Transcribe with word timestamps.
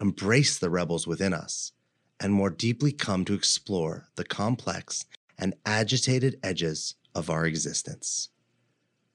embrace 0.00 0.58
the 0.58 0.70
rebels 0.70 1.06
within 1.06 1.34
us, 1.34 1.72
and 2.20 2.32
more 2.32 2.50
deeply 2.50 2.92
come 2.92 3.24
to 3.24 3.34
explore 3.34 4.08
the 4.16 4.24
complex 4.24 5.04
and 5.38 5.54
agitated 5.66 6.38
edges 6.42 6.94
of 7.14 7.30
our 7.30 7.46
existence. 7.46 8.30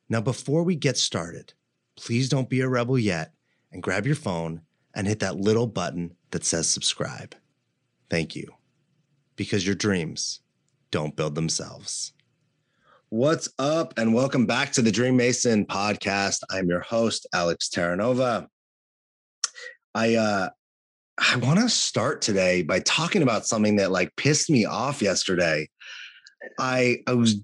Now, 0.09 0.21
before 0.21 0.63
we 0.63 0.75
get 0.75 0.98
started, 0.98 1.53
please 1.95 2.30
don't 2.30 2.49
be 2.49 2.61
a 2.61 2.70
rebel 2.70 2.99
yet 2.99 3.34
and 3.71 3.81
grab 3.81 4.05
your 4.05 4.16
phone 4.16 4.61
and 4.94 5.08
hit 5.08 5.20
that 5.20 5.38
little 5.38 5.67
button 5.67 6.16
that 6.31 6.45
says 6.45 6.70
subscribe. 6.70 7.36
Thank 8.09 8.36
you. 8.36 8.53
Because 9.36 9.66
your 9.66 9.75
dreams 9.75 10.41
don't 10.91 11.16
build 11.16 11.36
themselves. 11.36 12.13
What's 13.09 13.49
up, 13.59 13.94
and 13.97 14.13
welcome 14.13 14.45
back 14.45 14.72
to 14.73 14.81
the 14.81 14.91
Dream 14.91 15.17
Mason 15.17 15.66
podcast. 15.66 16.39
I'm 16.49 16.67
your 16.67 16.81
host, 16.81 17.27
Alex 17.33 17.70
Terranova. 17.70 18.47
I 19.94 20.16
uh 20.16 20.49
I 21.17 21.37
want 21.37 21.59
to 21.59 21.69
start 21.69 22.21
today 22.21 22.61
by 22.61 22.79
talking 22.79 23.21
about 23.21 23.45
something 23.45 23.77
that 23.77 23.91
like 23.91 24.15
pissed 24.17 24.49
me 24.49 24.65
off 24.65 25.01
yesterday. 25.01 25.69
I 26.59 26.97
I 27.07 27.13
was 27.13 27.39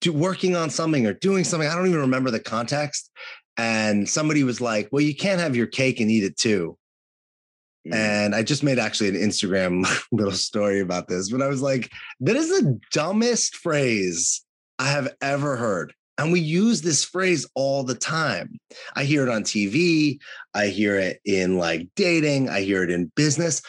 do, 0.00 0.12
working 0.12 0.54
on 0.54 0.70
something 0.70 1.06
or 1.06 1.12
doing 1.12 1.44
something. 1.44 1.68
I 1.68 1.74
don't 1.74 1.88
even 1.88 2.00
remember 2.00 2.30
the 2.30 2.40
context. 2.40 3.10
And 3.58 4.08
somebody 4.08 4.44
was 4.44 4.60
like, 4.60 4.88
"Well, 4.92 5.02
you 5.02 5.14
can't 5.14 5.40
have 5.40 5.56
your 5.56 5.66
cake 5.66 5.98
and 6.00 6.10
eat 6.10 6.24
it 6.24 6.36
too." 6.36 6.78
Mm. 7.86 7.94
And 7.94 8.34
I 8.34 8.42
just 8.42 8.62
made 8.62 8.78
actually 8.78 9.08
an 9.08 9.16
Instagram 9.16 9.86
little 10.12 10.32
story 10.32 10.80
about 10.80 11.08
this, 11.08 11.30
but 11.30 11.42
I 11.42 11.48
was 11.48 11.62
like, 11.62 11.90
that 12.20 12.36
is 12.36 12.48
the 12.48 12.78
dumbest 12.92 13.56
phrase 13.56 14.44
I 14.78 14.88
have 14.88 15.14
ever 15.20 15.56
heard. 15.56 15.94
And 16.18 16.32
we 16.32 16.40
use 16.40 16.82
this 16.82 17.04
phrase 17.04 17.46
all 17.54 17.82
the 17.82 17.94
time. 17.94 18.58
I 18.94 19.04
hear 19.04 19.22
it 19.22 19.28
on 19.28 19.42
TV. 19.42 20.18
I 20.54 20.68
hear 20.68 20.96
it 20.96 21.20
in 21.24 21.58
like 21.58 21.88
dating. 21.94 22.48
I 22.48 22.62
hear 22.62 22.82
it 22.82 22.90
in 22.90 23.12
business. 23.16 23.62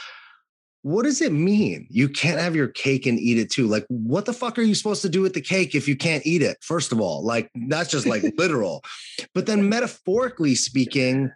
What 0.83 1.03
does 1.03 1.21
it 1.21 1.33
mean? 1.33 1.87
You 1.89 2.07
can't 2.07 2.39
have 2.39 2.55
your 2.55 2.69
cake 2.69 3.05
and 3.05 3.19
eat 3.19 3.37
it 3.37 3.51
too. 3.51 3.67
Like, 3.67 3.85
what 3.89 4.25
the 4.25 4.31
fuck 4.31 4.57
are 4.57 4.61
you 4.61 4.75
supposed 4.75 5.01
to 5.01 5.09
do 5.09 5.21
with 5.21 5.33
the 5.33 5.41
cake 5.41 5.75
if 5.75 5.87
you 5.87 5.97
can't 5.97 6.25
eat 6.25 6.41
it? 6.41 6.57
First 6.61 6.93
of 6.93 7.01
all, 7.01 7.25
like, 7.25 7.49
that's 7.67 7.91
just 7.91 8.05
like 8.05 8.23
literal. 8.37 8.81
But 9.33 9.47
then, 9.47 9.67
metaphorically 9.67 10.55
speaking, 10.55 11.31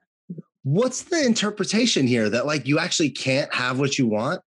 what's 0.64 1.04
the 1.04 1.26
interpretation 1.26 2.08
here 2.08 2.30
that 2.30 2.46
like 2.46 2.68
you 2.68 2.80
actually 2.80 3.10
can't 3.10 3.54
have 3.54 3.80
what 3.80 3.98
you 3.98 4.08
want? 4.08 4.42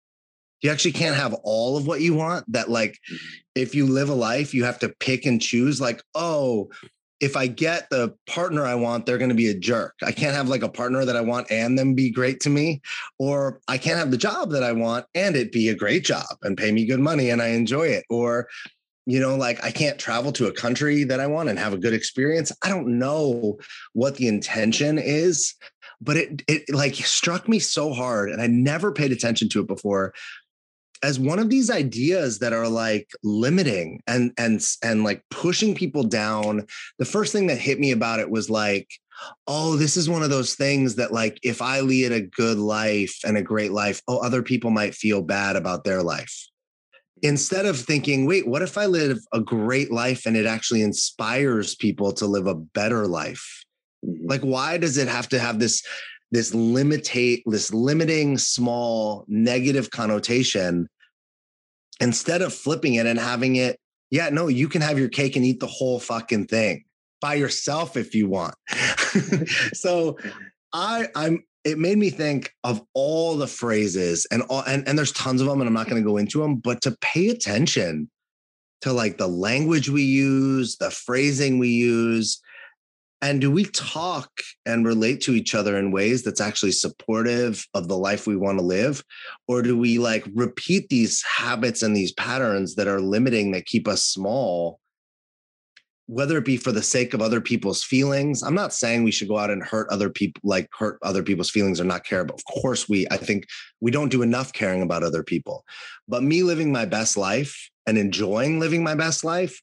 You 0.63 0.71
actually 0.71 0.93
can't 0.93 1.15
have 1.15 1.35
all 1.43 1.77
of 1.77 1.85
what 1.85 2.01
you 2.01 2.15
want. 2.15 2.51
That, 2.51 2.69
like, 2.69 2.93
mm-hmm. 2.93 3.25
if 3.53 3.75
you 3.75 3.85
live 3.85 4.09
a 4.09 4.15
life, 4.15 4.53
you 4.53 4.63
have 4.63 4.79
to 4.79 4.89
pick 4.99 5.25
and 5.25 5.39
choose, 5.39 5.79
like, 5.79 6.01
oh, 6.15 6.69
if 7.23 7.37
I 7.37 7.47
get 7.47 7.89
the 7.89 8.13
partner 8.27 8.65
I 8.65 8.75
want, 8.75 9.05
they're 9.05 9.17
going 9.17 9.29
to 9.29 9.35
be 9.35 9.47
a 9.47 9.57
jerk. 9.57 9.93
I 10.03 10.11
can't 10.11 10.35
have 10.35 10.49
like 10.49 10.61
a 10.61 10.67
partner 10.67 11.05
that 11.05 11.15
I 11.15 11.21
want 11.21 11.49
and 11.49 11.79
them 11.79 11.93
be 11.93 12.11
great 12.11 12.41
to 12.41 12.49
me. 12.49 12.81
Or 13.17 13.61
I 13.69 13.77
can't 13.77 13.97
have 13.97 14.11
the 14.11 14.17
job 14.17 14.51
that 14.51 14.61
I 14.61 14.73
want 14.73 15.05
and 15.15 15.37
it 15.37 15.53
be 15.53 15.69
a 15.69 15.75
great 15.75 16.03
job 16.03 16.25
and 16.41 16.57
pay 16.57 16.73
me 16.73 16.85
good 16.85 16.99
money 16.99 17.29
and 17.29 17.41
I 17.41 17.49
enjoy 17.49 17.87
it. 17.87 18.03
Or, 18.09 18.49
you 19.05 19.21
know, 19.21 19.37
like 19.37 19.63
I 19.63 19.71
can't 19.71 19.97
travel 19.97 20.33
to 20.33 20.47
a 20.47 20.51
country 20.51 21.05
that 21.05 21.21
I 21.21 21.27
want 21.27 21.47
and 21.47 21.57
have 21.57 21.71
a 21.71 21.77
good 21.77 21.93
experience. 21.93 22.51
I 22.61 22.67
don't 22.67 22.99
know 22.99 23.57
what 23.93 24.17
the 24.17 24.27
intention 24.27 24.99
is, 24.99 25.55
but 26.01 26.17
it 26.17 26.41
it 26.49 26.63
like 26.73 26.95
struck 26.95 27.47
me 27.47 27.59
so 27.59 27.93
hard 27.93 28.31
and 28.31 28.41
I 28.41 28.47
never 28.47 28.91
paid 28.91 29.13
attention 29.13 29.47
to 29.49 29.61
it 29.61 29.67
before 29.67 30.13
as 31.03 31.19
one 31.19 31.37
of 31.37 31.49
these 31.49 31.69
ideas 31.69 32.39
that 32.39 32.53
are 32.53 32.67
like 32.67 33.11
limiting 33.23 34.01
and 34.07 34.31
and 34.37 34.65
and 34.81 35.03
like 35.03 35.21
pushing 35.29 35.75
people 35.75 36.03
down 36.03 36.65
the 36.97 37.05
first 37.05 37.33
thing 37.33 37.47
that 37.47 37.57
hit 37.57 37.79
me 37.79 37.91
about 37.91 38.19
it 38.19 38.29
was 38.29 38.49
like 38.49 38.87
oh 39.47 39.75
this 39.75 39.97
is 39.97 40.09
one 40.09 40.23
of 40.23 40.29
those 40.29 40.55
things 40.55 40.95
that 40.95 41.13
like 41.13 41.37
if 41.43 41.61
i 41.61 41.81
lead 41.81 42.11
a 42.11 42.21
good 42.21 42.57
life 42.57 43.19
and 43.25 43.37
a 43.37 43.43
great 43.43 43.71
life 43.71 44.01
oh 44.07 44.17
other 44.19 44.41
people 44.41 44.71
might 44.71 44.95
feel 44.95 45.21
bad 45.21 45.55
about 45.55 45.83
their 45.83 46.01
life 46.01 46.47
instead 47.21 47.65
of 47.65 47.77
thinking 47.77 48.25
wait 48.25 48.47
what 48.47 48.61
if 48.61 48.77
i 48.77 48.85
live 48.85 49.19
a 49.33 49.39
great 49.39 49.91
life 49.91 50.25
and 50.25 50.35
it 50.35 50.45
actually 50.45 50.81
inspires 50.81 51.75
people 51.75 52.11
to 52.11 52.25
live 52.25 52.47
a 52.47 52.55
better 52.55 53.07
life 53.07 53.63
mm-hmm. 54.05 54.27
like 54.27 54.41
why 54.41 54.77
does 54.77 54.97
it 54.97 55.07
have 55.07 55.27
to 55.27 55.37
have 55.37 55.59
this 55.59 55.83
this 56.31 56.51
limitate 56.51 57.43
this 57.45 57.71
limiting 57.71 58.37
small 58.37 59.23
negative 59.27 59.91
connotation 59.91 60.89
instead 61.99 62.41
of 62.41 62.53
flipping 62.53 62.95
it 62.95 63.05
and 63.05 63.19
having 63.19 63.55
it 63.55 63.77
yeah 64.11 64.29
no 64.29 64.47
you 64.47 64.67
can 64.67 64.81
have 64.81 64.99
your 64.99 65.09
cake 65.09 65.35
and 65.35 65.45
eat 65.45 65.59
the 65.59 65.67
whole 65.67 65.99
fucking 65.99 66.45
thing 66.45 66.83
by 67.23 67.35
yourself 67.35 67.95
if 67.95 68.13
you 68.13 68.27
want. 68.27 68.53
So 69.73 70.17
i 70.73 71.07
i'm 71.15 71.43
it 71.63 71.77
made 71.77 71.97
me 71.97 72.09
think 72.09 72.51
of 72.63 72.81
all 72.93 73.37
the 73.37 73.47
phrases 73.47 74.25
and 74.31 74.41
all 74.43 74.61
and, 74.61 74.87
and 74.87 74.97
there's 74.97 75.11
tons 75.11 75.39
of 75.39 75.47
them 75.47 75.61
and 75.61 75.67
i'm 75.67 75.73
not 75.73 75.87
going 75.87 76.01
to 76.01 76.07
go 76.07 76.17
into 76.17 76.41
them 76.41 76.55
but 76.55 76.81
to 76.81 76.97
pay 77.01 77.29
attention 77.29 78.09
to 78.81 78.91
like 78.91 79.17
the 79.17 79.27
language 79.27 79.89
we 79.89 80.01
use 80.01 80.77
the 80.77 80.89
phrasing 80.89 81.59
we 81.59 81.69
use 81.69 82.41
and 83.23 83.39
do 83.39 83.49
we 83.49 83.63
talk 83.63 84.29
and 84.65 84.85
relate 84.85 85.21
to 85.21 85.31
each 85.31 85.55
other 85.55 85.77
in 85.77 85.91
ways 85.91 86.23
that's 86.23 86.41
actually 86.41 86.73
supportive 86.73 87.65
of 87.73 87.87
the 87.87 87.97
life 87.97 88.27
we 88.27 88.35
want 88.35 88.59
to 88.59 88.65
live? 88.65 89.01
Or 89.47 89.61
do 89.61 89.77
we 89.77 89.97
like 89.97 90.25
repeat 90.33 90.89
these 90.89 91.23
habits 91.23 91.83
and 91.83 91.95
these 91.95 92.11
patterns 92.11 92.75
that 92.75 92.89
are 92.89 92.99
limiting 92.99 93.51
that 93.51 93.65
keep 93.65 93.87
us 93.87 94.05
small? 94.05 94.81
Whether 96.07 96.37
it 96.37 96.43
be 96.43 96.57
for 96.57 96.73
the 96.73 96.83
sake 96.83 97.13
of 97.13 97.21
other 97.21 97.39
people's 97.39 97.81
feelings, 97.81 98.43
I'm 98.43 98.55
not 98.55 98.73
saying 98.73 99.03
we 99.03 99.11
should 99.11 99.29
go 99.29 99.37
out 99.37 99.51
and 99.51 99.63
hurt 99.63 99.87
other 99.89 100.09
people, 100.09 100.41
like 100.43 100.67
hurt 100.77 100.99
other 101.01 101.23
people's 101.23 101.49
feelings 101.49 101.79
or 101.79 101.85
not 101.85 102.03
care. 102.03 102.25
But 102.25 102.35
of 102.35 102.43
course, 102.61 102.89
we, 102.89 103.07
I 103.09 103.15
think 103.15 103.45
we 103.79 103.89
don't 103.89 104.11
do 104.11 104.21
enough 104.21 104.51
caring 104.51 104.81
about 104.81 105.01
other 105.01 105.23
people. 105.23 105.63
But 106.09 106.23
me 106.23 106.43
living 106.43 106.73
my 106.73 106.83
best 106.83 107.15
life 107.15 107.69
and 107.87 107.97
enjoying 107.97 108.59
living 108.59 108.83
my 108.83 108.95
best 108.95 109.23
life 109.23 109.61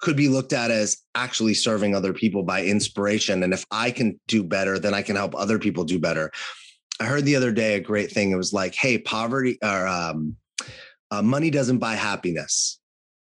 could 0.00 0.16
be 0.16 0.28
looked 0.28 0.52
at 0.52 0.70
as 0.70 0.98
actually 1.14 1.54
serving 1.54 1.94
other 1.94 2.12
people 2.12 2.42
by 2.42 2.64
inspiration. 2.64 3.42
And 3.42 3.52
if 3.52 3.64
I 3.70 3.90
can 3.90 4.20
do 4.28 4.44
better, 4.44 4.78
then 4.78 4.94
I 4.94 5.02
can 5.02 5.16
help 5.16 5.34
other 5.34 5.58
people 5.58 5.84
do 5.84 5.98
better. 5.98 6.30
I 7.00 7.04
heard 7.04 7.24
the 7.24 7.36
other 7.36 7.52
day 7.52 7.74
a 7.74 7.80
great 7.80 8.10
thing. 8.10 8.30
It 8.30 8.36
was 8.36 8.52
like, 8.52 8.74
hey, 8.74 8.98
poverty 8.98 9.58
or 9.62 9.86
um, 9.86 10.36
uh, 11.10 11.22
money 11.22 11.50
doesn't 11.50 11.78
buy 11.78 11.94
happiness, 11.94 12.78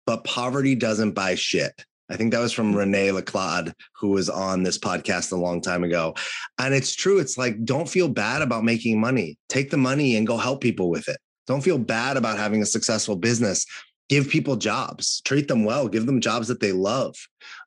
but 0.07 0.25
poverty 0.25 0.75
doesn't 0.75 1.13
buy 1.13 1.35
shit. 1.35 1.85
I 2.11 2.17
think 2.17 2.33
that 2.33 2.41
was 2.41 2.53
from 2.53 2.75
Rene 2.75 3.11
Laclade, 3.11 3.73
who 3.95 4.09
was 4.09 4.29
on 4.29 4.65
this 4.65 4.79
podcast 4.79 5.31
a 5.31 5.37
long 5.37 5.61
time 5.61 5.85
ago. 5.85 6.15
And 6.59 6.75
it's 6.75 6.95
true. 6.95 7.21
It's 7.21 7.39
like, 7.39 7.65
don't 7.65 7.89
feel 7.89 8.09
bad 8.09 8.43
about 8.43 8.65
making 8.65 9.01
money. 9.01 9.39
Take 9.49 9.71
the 9.71 9.77
money 9.77 10.17
and 10.17 10.27
go 10.27 10.37
help 10.37 10.61
people 10.61 10.91
with 10.91 11.09
it. 11.09 11.19
Don't 11.47 11.63
feel 11.63 11.79
bad 11.79 12.17
about 12.17 12.39
having 12.39 12.63
a 12.63 12.67
successful 12.67 13.15
business 13.15 13.65
give 14.11 14.29
people 14.29 14.57
jobs, 14.57 15.23
treat 15.23 15.47
them 15.47 15.65
well, 15.65 15.89
give 15.89 16.05
them 16.05 16.21
jobs 16.21 16.49
that 16.49 16.61
they 16.61 16.73
love. 16.73 17.15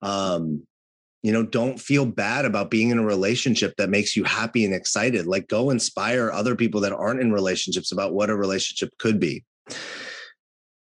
Um, 0.02 0.68
you 1.24 1.31
know, 1.31 1.42
don't 1.42 1.80
feel 1.80 2.06
bad 2.06 2.44
about 2.44 2.70
being 2.70 2.90
in 2.90 3.00
a 3.00 3.06
relationship 3.06 3.74
that 3.78 3.90
makes 3.90 4.18
you 4.18 4.26
happy 4.26 4.66
and 4.66 4.74
excited. 4.74 5.26
Like 5.26 5.48
go 5.48 5.70
inspire 5.70 6.30
other 6.30 6.54
people 6.54 6.81
that 6.81 6.92
aren't 6.92 7.22
in 7.22 7.31
relationships 7.31 7.94
about 7.94 8.13
what 8.13 8.30
a 8.30 8.36
relationship 8.36 8.90
could 9.00 9.22
be. 9.22 9.45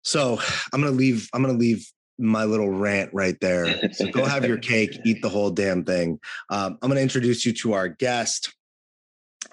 So 0.05 0.41
I'm 0.73 0.81
gonna 0.81 0.91
leave, 0.91 1.29
I'm 1.35 1.43
gonna 1.43 1.59
leave 1.59 1.87
my 2.19 2.45
little 2.45 2.71
rant 2.71 3.11
right 3.13 3.39
there. 3.41 3.93
So 3.93 4.11
go 4.11 4.25
have 4.25 4.47
your 4.47 4.59
cake, 4.73 4.99
eat 5.05 5.21
the 5.21 5.29
whole 5.29 5.51
damn 5.51 5.85
thing. 5.85 6.19
Um, 6.49 6.79
I'm 6.81 6.89
gonna 6.89 7.03
introduce 7.03 7.45
you 7.45 7.53
to 7.53 7.75
our 7.75 7.89
guest. 7.89 8.55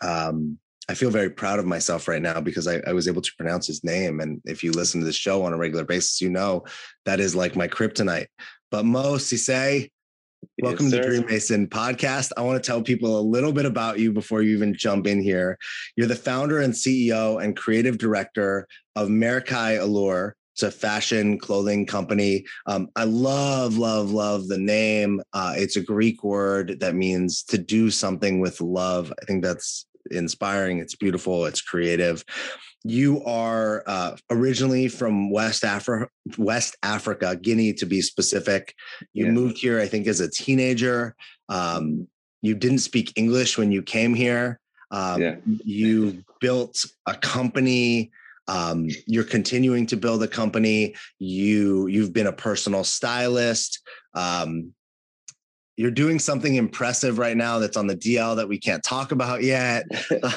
Um, 0.02 0.60
I 0.90 0.96
feel 0.96 1.12
very 1.12 1.30
proud 1.30 1.60
of 1.60 1.68
myself 1.68 2.08
right 2.08 2.22
now 2.22 2.42
because 2.42 2.68
I, 2.68 2.82
I, 2.88 2.94
was 2.94 3.08
able 3.08 3.22
to 3.22 3.32
pronounce 3.38 3.68
his 3.68 3.84
name. 3.84 4.20
And 4.20 4.42
if 4.46 4.64
you 4.64 4.72
listen 4.72 5.00
to 5.02 5.06
the 5.06 5.14
show 5.14 5.44
on 5.44 5.54
a 5.54 5.58
regular 5.58 5.86
basis, 5.86 6.20
you 6.20 6.32
know 6.32 6.66
that 7.06 7.20
is 7.20 7.36
like 7.36 7.56
my 7.56 7.68
kryptonite. 7.68 8.26
But 8.72 8.86
Mo 8.86 9.18
Cisse, 9.18 9.92
welcome 10.64 10.88
yes, 10.88 10.94
to 10.94 11.02
Dream 11.04 11.26
Mason 11.28 11.68
podcast. 11.68 12.32
I 12.38 12.42
want 12.42 12.62
to 12.62 12.68
tell 12.68 12.82
people 12.82 13.20
a 13.20 13.22
little 13.22 13.54
bit 13.54 13.68
about 13.68 14.00
you 14.00 14.12
before 14.12 14.42
you 14.42 14.56
even 14.56 14.74
jump 14.74 15.06
in 15.06 15.22
here. 15.22 15.60
You're 15.96 16.08
the 16.08 16.16
founder 16.16 16.60
and 16.60 16.74
CEO 16.74 17.44
and 17.44 17.56
creative 17.56 18.00
director 18.00 18.68
of 18.96 19.10
Meraki 19.10 19.80
Allure. 19.80 20.36
It's 20.56 20.64
a 20.64 20.72
fashion 20.72 21.38
clothing 21.38 21.86
company. 21.86 22.46
Um, 22.66 22.90
I 22.96 23.04
love, 23.04 23.78
love, 23.78 24.12
love 24.12 24.48
the 24.48 24.58
name. 24.58 25.22
Uh, 25.34 25.54
it's 25.56 25.76
a 25.76 25.82
Greek 25.82 26.24
word 26.24 26.80
that 26.80 26.96
means 26.96 27.44
to 27.44 27.60
do 27.60 27.92
something 27.92 28.40
with 28.40 28.60
love. 28.60 29.14
I 29.22 29.26
think 29.26 29.44
that's 29.44 29.86
inspiring. 30.12 30.80
It's 30.80 30.96
beautiful. 30.96 31.46
It's 31.46 31.62
creative. 31.62 32.24
You 32.84 33.24
are 33.26 33.84
uh, 33.88 34.16
originally 34.30 34.88
from 34.88 35.32
West 35.32 35.64
Africa, 35.66 36.10
West 36.38 36.78
Africa, 36.82 37.36
Guinea 37.36 37.74
to 37.74 37.86
be 37.86 38.02
specific. 38.02 38.74
You 39.14 39.26
yeah. 39.26 39.32
moved 39.32 39.58
here, 39.58 39.80
I 39.80 39.88
think, 39.88 40.08
as 40.08 40.22
a 40.22 40.30
teenager. 40.30 41.16
Um, 41.50 42.08
you 42.42 42.56
didn't 42.56 42.80
speak 42.80 43.12
English 43.18 43.58
when 43.58 43.72
you 43.72 43.82
came 43.82 44.14
here. 44.14 44.60
Um, 44.92 45.22
yeah. 45.22 45.36
You 45.46 46.24
built 46.40 46.86
a 47.06 47.16
company. 47.16 48.12
Um, 48.48 48.88
you're 49.06 49.24
continuing 49.24 49.86
to 49.88 49.98
build 49.98 50.24
a 50.24 50.28
company. 50.28 50.96
You 51.20 51.88
you've 51.88 52.14
been 52.14 52.28
a 52.28 52.34
personal 52.34 52.84
stylist. 52.84 53.82
Um, 54.16 54.74
you're 55.80 55.90
doing 55.90 56.20
something 56.20 56.56
impressive 56.56 57.20
right 57.20 57.38
now 57.38 57.58
that's 57.58 57.78
on 57.78 57.88
the 57.88 57.96
DL 57.96 58.36
that 58.36 58.50
we 58.50 58.58
can't 58.58 58.84
talk 58.84 59.14
about 59.14 59.44
yet. 59.44 59.86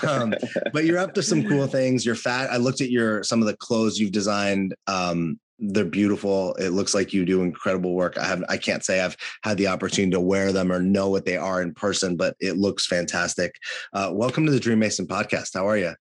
Um, 0.08 0.34
but 0.72 0.84
you're 0.84 0.98
up 0.98 1.14
to 1.14 1.22
some 1.22 1.46
cool 1.46 1.66
things. 1.66 2.04
You're 2.04 2.14
fat. 2.14 2.50
I 2.50 2.56
looked 2.56 2.80
at 2.80 2.90
your 2.90 3.22
some 3.24 3.40
of 3.40 3.46
the 3.46 3.56
clothes 3.56 3.98
you've 3.98 4.12
designed. 4.12 4.74
Um, 4.86 5.38
they're 5.58 5.84
beautiful. 5.84 6.54
It 6.54 6.70
looks 6.70 6.94
like 6.94 7.12
you 7.12 7.24
do 7.24 7.42
incredible 7.42 7.94
work. 7.94 8.18
I 8.18 8.26
have 8.26 8.44
I 8.48 8.56
can't 8.56 8.84
say 8.84 9.00
I've 9.00 9.16
had 9.42 9.56
the 9.56 9.68
opportunity 9.68 10.12
to 10.12 10.20
wear 10.20 10.52
them 10.52 10.70
or 10.70 10.80
know 10.80 11.08
what 11.08 11.24
they 11.24 11.36
are 11.36 11.62
in 11.62 11.74
person, 11.74 12.16
but 12.16 12.36
it 12.40 12.56
looks 12.56 12.86
fantastic. 12.86 13.54
Uh, 13.92 14.10
welcome 14.12 14.46
to 14.46 14.52
the 14.52 14.60
Dream 14.60 14.78
Mason 14.78 15.06
podcast. 15.06 15.54
How 15.54 15.66
are 15.66 15.78
you? 15.78 15.94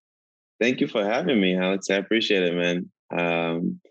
Thank 0.59 0.79
you 0.81 0.87
for 0.87 1.03
having 1.03 1.41
me, 1.41 1.55
Alex. 1.55 1.89
I 1.89 1.95
appreciate 1.95 2.43
it, 2.43 2.53
man. 2.53 2.91
Um, 3.11 3.81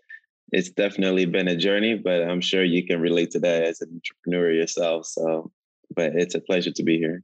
it's 0.51 0.69
definitely 0.69 1.25
been 1.25 1.47
a 1.47 1.55
journey, 1.55 1.95
but 1.95 2.23
I'm 2.23 2.41
sure 2.41 2.63
you 2.63 2.85
can 2.85 2.99
relate 2.99 3.31
to 3.31 3.39
that 3.39 3.63
as 3.63 3.81
an 3.81 3.89
entrepreneur 3.93 4.51
yourself. 4.51 5.05
So, 5.05 5.51
but 5.95 6.13
it's 6.15 6.35
a 6.35 6.41
pleasure 6.41 6.71
to 6.71 6.83
be 6.83 6.97
here. 6.97 7.23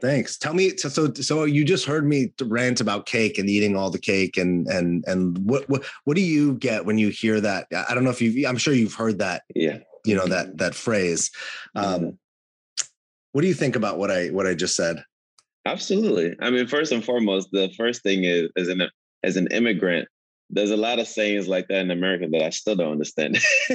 Thanks. 0.00 0.36
Tell 0.36 0.52
me 0.52 0.76
so 0.76 0.88
so 0.88 1.12
so 1.14 1.44
you 1.44 1.64
just 1.64 1.84
heard 1.84 2.04
me 2.04 2.32
rant 2.42 2.80
about 2.80 3.06
cake 3.06 3.38
and 3.38 3.48
eating 3.48 3.76
all 3.76 3.88
the 3.88 4.00
cake 4.00 4.36
and 4.36 4.66
and 4.66 5.04
and 5.06 5.38
what 5.38 5.68
what 5.68 5.84
what 6.04 6.16
do 6.16 6.22
you 6.22 6.54
get 6.54 6.84
when 6.84 6.98
you 6.98 7.10
hear 7.10 7.40
that? 7.40 7.68
I 7.88 7.94
don't 7.94 8.02
know 8.02 8.10
if 8.10 8.20
you 8.20 8.48
I'm 8.48 8.56
sure 8.56 8.74
you've 8.74 8.94
heard 8.94 9.20
that. 9.20 9.44
Yeah. 9.54 9.78
You 10.04 10.16
know 10.16 10.26
that 10.26 10.58
that 10.58 10.74
phrase. 10.74 11.30
Um 11.76 12.18
what 13.30 13.42
do 13.42 13.48
you 13.48 13.54
think 13.54 13.76
about 13.76 13.96
what 13.96 14.10
I 14.10 14.28
what 14.28 14.46
I 14.46 14.54
just 14.54 14.74
said? 14.74 15.04
Absolutely. 15.66 16.34
I 16.40 16.50
mean, 16.50 16.66
first 16.66 16.90
and 16.90 17.04
foremost, 17.04 17.50
the 17.52 17.72
first 17.76 18.02
thing 18.02 18.24
is 18.24 18.50
as 18.56 18.66
an 18.66 18.82
as 19.22 19.36
an 19.36 19.46
immigrant, 19.52 20.08
there's 20.52 20.70
a 20.70 20.76
lot 20.76 20.98
of 20.98 21.08
sayings 21.08 21.48
like 21.48 21.66
that 21.68 21.80
in 21.80 21.90
America 21.90 22.28
that 22.30 22.42
I 22.42 22.50
still 22.50 22.76
don't 22.76 22.92
understand. 22.92 23.38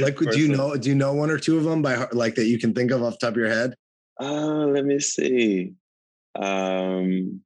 like, 0.00 0.18
do 0.18 0.38
you 0.38 0.48
know? 0.48 0.76
Do 0.76 0.88
you 0.88 0.94
know 0.94 1.14
one 1.14 1.30
or 1.30 1.38
two 1.38 1.56
of 1.56 1.64
them 1.64 1.82
by 1.82 1.94
heart, 1.94 2.14
like 2.14 2.34
that 2.34 2.46
you 2.46 2.58
can 2.58 2.74
think 2.74 2.90
of 2.90 3.02
off 3.02 3.18
top 3.18 3.30
of 3.30 3.36
your 3.36 3.48
head? 3.48 3.74
Uh, 4.20 4.66
let 4.66 4.84
me 4.84 4.98
see. 4.98 5.72
Um, 6.34 7.40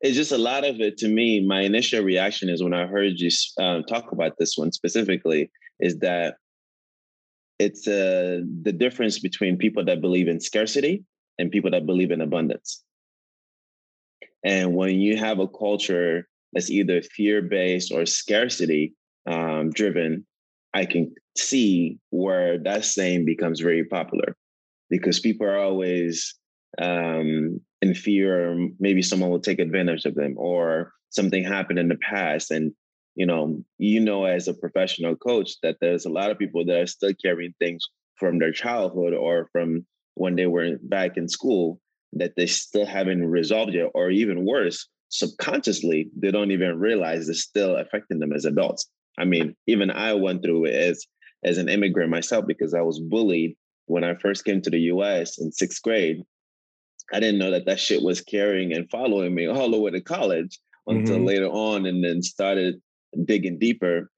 it's 0.00 0.16
just 0.16 0.32
a 0.32 0.38
lot 0.38 0.64
of 0.64 0.80
it 0.80 0.96
to 0.98 1.08
me. 1.08 1.46
My 1.46 1.60
initial 1.60 2.02
reaction 2.02 2.48
is 2.48 2.62
when 2.62 2.72
I 2.72 2.86
heard 2.86 3.20
you 3.20 3.30
um, 3.58 3.84
talk 3.84 4.10
about 4.12 4.38
this 4.38 4.56
one 4.56 4.72
specifically, 4.72 5.50
is 5.78 5.98
that 5.98 6.36
it's 7.58 7.86
uh, 7.86 8.40
the 8.62 8.72
difference 8.72 9.18
between 9.18 9.58
people 9.58 9.84
that 9.84 10.00
believe 10.00 10.26
in 10.26 10.40
scarcity 10.40 11.04
and 11.38 11.50
people 11.50 11.70
that 11.72 11.84
believe 11.84 12.10
in 12.10 12.22
abundance. 12.22 12.82
And 14.42 14.74
when 14.74 14.98
you 14.98 15.18
have 15.18 15.38
a 15.38 15.46
culture 15.46 16.26
that's 16.52 16.70
either 16.70 17.02
fear 17.02 17.42
based 17.42 17.92
or 17.92 18.06
scarcity 18.06 18.94
um, 19.26 19.70
driven, 19.70 20.26
I 20.74 20.84
can 20.84 21.14
see 21.36 21.98
where 22.10 22.58
that 22.58 22.84
saying 22.84 23.24
becomes 23.24 23.60
very 23.60 23.84
popular 23.84 24.36
because 24.88 25.20
people 25.20 25.46
are 25.46 25.58
always 25.58 26.34
um, 26.80 27.60
in 27.82 27.94
fear, 27.94 28.50
or 28.50 28.68
maybe 28.78 29.02
someone 29.02 29.30
will 29.30 29.40
take 29.40 29.58
advantage 29.58 30.04
of 30.04 30.14
them, 30.14 30.34
or 30.36 30.92
something 31.10 31.44
happened 31.44 31.78
in 31.78 31.88
the 31.88 31.96
past. 31.96 32.50
And 32.50 32.72
you 33.16 33.26
know, 33.26 33.62
you 33.78 34.00
know, 34.00 34.24
as 34.24 34.48
a 34.48 34.54
professional 34.54 35.16
coach, 35.16 35.52
that 35.62 35.76
there's 35.80 36.04
a 36.04 36.10
lot 36.10 36.30
of 36.30 36.38
people 36.38 36.64
that 36.64 36.80
are 36.80 36.86
still 36.86 37.12
carrying 37.22 37.54
things 37.58 37.84
from 38.16 38.38
their 38.38 38.52
childhood 38.52 39.14
or 39.14 39.48
from 39.52 39.86
when 40.14 40.36
they 40.36 40.46
were 40.46 40.76
back 40.82 41.16
in 41.16 41.28
school 41.28 41.80
that 42.12 42.34
they 42.36 42.46
still 42.46 42.86
haven't 42.86 43.24
resolved 43.24 43.74
yet, 43.74 43.90
or 43.94 44.10
even 44.10 44.44
worse, 44.44 44.88
subconsciously, 45.10 46.08
they 46.16 46.30
don't 46.30 46.50
even 46.52 46.78
realize 46.78 47.28
it's 47.28 47.42
still 47.42 47.76
affecting 47.76 48.18
them 48.18 48.32
as 48.32 48.44
adults. 48.44 48.88
I 49.18 49.24
mean, 49.24 49.54
even 49.66 49.90
I 49.90 50.14
went 50.14 50.42
through 50.42 50.66
it 50.66 50.74
as 50.74 51.04
as 51.44 51.58
an 51.58 51.68
immigrant 51.68 52.10
myself 52.10 52.46
because 52.46 52.74
I 52.74 52.82
was 52.82 53.00
bullied 53.00 53.56
when 53.86 54.04
I 54.04 54.14
first 54.14 54.44
came 54.44 54.60
to 54.62 54.70
the 54.70 54.80
US 54.92 55.38
in 55.38 55.52
sixth 55.52 55.82
grade. 55.82 56.22
I 57.12 57.20
didn't 57.20 57.38
know 57.38 57.50
that 57.50 57.66
that 57.66 57.80
shit 57.80 58.02
was 58.02 58.20
carrying 58.20 58.72
and 58.72 58.90
following 58.90 59.34
me 59.34 59.46
all 59.46 59.70
the 59.70 59.78
way 59.78 59.90
to 59.90 60.00
college 60.00 60.58
until 60.86 61.16
mm-hmm. 61.16 61.26
later 61.26 61.46
on, 61.46 61.86
and 61.86 62.04
then 62.04 62.22
started 62.22 62.80
digging 63.24 63.58
deeper 63.58 64.10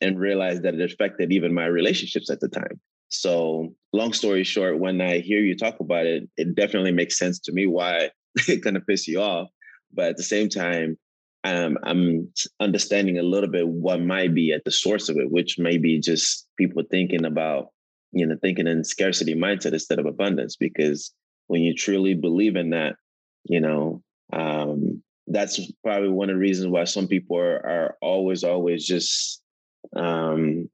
and 0.00 0.18
realized 0.18 0.62
that 0.62 0.74
it 0.74 0.92
affected 0.92 1.32
even 1.32 1.54
my 1.54 1.66
relationships 1.66 2.30
at 2.30 2.40
the 2.40 2.48
time. 2.48 2.80
So, 3.08 3.74
long 3.92 4.12
story 4.12 4.44
short, 4.44 4.78
when 4.78 5.00
I 5.00 5.18
hear 5.18 5.38
you 5.38 5.56
talk 5.56 5.80
about 5.80 6.06
it, 6.06 6.28
it 6.36 6.54
definitely 6.54 6.92
makes 6.92 7.18
sense 7.18 7.38
to 7.40 7.52
me 7.52 7.66
why 7.66 8.10
it 8.48 8.62
kind 8.62 8.76
of 8.76 8.86
piss 8.86 9.08
you 9.08 9.20
off. 9.20 9.48
But 9.94 10.06
at 10.06 10.16
the 10.16 10.22
same 10.22 10.48
time, 10.48 10.98
um, 11.44 11.78
I'm 11.82 12.32
understanding 12.58 13.18
a 13.18 13.22
little 13.22 13.50
bit 13.50 13.68
what 13.68 14.00
might 14.00 14.34
be 14.34 14.52
at 14.52 14.64
the 14.64 14.70
source 14.70 15.08
of 15.08 15.16
it, 15.18 15.30
which 15.30 15.58
may 15.58 15.76
be 15.78 16.00
just 16.00 16.48
people 16.58 16.82
thinking 16.90 17.24
about, 17.24 17.68
you 18.12 18.26
know, 18.26 18.36
thinking 18.40 18.66
in 18.66 18.82
scarcity 18.82 19.34
mindset 19.34 19.72
instead 19.72 19.98
of 19.98 20.06
abundance. 20.06 20.56
Because 20.56 21.12
when 21.48 21.62
you 21.62 21.74
truly 21.74 22.14
believe 22.14 22.56
in 22.56 22.70
that, 22.70 22.96
you 23.44 23.60
know, 23.60 24.02
um, 24.32 25.02
that's 25.26 25.60
probably 25.82 26.08
one 26.08 26.30
of 26.30 26.36
the 26.36 26.40
reasons 26.40 26.68
why 26.68 26.84
some 26.84 27.08
people 27.08 27.36
are, 27.38 27.66
are 27.66 27.96
always, 28.00 28.42
always 28.42 28.86
just 28.86 29.42
um, 29.94 30.68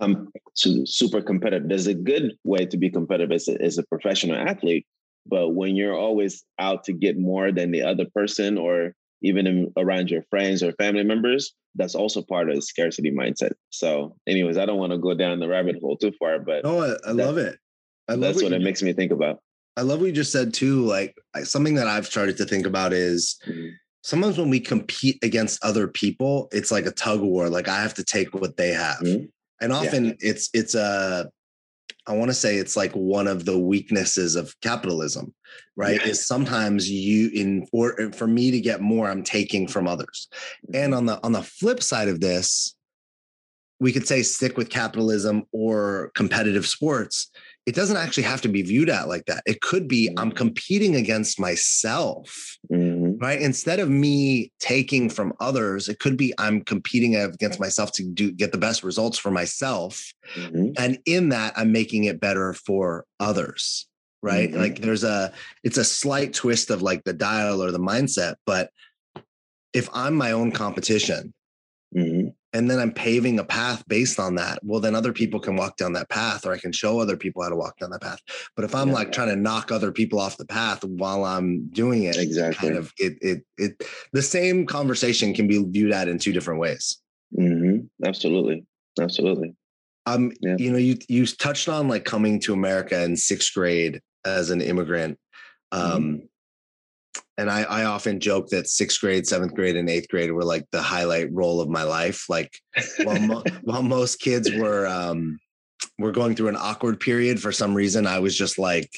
um, 0.00 0.28
super 0.54 1.22
competitive. 1.22 1.68
There's 1.68 1.86
a 1.86 1.94
good 1.94 2.32
way 2.44 2.66
to 2.66 2.76
be 2.76 2.90
competitive 2.90 3.32
as 3.32 3.48
a, 3.48 3.60
as 3.62 3.78
a 3.78 3.82
professional 3.84 4.36
athlete, 4.36 4.86
but 5.26 5.50
when 5.50 5.76
you're 5.76 5.96
always 5.96 6.44
out 6.58 6.84
to 6.84 6.92
get 6.92 7.18
more 7.18 7.52
than 7.52 7.70
the 7.70 7.82
other 7.82 8.06
person, 8.14 8.58
or 8.58 8.94
even 9.22 9.46
in, 9.46 9.72
around 9.76 10.10
your 10.10 10.22
friends 10.30 10.62
or 10.62 10.72
family 10.72 11.04
members, 11.04 11.54
that's 11.74 11.94
also 11.94 12.22
part 12.22 12.48
of 12.48 12.56
the 12.56 12.62
scarcity 12.62 13.10
mindset. 13.10 13.52
So, 13.70 14.16
anyways, 14.26 14.58
I 14.58 14.66
don't 14.66 14.78
want 14.78 14.92
to 14.92 14.98
go 14.98 15.14
down 15.14 15.40
the 15.40 15.48
rabbit 15.48 15.76
hole 15.80 15.96
too 15.96 16.12
far, 16.18 16.38
but 16.38 16.62
oh, 16.64 16.82
I, 16.82 17.08
I 17.08 17.12
love 17.12 17.38
it. 17.38 17.58
I 18.08 18.12
love 18.12 18.20
that's 18.20 18.36
what, 18.42 18.52
what 18.52 18.60
it 18.60 18.64
makes 18.64 18.82
me 18.82 18.92
think 18.92 19.12
about. 19.12 19.40
I 19.76 19.82
love 19.82 20.00
what 20.00 20.06
you 20.06 20.12
just 20.12 20.32
said 20.32 20.54
too. 20.54 20.84
Like 20.84 21.14
something 21.42 21.74
that 21.74 21.88
I've 21.88 22.06
started 22.06 22.36
to 22.38 22.44
think 22.44 22.66
about 22.66 22.92
is. 22.92 23.38
Mm-hmm 23.46 23.68
sometimes 24.06 24.36
when 24.36 24.50
we 24.50 24.60
compete 24.60 25.16
against 25.22 25.64
other 25.64 25.88
people, 25.88 26.46
it's 26.52 26.70
like 26.70 26.84
a 26.84 26.90
tug 26.90 27.20
of 27.20 27.24
war. 27.24 27.48
Like 27.48 27.68
I 27.68 27.80
have 27.80 27.94
to 27.94 28.04
take 28.04 28.34
what 28.34 28.58
they 28.58 28.68
have. 28.68 28.98
Mm-hmm 28.98 29.24
and 29.60 29.72
often 29.72 30.04
yeah. 30.06 30.12
it's 30.20 30.50
it's 30.52 30.74
a 30.74 31.30
I 32.06 32.12
want 32.14 32.30
to 32.30 32.34
say 32.34 32.56
it's 32.56 32.76
like 32.76 32.92
one 32.92 33.26
of 33.26 33.44
the 33.44 33.58
weaknesses 33.58 34.36
of 34.36 34.54
capitalism, 34.60 35.34
right? 35.76 36.00
Yeah. 36.00 36.08
Is 36.08 36.26
sometimes 36.26 36.90
you 36.90 37.30
in 37.34 37.66
or 37.72 38.12
for 38.12 38.26
me 38.26 38.50
to 38.50 38.60
get 38.60 38.80
more, 38.80 39.08
I'm 39.08 39.22
taking 39.24 39.66
from 39.66 39.86
others. 39.86 40.28
And 40.72 40.92
mm-hmm. 40.92 40.94
on 40.94 41.06
the 41.06 41.24
on 41.24 41.32
the 41.32 41.42
flip 41.42 41.82
side 41.82 42.08
of 42.08 42.20
this, 42.20 42.76
we 43.80 43.92
could 43.92 44.06
say 44.06 44.22
stick 44.22 44.56
with 44.56 44.70
capitalism 44.70 45.44
or 45.52 46.10
competitive 46.14 46.66
sports 46.66 47.30
it 47.66 47.74
doesn't 47.74 47.96
actually 47.96 48.24
have 48.24 48.42
to 48.42 48.48
be 48.48 48.62
viewed 48.62 48.90
at 48.90 49.08
like 49.08 49.24
that. 49.26 49.42
It 49.46 49.60
could 49.60 49.88
be 49.88 50.08
I'm 50.18 50.28
mm-hmm. 50.28 50.36
competing 50.36 50.96
against 50.96 51.40
myself, 51.40 52.58
mm-hmm. 52.70 52.93
Right? 53.24 53.40
Instead 53.40 53.80
of 53.80 53.88
me 53.88 54.52
taking 54.60 55.08
from 55.08 55.32
others, 55.40 55.88
it 55.88 55.98
could 55.98 56.16
be 56.16 56.34
I'm 56.38 56.60
competing 56.60 57.16
against 57.16 57.58
myself 57.58 57.90
to 57.92 58.04
do 58.04 58.30
get 58.30 58.52
the 58.52 58.58
best 58.58 58.84
results 58.84 59.16
for 59.18 59.30
myself. 59.30 60.12
Mm-hmm. 60.34 60.72
And 60.76 60.98
in 61.06 61.30
that, 61.30 61.54
I'm 61.56 61.72
making 61.72 62.04
it 62.04 62.20
better 62.20 62.52
for 62.52 63.06
others, 63.18 63.86
right? 64.22 64.50
Mm-hmm. 64.50 64.60
Like 64.60 64.80
there's 64.80 65.04
a 65.04 65.32
it's 65.62 65.78
a 65.78 65.84
slight 65.84 66.34
twist 66.34 66.68
of 66.68 66.82
like 66.82 67.02
the 67.04 67.14
dial 67.14 67.62
or 67.62 67.70
the 67.70 67.78
mindset, 67.78 68.34
but 68.44 68.70
if 69.72 69.88
I'm 69.94 70.14
my 70.14 70.32
own 70.32 70.52
competition, 70.52 71.32
and 72.54 72.70
then 72.70 72.78
I'm 72.78 72.92
paving 72.92 73.40
a 73.40 73.44
path 73.44 73.84
based 73.88 74.20
on 74.20 74.36
that. 74.36 74.60
Well, 74.62 74.80
then 74.80 74.94
other 74.94 75.12
people 75.12 75.40
can 75.40 75.56
walk 75.56 75.76
down 75.76 75.92
that 75.94 76.08
path, 76.08 76.46
or 76.46 76.52
I 76.52 76.58
can 76.58 76.70
show 76.70 77.00
other 77.00 77.16
people 77.16 77.42
how 77.42 77.48
to 77.48 77.56
walk 77.56 77.78
down 77.78 77.90
that 77.90 78.00
path. 78.00 78.20
But 78.54 78.64
if 78.64 78.74
I'm 78.76 78.88
yeah, 78.88 78.94
like 78.94 79.12
trying 79.12 79.28
to 79.28 79.36
knock 79.36 79.72
other 79.72 79.90
people 79.90 80.20
off 80.20 80.36
the 80.36 80.46
path 80.46 80.84
while 80.84 81.24
I'm 81.24 81.68
doing 81.70 82.04
it, 82.04 82.16
exactly, 82.16 82.68
kind 82.68 82.78
of 82.78 82.92
it 82.96 83.18
it 83.20 83.44
it 83.58 83.82
the 84.12 84.22
same 84.22 84.66
conversation 84.66 85.34
can 85.34 85.48
be 85.48 85.62
viewed 85.64 85.92
at 85.92 86.08
in 86.08 86.18
two 86.18 86.32
different 86.32 86.60
ways. 86.60 87.02
Mm-hmm. 87.36 88.06
Absolutely, 88.06 88.64
absolutely. 89.00 89.54
Um, 90.06 90.32
yeah. 90.40 90.56
you 90.56 90.70
know, 90.70 90.78
you 90.78 90.96
you 91.08 91.26
touched 91.26 91.68
on 91.68 91.88
like 91.88 92.04
coming 92.04 92.38
to 92.40 92.52
America 92.52 93.02
in 93.02 93.16
sixth 93.16 93.52
grade 93.52 94.00
as 94.24 94.50
an 94.50 94.60
immigrant. 94.60 95.18
Mm-hmm. 95.72 95.96
Um, 95.96 96.02
mm-hmm 96.02 96.24
and 97.36 97.50
I, 97.50 97.62
I 97.62 97.84
often 97.84 98.20
joke 98.20 98.48
that 98.48 98.68
sixth 98.68 99.00
grade, 99.00 99.26
seventh 99.26 99.54
grade, 99.54 99.76
and 99.76 99.90
eighth 99.90 100.08
grade 100.08 100.30
were 100.30 100.44
like 100.44 100.66
the 100.70 100.82
highlight 100.82 101.32
role 101.32 101.60
of 101.60 101.68
my 101.68 101.82
life. 101.82 102.26
Like 102.28 102.56
while, 103.02 103.20
mo- 103.20 103.44
while 103.62 103.82
most 103.82 104.20
kids 104.20 104.50
were 104.52 104.86
um, 104.86 105.38
were 105.98 106.12
going 106.12 106.34
through 106.34 106.48
an 106.48 106.56
awkward 106.58 107.00
period 107.00 107.40
for 107.40 107.52
some 107.52 107.74
reason, 107.74 108.06
I 108.06 108.20
was 108.20 108.36
just 108.36 108.58
like 108.58 108.90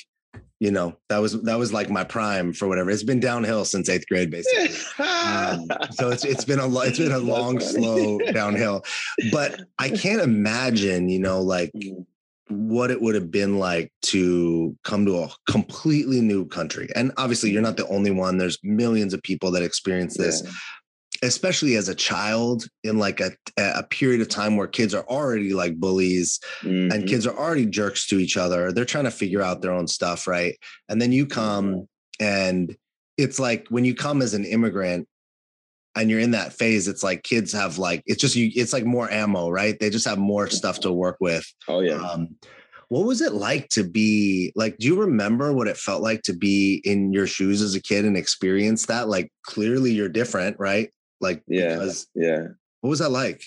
you 0.58 0.70
know 0.70 0.96
that 1.08 1.18
was 1.18 1.40
that 1.42 1.58
was 1.58 1.72
like 1.72 1.90
my 1.90 2.04
prime 2.04 2.52
for 2.52 2.68
whatever. 2.68 2.90
It's 2.90 3.02
been 3.02 3.20
downhill 3.20 3.64
since 3.64 3.88
eighth 3.88 4.06
grade, 4.06 4.30
basically. 4.30 4.76
um, 5.04 5.68
so 5.92 6.10
it's 6.10 6.24
it's 6.24 6.44
been 6.44 6.60
a 6.60 6.80
it's 6.80 6.98
been 6.98 7.12
a 7.12 7.18
long, 7.34 7.60
slow 7.60 8.18
downhill. 8.18 8.84
But 9.32 9.62
I 9.78 9.90
can't 9.90 10.20
imagine, 10.20 11.08
you 11.08 11.20
know, 11.20 11.40
like 11.40 11.72
mm-hmm. 11.72 12.02
What 12.48 12.90
it 12.90 13.00
would 13.00 13.14
have 13.14 13.30
been 13.30 13.58
like 13.58 13.92
to 14.02 14.76
come 14.84 15.04
to 15.06 15.18
a 15.18 15.30
completely 15.48 16.20
new 16.20 16.46
country. 16.46 16.88
And 16.94 17.12
obviously, 17.16 17.50
you're 17.50 17.62
not 17.62 17.76
the 17.76 17.88
only 17.88 18.10
one. 18.10 18.38
There's 18.38 18.58
millions 18.62 19.14
of 19.14 19.22
people 19.22 19.50
that 19.52 19.62
experience 19.62 20.16
this. 20.16 20.42
Yeah 20.44 20.50
especially 21.22 21.76
as 21.76 21.88
a 21.88 21.94
child 21.94 22.66
in 22.84 22.98
like 22.98 23.20
a, 23.20 23.30
a 23.56 23.82
period 23.84 24.20
of 24.20 24.28
time 24.28 24.56
where 24.56 24.66
kids 24.66 24.94
are 24.94 25.04
already 25.04 25.54
like 25.54 25.76
bullies 25.76 26.38
mm-hmm. 26.60 26.92
and 26.92 27.08
kids 27.08 27.26
are 27.26 27.36
already 27.36 27.66
jerks 27.66 28.06
to 28.06 28.18
each 28.18 28.36
other 28.36 28.72
they're 28.72 28.84
trying 28.84 29.04
to 29.04 29.10
figure 29.10 29.42
out 29.42 29.62
their 29.62 29.72
own 29.72 29.86
stuff 29.86 30.26
right 30.26 30.56
and 30.88 31.00
then 31.00 31.12
you 31.12 31.26
come 31.26 31.86
and 32.20 32.76
it's 33.16 33.38
like 33.38 33.66
when 33.68 33.84
you 33.84 33.94
come 33.94 34.20
as 34.20 34.34
an 34.34 34.44
immigrant 34.44 35.08
and 35.96 36.10
you're 36.10 36.20
in 36.20 36.30
that 36.32 36.52
phase 36.52 36.86
it's 36.88 37.02
like 37.02 37.22
kids 37.22 37.52
have 37.52 37.78
like 37.78 38.02
it's 38.06 38.20
just 38.20 38.36
you 38.36 38.50
it's 38.54 38.72
like 38.72 38.84
more 38.84 39.10
ammo 39.10 39.50
right? 39.50 39.78
They 39.80 39.90
just 39.90 40.06
have 40.06 40.18
more 40.18 40.48
stuff 40.48 40.80
to 40.80 40.92
work 40.92 41.16
with. 41.20 41.44
Oh 41.68 41.80
yeah. 41.80 41.94
Um, 41.94 42.36
what 42.88 43.04
was 43.04 43.20
it 43.20 43.32
like 43.32 43.68
to 43.70 43.82
be 43.82 44.52
like 44.54 44.78
do 44.78 44.86
you 44.86 45.00
remember 45.00 45.52
what 45.52 45.68
it 45.68 45.76
felt 45.76 46.02
like 46.02 46.22
to 46.22 46.32
be 46.32 46.80
in 46.84 47.12
your 47.12 47.26
shoes 47.26 47.62
as 47.62 47.74
a 47.74 47.80
kid 47.80 48.04
and 48.04 48.16
experience 48.16 48.86
that? 48.86 49.08
Like 49.08 49.32
clearly 49.42 49.92
you're 49.92 50.08
different 50.08 50.56
right? 50.58 50.90
Like, 51.20 51.42
yeah, 51.46 51.74
because, 51.74 52.06
yeah. 52.14 52.42
What 52.80 52.90
was 52.90 52.98
that 52.98 53.10
like? 53.10 53.42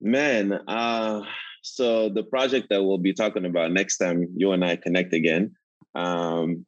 Man, 0.00 0.52
uh, 0.66 1.22
so 1.62 2.08
the 2.08 2.24
project 2.24 2.68
that 2.70 2.82
we'll 2.82 2.98
be 2.98 3.12
talking 3.12 3.44
about 3.44 3.72
next 3.72 3.98
time 3.98 4.28
you 4.36 4.52
and 4.52 4.64
I 4.64 4.76
connect 4.76 5.12
again, 5.12 5.54
um, 5.94 6.66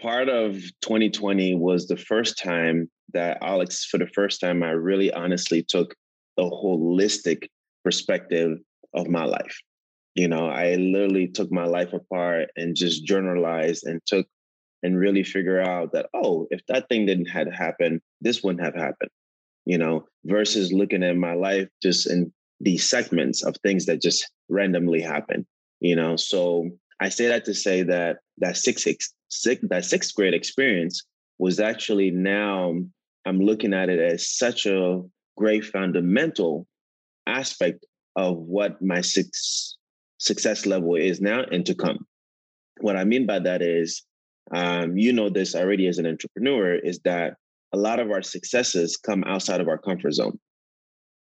part 0.00 0.28
of 0.28 0.54
2020 0.82 1.54
was 1.54 1.86
the 1.86 1.96
first 1.96 2.38
time 2.38 2.90
that 3.12 3.38
Alex, 3.42 3.84
for 3.84 3.98
the 3.98 4.08
first 4.08 4.40
time, 4.40 4.62
I 4.62 4.70
really 4.70 5.12
honestly 5.12 5.62
took 5.62 5.94
a 6.38 6.42
holistic 6.42 7.48
perspective 7.84 8.58
of 8.94 9.08
my 9.08 9.24
life. 9.24 9.56
You 10.14 10.28
know, 10.28 10.48
I 10.48 10.74
literally 10.76 11.28
took 11.28 11.52
my 11.52 11.66
life 11.66 11.92
apart 11.92 12.48
and 12.56 12.74
just 12.74 13.04
journalized 13.04 13.86
and 13.86 14.00
took 14.06 14.26
and 14.82 14.98
really 14.98 15.24
figure 15.24 15.60
out 15.60 15.92
that 15.92 16.06
oh 16.14 16.46
if 16.50 16.60
that 16.68 16.88
thing 16.88 17.06
didn't 17.06 17.26
had 17.26 17.52
happened 17.52 18.00
this 18.20 18.42
wouldn't 18.42 18.64
have 18.64 18.74
happened 18.74 19.10
you 19.64 19.78
know 19.78 20.04
versus 20.24 20.72
looking 20.72 21.02
at 21.02 21.16
my 21.16 21.34
life 21.34 21.68
just 21.82 22.08
in 22.08 22.32
these 22.60 22.88
segments 22.88 23.44
of 23.44 23.56
things 23.62 23.86
that 23.86 24.00
just 24.00 24.30
randomly 24.48 25.00
happen 25.00 25.46
you 25.80 25.96
know 25.96 26.16
so 26.16 26.70
i 27.00 27.08
say 27.08 27.26
that 27.26 27.44
to 27.44 27.54
say 27.54 27.82
that 27.82 28.18
that 28.38 28.56
six, 28.56 28.84
six, 28.84 29.12
six 29.28 29.62
that 29.68 29.84
sixth 29.84 30.14
grade 30.14 30.34
experience 30.34 31.02
was 31.38 31.58
actually 31.58 32.10
now 32.10 32.74
i'm 33.26 33.40
looking 33.40 33.74
at 33.74 33.88
it 33.88 33.98
as 33.98 34.28
such 34.28 34.66
a 34.66 35.02
great 35.36 35.64
fundamental 35.64 36.66
aspect 37.26 37.84
of 38.16 38.38
what 38.38 38.80
my 38.80 39.00
six 39.00 39.76
success 40.18 40.64
level 40.64 40.94
is 40.94 41.20
now 41.20 41.42
and 41.52 41.66
to 41.66 41.74
come 41.74 42.06
what 42.80 42.96
i 42.96 43.04
mean 43.04 43.26
by 43.26 43.38
that 43.38 43.60
is 43.60 44.06
um, 44.52 44.96
you 44.96 45.12
know 45.12 45.28
this 45.28 45.54
already 45.54 45.86
as 45.86 45.98
an 45.98 46.06
entrepreneur, 46.06 46.74
is 46.74 47.00
that 47.00 47.34
a 47.72 47.76
lot 47.76 47.98
of 47.98 48.10
our 48.10 48.22
successes 48.22 48.96
come 48.96 49.24
outside 49.24 49.60
of 49.60 49.68
our 49.68 49.78
comfort 49.78 50.12
zone. 50.12 50.38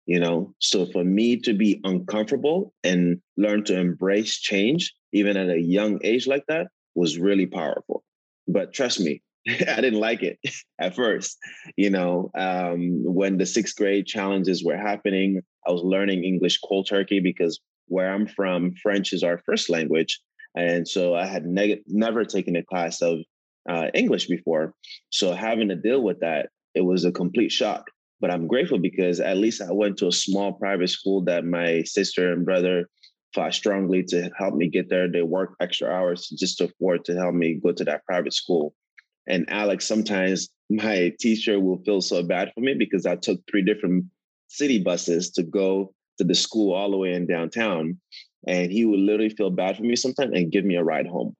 You 0.08 0.20
know, 0.20 0.56
so 0.60 0.88
for 0.88 1.04
me 1.04 1.38
to 1.42 1.54
be 1.54 1.80
uncomfortable 1.84 2.74
and 2.84 3.22
learn 3.38 3.64
to 3.66 3.80
embrace 3.80 4.40
change, 4.40 4.94
even 5.14 5.38
at 5.38 5.50
a 5.50 5.60
young 5.60 6.00
age 6.04 6.26
like 6.26 6.44
that, 6.48 6.68
was 6.96 7.20
really 7.20 7.46
powerful. 7.46 8.04
But 8.48 8.74
trust 8.74 9.00
me, 9.00 9.22
I 9.48 9.82
didn't 9.82 10.00
like 10.00 10.24
it 10.24 10.40
at 10.80 10.96
first. 10.96 11.38
You 11.76 11.90
know, 11.90 12.32
um, 12.38 13.04
when 13.04 13.38
the 13.38 13.46
sixth 13.46 13.76
grade 13.76 14.06
challenges 14.06 14.64
were 14.64 14.78
happening, 14.78 15.42
I 15.68 15.72
was 15.72 15.82
learning 15.84 16.24
English 16.24 16.60
cold 16.60 16.88
turkey 16.88 17.20
because 17.20 17.60
where 17.88 18.12
I'm 18.12 18.28
from, 18.28 18.74
French 18.82 19.14
is 19.14 19.24
our 19.24 19.40
first 19.46 19.70
language. 19.70 20.20
And 20.56 20.88
so 20.88 21.16
I 21.16 21.26
had 21.26 21.46
neg- 21.46 21.84
never 21.88 22.24
taken 22.26 22.56
a 22.56 22.64
class 22.64 23.02
of 23.02 23.20
uh, 23.70 23.88
English 23.94 24.28
before. 24.28 24.74
So 25.10 25.34
having 25.34 25.70
to 25.70 25.76
deal 25.76 26.02
with 26.02 26.20
that, 26.20 26.50
it 26.76 26.82
was 26.82 27.06
a 27.06 27.12
complete 27.12 27.52
shock. 27.52 27.86
But 28.20 28.32
I'm 28.32 28.48
grateful 28.48 28.78
because 28.78 29.20
at 29.20 29.38
least 29.38 29.62
I 29.62 29.72
went 29.72 29.98
to 29.98 30.08
a 30.08 30.12
small 30.12 30.54
private 30.54 30.90
school 30.90 31.24
that 31.26 31.44
my 31.44 31.84
sister 31.84 32.32
and 32.32 32.46
brother 32.46 32.88
fought 33.34 33.54
strongly 33.54 34.04
to 34.04 34.30
help 34.38 34.54
me 34.54 34.70
get 34.70 34.90
there. 34.90 35.10
They 35.10 35.22
worked 35.22 35.56
extra 35.60 35.90
hours 35.90 36.28
just 36.38 36.58
to 36.60 36.66
afford 36.66 37.06
to 37.06 37.16
help 37.16 37.34
me 37.34 37.60
go 37.64 37.72
to 37.72 37.84
that 37.86 38.06
private 38.06 38.34
school. 38.34 38.76
And 39.28 39.46
Alex, 39.50 39.86
sometimes 39.86 40.50
my 40.70 41.14
teacher 41.20 41.60
will 41.60 41.82
feel 41.84 42.02
so 42.02 42.24
bad 42.24 42.52
for 42.54 42.62
me 42.62 42.74
because 42.78 43.06
I 43.06 43.16
took 43.16 43.40
three 43.50 43.64
different 43.64 44.06
city 44.48 44.82
buses 44.82 45.30
to 45.32 45.44
go 45.44 45.94
to 46.18 46.24
the 46.24 46.36
school 46.36 46.74
all 46.74 46.92
the 46.92 46.98
way 46.98 47.14
in 47.14 47.28
downtown 47.28 47.98
and 48.48 48.72
he 48.72 48.86
would 48.86 49.00
literally 49.00 49.30
feel 49.30 49.50
bad 49.50 49.78
for 49.78 49.84
me 49.84 49.96
sometimes 49.96 50.32
and 50.34 50.52
give 50.52 50.66
me 50.66 50.76
a 50.76 50.84
ride 50.84 51.08
home. 51.08 51.36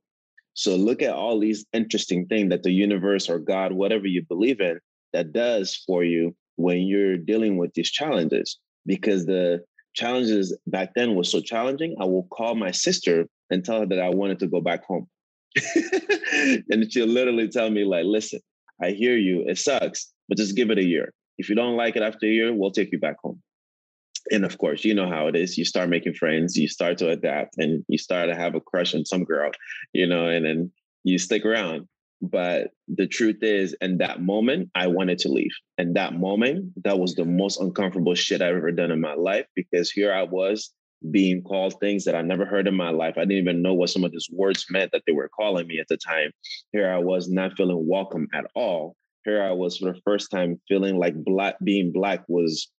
So 0.54 0.76
look 0.76 1.02
at 1.02 1.14
all 1.14 1.40
these 1.40 1.66
interesting 1.74 2.28
things 2.28 2.50
that 2.50 2.64
the 2.64 2.72
universe 2.72 3.30
or 3.30 3.40
God, 3.40 3.72
whatever 3.74 4.06
you 4.06 4.24
believe 4.28 4.60
in, 4.60 4.80
that 5.14 5.34
does 5.34 5.76
for 5.88 6.04
you 6.04 6.36
when 6.58 6.82
you're 6.82 7.18
dealing 7.18 7.58
with 7.58 7.74
these 7.74 7.90
challenges. 7.90 8.60
Because 8.86 9.26
the 9.26 9.64
challenges 9.94 10.56
back 10.68 10.94
then 10.96 11.16
was 11.16 11.32
so 11.32 11.40
challenging, 11.40 11.96
I 12.00 12.06
will 12.06 12.28
call 12.32 12.56
my 12.56 12.72
sister 12.72 13.28
and 13.50 13.64
tell 13.64 13.82
her 13.82 13.86
that 13.88 14.00
I 14.00 14.10
wanted 14.10 14.40
to 14.40 14.48
go 14.48 14.62
back 14.62 14.86
home. 14.86 15.08
and 16.70 16.92
she'll 16.92 17.08
literally 17.08 17.48
tell 17.48 17.70
me, 17.70 17.84
like, 17.84 18.06
listen, 18.06 18.40
I 18.82 18.92
hear 18.92 19.18
you, 19.18 19.44
it 19.48 19.58
sucks, 19.58 20.12
but 20.28 20.38
just 20.38 20.56
give 20.56 20.72
it 20.72 20.78
a 20.78 20.86
year. 20.86 21.14
If 21.38 21.50
you 21.50 21.56
don't 21.56 21.78
like 21.78 21.96
it 21.96 22.04
after 22.04 22.26
a 22.26 22.30
year, 22.30 22.54
we'll 22.54 22.72
take 22.72 22.92
you 22.92 23.00
back 23.00 23.18
home 23.24 23.42
and 24.30 24.46
of 24.46 24.58
course, 24.58 24.86
you 24.86 24.94
know 24.94 25.10
how 25.10 25.28
it 25.28 25.36
is. 25.36 25.58
You 25.58 25.66
start 25.66 25.90
making 25.90 26.14
friends, 26.14 26.56
you 26.56 26.68
start 26.68 26.98
to 27.00 27.10
adapt, 27.10 27.58
and 27.58 27.84
you 27.88 27.98
start 27.98 28.30
to 28.30 28.36
have 28.36 28.56
a 28.56 28.62
crush 28.62 28.94
on 28.94 29.06
some 29.06 29.24
girl, 29.24 29.52
you 29.94 30.06
know, 30.06 30.28
and 30.28 30.46
then 30.46 30.72
you 31.04 31.18
stick 31.18 31.46
around. 31.46 31.88
But 32.22 32.70
the 32.88 33.08
truth 33.08 33.42
is, 33.42 33.76
in 33.82 33.98
that 33.98 34.22
moment, 34.22 34.70
I 34.76 34.88
wanted 34.88 35.18
to 35.20 35.30
leave. 35.30 35.52
And 35.80 35.96
that 35.96 36.14
moment, 36.14 36.72
that 36.84 37.00
was 37.00 37.16
the 37.16 37.26
most 37.26 37.60
uncomfortable 37.60 38.14
shit 38.14 38.44
I've 38.44 38.56
ever 38.56 38.72
done 38.72 38.92
in 38.92 39.02
my 39.02 39.16
life 39.16 39.48
because 39.56 39.90
here 39.90 40.14
I 40.14 40.24
was 40.24 40.72
being 41.10 41.42
called 41.42 41.80
things 41.80 42.06
that 42.06 42.16
I 42.16 42.22
never 42.22 42.46
heard 42.46 42.68
in 42.68 42.76
my 42.76 42.92
life. 42.92 43.16
I 43.18 43.22
didn't 43.22 43.44
even 43.44 43.62
know 43.62 43.74
what 43.74 43.90
some 43.90 44.04
of 44.04 44.12
these 44.12 44.28
words 44.32 44.66
meant 44.70 44.92
that 44.92 45.04
they 45.08 45.14
were 45.14 45.30
calling 45.30 45.66
me 45.68 45.80
at 45.80 45.88
the 45.88 45.98
time. 45.98 46.32
Here 46.72 46.92
I 46.92 47.00
was 47.00 47.30
not 47.30 47.58
feeling 47.58 47.88
welcome 47.88 48.28
at 48.34 48.46
all. 48.54 48.96
Here 49.26 49.42
I 49.42 49.52
was 49.52 49.78
for 49.78 49.92
the 49.92 50.00
first 50.04 50.30
time 50.30 50.60
feeling 50.68 50.98
like 50.98 51.16
black 51.16 51.56
being 51.64 51.92
black 51.92 52.24
was 52.28 52.70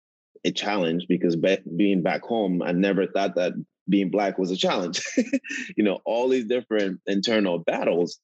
a 0.45 0.53
challenge 0.53 1.07
because 1.09 1.37
be- 1.37 1.59
being 1.77 2.03
back 2.03 2.23
home, 2.23 2.63
I 2.63 2.73
never 2.73 3.07
thought 3.07 3.35
that 3.37 3.53
being 3.89 4.11
black 4.11 4.39
was 4.39 4.51
a 4.51 4.57
challenge. 4.57 5.03
you 5.77 5.85
know, 5.85 5.99
all 6.05 6.29
these 6.29 6.47
different 6.47 7.01
internal 7.07 7.59
battles. 7.59 8.19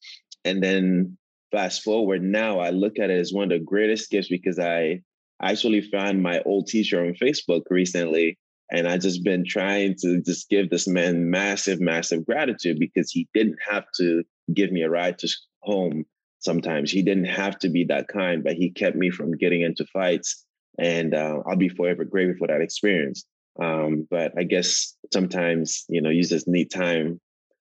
And 0.45 0.63
then 0.63 1.19
fast 1.51 1.83
forward 1.83 2.23
now, 2.23 2.61
I 2.61 2.71
look 2.71 2.99
at 2.99 3.11
it 3.11 3.19
as 3.19 3.33
one 3.33 3.45
of 3.45 3.51
the 3.51 3.65
greatest 3.65 4.11
gifts 4.11 4.29
because 4.29 4.59
I 4.59 5.01
actually 5.43 5.83
found 5.83 6.23
my 6.23 6.41
old 6.41 6.67
teacher 6.67 7.05
on 7.05 7.15
Facebook 7.15 7.63
recently. 7.71 8.39
And 8.71 8.87
I 8.87 8.99
just 8.99 9.25
been 9.25 9.45
trying 9.47 9.97
to 10.03 10.21
just 10.21 10.49
give 10.51 10.69
this 10.69 10.87
man 10.87 11.31
massive, 11.31 11.81
massive 11.81 12.27
gratitude 12.27 12.79
because 12.79 13.11
he 13.11 13.27
didn't 13.33 13.59
have 13.69 13.85
to 13.97 14.23
give 14.53 14.71
me 14.71 14.83
a 14.83 14.91
ride 14.91 15.19
to 15.21 15.29
home 15.63 16.05
sometimes. 16.41 16.91
He 16.91 17.03
didn't 17.03 17.27
have 17.27 17.59
to 17.61 17.69
be 17.69 17.85
that 17.85 18.09
kind, 18.09 18.45
but 18.45 18.55
he 18.55 18.71
kept 18.71 18.97
me 18.97 19.11
from 19.11 19.37
getting 19.37 19.63
into 19.63 19.87
fights 19.87 20.45
and 20.79 21.15
uh, 21.15 21.41
I'll 21.47 21.57
be 21.57 21.69
forever 21.69 22.05
grateful 22.05 22.39
for 22.39 22.49
that 22.49 22.61
experience. 22.61 23.25
Um, 23.61 24.07
but 24.09 24.33
I 24.39 24.45
guess 24.45 24.95
sometimes 25.13 25.85
you 25.89 26.01
know 26.01 26.11
you 26.11 26.23
just 26.23 26.47
need 26.47 26.71
time 26.71 27.21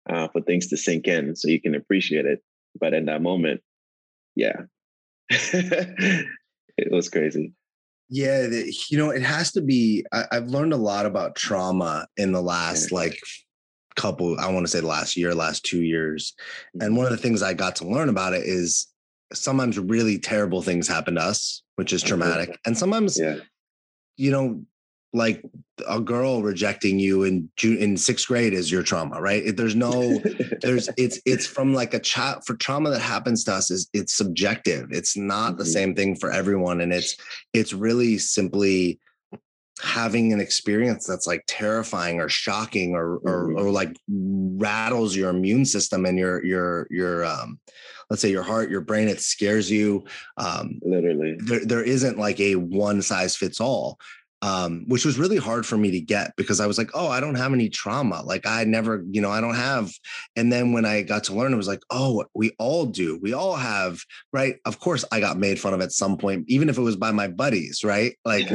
uh, 0.08 0.28
for 0.28 0.42
things 0.42 0.68
to 0.68 0.76
sink 0.76 1.08
in 1.08 1.34
so 1.34 1.48
you 1.48 1.60
can 1.60 1.74
appreciate 1.74 2.26
it. 2.26 2.40
But 2.78 2.92
in 2.92 3.06
that 3.06 3.22
moment, 3.22 3.62
yeah, 4.34 4.62
it 5.30 6.26
was 6.90 7.08
crazy. 7.08 7.54
Yeah, 8.08 8.46
the, 8.46 8.72
you 8.90 8.98
know, 8.98 9.10
it 9.10 9.22
has 9.22 9.52
to 9.52 9.60
be. 9.60 10.04
I, 10.12 10.24
have 10.30 10.48
learned 10.48 10.72
a 10.72 10.78
lot 10.78 11.06
about 11.06 11.34
trauma 11.34 12.06
in 12.16 12.32
the 12.32 12.42
last 12.42 12.92
like 12.92 13.18
couple. 13.96 14.38
I 14.38 14.50
want 14.52 14.64
to 14.64 14.70
say 14.70 14.80
the 14.80 14.86
last 14.86 15.16
year, 15.16 15.34
last 15.34 15.64
two 15.64 15.82
years, 15.82 16.34
and 16.74 16.82
mm-hmm. 16.82 16.96
one 16.96 17.06
of 17.06 17.12
the 17.12 17.18
things 17.18 17.42
I 17.42 17.54
got 17.54 17.76
to 17.76 17.88
learn 17.88 18.08
about 18.08 18.32
it 18.32 18.44
is 18.44 18.86
sometimes 19.32 19.76
really 19.76 20.18
terrible 20.18 20.62
things 20.62 20.86
happen 20.86 21.16
to 21.16 21.20
us 21.20 21.62
which 21.76 21.92
is 21.92 22.02
traumatic. 22.02 22.58
And 22.66 22.76
sometimes, 22.76 23.18
yeah. 23.18 23.36
you 24.16 24.30
know, 24.30 24.64
like 25.16 25.42
a 25.88 26.00
girl 26.00 26.42
rejecting 26.42 26.98
you 26.98 27.24
in 27.24 27.50
June 27.56 27.78
in 27.78 27.96
sixth 27.96 28.28
grade 28.28 28.52
is 28.52 28.70
your 28.70 28.82
trauma, 28.82 29.20
right? 29.20 29.56
There's 29.56 29.74
no, 29.74 30.20
there's 30.60 30.88
it's 30.96 31.20
it's 31.24 31.46
from 31.46 31.74
like 31.74 31.94
a 31.94 31.98
child 31.98 32.44
for 32.46 32.54
trauma 32.54 32.90
that 32.90 33.00
happens 33.00 33.44
to 33.44 33.54
us 33.54 33.70
is 33.70 33.88
it's 33.92 34.14
subjective. 34.14 34.88
It's 34.90 35.16
not 35.16 35.52
mm-hmm. 35.52 35.58
the 35.58 35.66
same 35.66 35.94
thing 35.94 36.16
for 36.16 36.30
everyone, 36.30 36.80
and 36.80 36.92
it's 36.92 37.16
it's 37.52 37.72
really 37.72 38.18
simply 38.18 39.00
having 39.82 40.32
an 40.32 40.40
experience 40.40 41.06
that's 41.06 41.26
like 41.26 41.44
terrifying 41.46 42.20
or 42.20 42.28
shocking 42.28 42.94
or 42.94 43.16
or, 43.18 43.48
mm-hmm. 43.48 43.58
or 43.58 43.70
like 43.70 43.96
rattles 44.08 45.14
your 45.14 45.30
immune 45.30 45.64
system 45.64 46.06
and 46.06 46.18
your 46.18 46.44
your 46.44 46.86
your 46.90 47.24
um 47.26 47.58
let's 48.08 48.22
say 48.22 48.30
your 48.30 48.42
heart 48.42 48.70
your 48.70 48.80
brain 48.80 49.06
it 49.06 49.20
scares 49.20 49.70
you 49.70 50.02
um 50.38 50.78
literally 50.82 51.36
there, 51.44 51.64
there 51.64 51.82
isn't 51.82 52.18
like 52.18 52.40
a 52.40 52.54
one 52.54 53.02
size 53.02 53.36
fits 53.36 53.60
all 53.60 53.98
um, 54.42 54.84
which 54.86 55.04
was 55.04 55.18
really 55.18 55.38
hard 55.38 55.64
for 55.64 55.76
me 55.76 55.90
to 55.92 56.00
get 56.00 56.34
because 56.36 56.60
I 56.60 56.66
was 56.66 56.76
like, 56.76 56.90
oh, 56.94 57.08
I 57.08 57.20
don't 57.20 57.36
have 57.36 57.52
any 57.52 57.68
trauma. 57.68 58.22
Like 58.22 58.46
I 58.46 58.64
never, 58.64 59.04
you 59.10 59.20
know, 59.20 59.30
I 59.30 59.40
don't 59.40 59.54
have. 59.54 59.90
And 60.36 60.52
then 60.52 60.72
when 60.72 60.84
I 60.84 61.02
got 61.02 61.24
to 61.24 61.34
learn, 61.34 61.52
it 61.52 61.56
was 61.56 61.68
like, 61.68 61.82
oh, 61.90 62.24
we 62.34 62.52
all 62.58 62.86
do. 62.86 63.18
We 63.22 63.32
all 63.32 63.56
have, 63.56 64.00
right? 64.32 64.56
Of 64.64 64.78
course, 64.78 65.04
I 65.10 65.20
got 65.20 65.38
made 65.38 65.58
fun 65.58 65.72
of 65.72 65.80
at 65.80 65.92
some 65.92 66.18
point, 66.18 66.44
even 66.48 66.68
if 66.68 66.76
it 66.76 66.82
was 66.82 66.96
by 66.96 67.12
my 67.12 67.28
buddies, 67.28 67.82
right? 67.82 68.16
Like, 68.24 68.50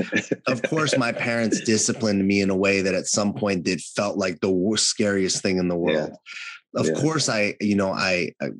of 0.47 0.61
course, 0.63 0.95
my 0.97 1.11
parents 1.27 1.61
disciplined 1.61 2.27
me 2.27 2.41
in 2.41 2.51
a 2.51 2.55
way 2.55 2.81
that 2.81 2.95
at 2.95 3.07
some 3.07 3.33
point 3.33 3.67
it 3.67 3.81
felt 3.81 4.17
like 4.17 4.39
the 4.39 4.51
worst, 4.51 4.85
scariest 4.87 5.41
thing 5.41 5.57
in 5.57 5.67
the 5.67 5.77
world. 5.77 6.11
Yeah. 6.11 6.79
Of 6.79 6.87
yeah. 6.87 7.01
course, 7.01 7.27
I, 7.27 7.55
you 7.59 7.75
know, 7.75 7.91
I, 7.91 8.31
I 8.41 8.51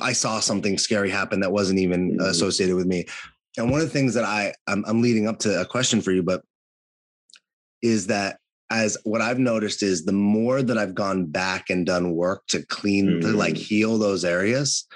I 0.00 0.12
saw 0.12 0.40
something 0.40 0.78
scary 0.78 1.10
happen 1.10 1.40
that 1.40 1.52
wasn't 1.52 1.80
even 1.80 2.12
mm-hmm. 2.12 2.20
associated 2.20 2.76
with 2.76 2.86
me. 2.86 3.06
And 3.56 3.70
one 3.70 3.80
of 3.80 3.86
the 3.86 3.92
things 3.92 4.14
that 4.14 4.24
I 4.24 4.52
I'm, 4.66 4.84
I'm 4.86 5.02
leading 5.02 5.28
up 5.28 5.38
to 5.40 5.60
a 5.60 5.64
question 5.64 6.00
for 6.00 6.12
you, 6.12 6.22
but 6.22 6.42
is 7.82 8.06
that 8.08 8.38
as 8.70 8.96
what 9.04 9.20
I've 9.20 9.38
noticed 9.38 9.82
is 9.82 10.04
the 10.04 10.12
more 10.12 10.62
that 10.62 10.78
I've 10.78 10.94
gone 10.94 11.26
back 11.26 11.70
and 11.70 11.86
done 11.86 12.14
work 12.14 12.46
to 12.48 12.64
clean 12.66 13.06
mm-hmm. 13.06 13.20
to 13.20 13.36
like 13.36 13.54
mm. 13.54 13.58
heal 13.58 13.98
those 13.98 14.24
areas, 14.24 14.86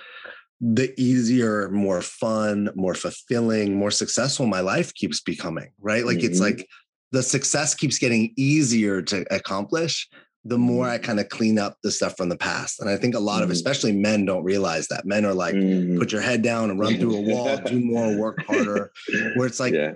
the 0.61 0.93
easier, 1.01 1.69
more 1.71 2.03
fun, 2.03 2.71
more 2.75 2.95
fulfilling, 2.95 3.77
more 3.77 3.91
successful 3.91 4.47
my 4.47 4.61
life 4.61 4.93
keeps 4.95 5.21
becoming. 5.21 5.71
Right. 5.81 6.05
Like 6.05 6.19
mm-hmm. 6.19 6.27
it's 6.27 6.41
like 6.41 6.67
the 7.13 7.23
success 7.23 7.75
keeps 7.75 7.99
getting 7.99 8.33
easier 8.37 9.03
to 9.03 9.25
accomplish 9.33 10.09
the 10.49 10.59
more 10.59 10.89
I 10.89 10.97
mm-hmm. 10.97 11.05
kind 11.05 11.21
of 11.21 11.29
clean 11.29 11.59
up 11.59 11.77
the 11.83 11.91
stuff 11.91 12.17
from 12.17 12.31
the 12.31 12.37
past. 12.37 12.81
And 12.81 12.89
I 12.89 12.97
think 12.97 13.15
a 13.15 13.19
lot 13.19 13.37
mm-hmm. 13.37 13.45
of, 13.45 13.51
especially 13.51 13.93
men, 13.93 14.25
don't 14.25 14.45
realize 14.45 14.89
that. 14.89 15.05
Men 15.05 15.25
are 15.27 15.35
like, 15.35 15.55
mm-hmm. 15.55 15.99
put 15.99 16.11
your 16.11 16.23
head 16.23 16.43
down 16.43 16.71
and 16.71 16.81
run 16.81 16.99
through 16.99 17.17
a 17.17 17.21
wall, 17.21 17.57
do 17.67 17.79
more, 17.81 18.17
work 18.17 18.45
harder. 18.47 18.91
Where 19.37 19.47
it's 19.47 19.61
like, 19.61 19.75
yeah. 19.75 19.93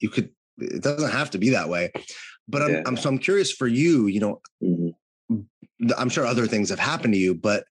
you 0.00 0.10
could, 0.10 0.30
it 0.58 0.82
doesn't 0.82 1.10
have 1.10 1.30
to 1.30 1.38
be 1.38 1.50
that 1.50 1.70
way. 1.70 1.90
But 2.46 2.62
I'm, 2.62 2.70
yeah. 2.70 2.82
I'm 2.84 2.96
so 2.98 3.08
I'm 3.08 3.18
curious 3.18 3.50
for 3.50 3.66
you, 3.66 4.06
you 4.06 4.20
know, 4.20 4.42
mm-hmm. 4.62 5.90
I'm 5.96 6.10
sure 6.10 6.26
other 6.26 6.46
things 6.46 6.68
have 6.68 6.78
happened 6.78 7.14
to 7.14 7.18
you, 7.18 7.34
but 7.34 7.64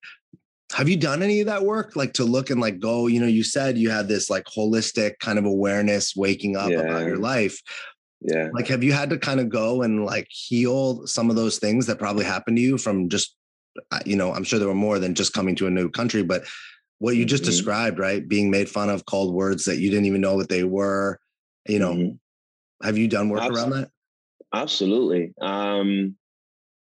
have 0.73 0.89
you 0.89 0.97
done 0.97 1.21
any 1.21 1.39
of 1.41 1.45
that 1.45 1.63
work? 1.63 1.95
Like 1.95 2.13
to 2.13 2.23
look 2.23 2.49
and 2.49 2.59
like 2.59 2.79
go, 2.79 3.05
you 3.05 3.19
know, 3.19 3.27
you 3.27 3.43
said 3.43 3.77
you 3.77 3.91
had 3.91 4.07
this 4.07 4.31
like 4.31 4.45
holistic 4.45 5.19
kind 5.19 5.37
of 5.37 5.45
awareness 5.45 6.15
waking 6.15 6.57
up 6.57 6.71
yeah. 6.71 6.79
about 6.79 7.05
your 7.05 7.17
life 7.17 7.61
yeah 8.23 8.49
like 8.53 8.67
have 8.67 8.83
you 8.83 8.93
had 8.93 9.09
to 9.09 9.17
kind 9.17 9.39
of 9.39 9.49
go 9.49 9.81
and 9.81 10.05
like 10.05 10.27
heal 10.29 11.05
some 11.05 11.29
of 11.29 11.35
those 11.35 11.57
things 11.59 11.85
that 11.85 11.99
probably 11.99 12.25
happened 12.25 12.57
to 12.57 12.63
you 12.63 12.77
from 12.77 13.09
just 13.09 13.35
uh, 13.91 13.99
you 14.05 14.15
know 14.15 14.33
i'm 14.33 14.43
sure 14.43 14.59
there 14.59 14.67
were 14.67 14.73
more 14.73 14.99
than 14.99 15.15
just 15.15 15.33
coming 15.33 15.55
to 15.55 15.67
a 15.67 15.71
new 15.71 15.89
country 15.89 16.23
but 16.23 16.43
what 16.99 17.15
you 17.15 17.25
just 17.25 17.43
mm-hmm. 17.43 17.51
described 17.51 17.99
right 17.99 18.27
being 18.27 18.49
made 18.49 18.69
fun 18.69 18.89
of 18.89 19.05
called 19.05 19.33
words 19.33 19.65
that 19.65 19.77
you 19.77 19.89
didn't 19.89 20.05
even 20.05 20.21
know 20.21 20.35
what 20.35 20.49
they 20.49 20.63
were 20.63 21.19
you 21.67 21.79
know 21.79 21.93
mm-hmm. 21.93 22.85
have 22.85 22.97
you 22.97 23.07
done 23.07 23.29
work 23.29 23.43
around 23.43 23.71
that 23.71 23.89
absolutely 24.53 25.33
um 25.41 26.15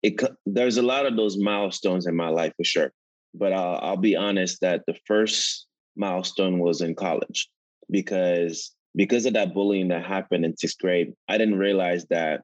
it 0.03 0.21
there's 0.45 0.77
a 0.77 0.83
lot 0.83 1.07
of 1.07 1.17
those 1.17 1.39
milestones 1.39 2.07
in 2.07 2.15
my 2.15 2.29
life 2.29 2.53
for 2.57 2.65
sure 2.65 2.93
but 3.35 3.53
I'll, 3.53 3.79
I'll 3.83 3.97
be 3.97 4.17
honest 4.17 4.61
that 4.61 4.83
the 4.87 4.97
first 5.07 5.67
milestone 5.97 6.61
was 6.61 6.81
in 6.81 6.95
college 6.95 7.49
because 7.91 8.73
because 8.97 9.27
of 9.27 9.35
that 9.35 9.55
bullying 9.55 9.89
that 9.89 10.05
happened 10.05 10.45
in 10.45 10.57
sixth 10.57 10.79
grade, 10.79 11.13
I 11.29 11.39
didn't 11.39 11.59
realize 11.59 12.07
that 12.11 12.43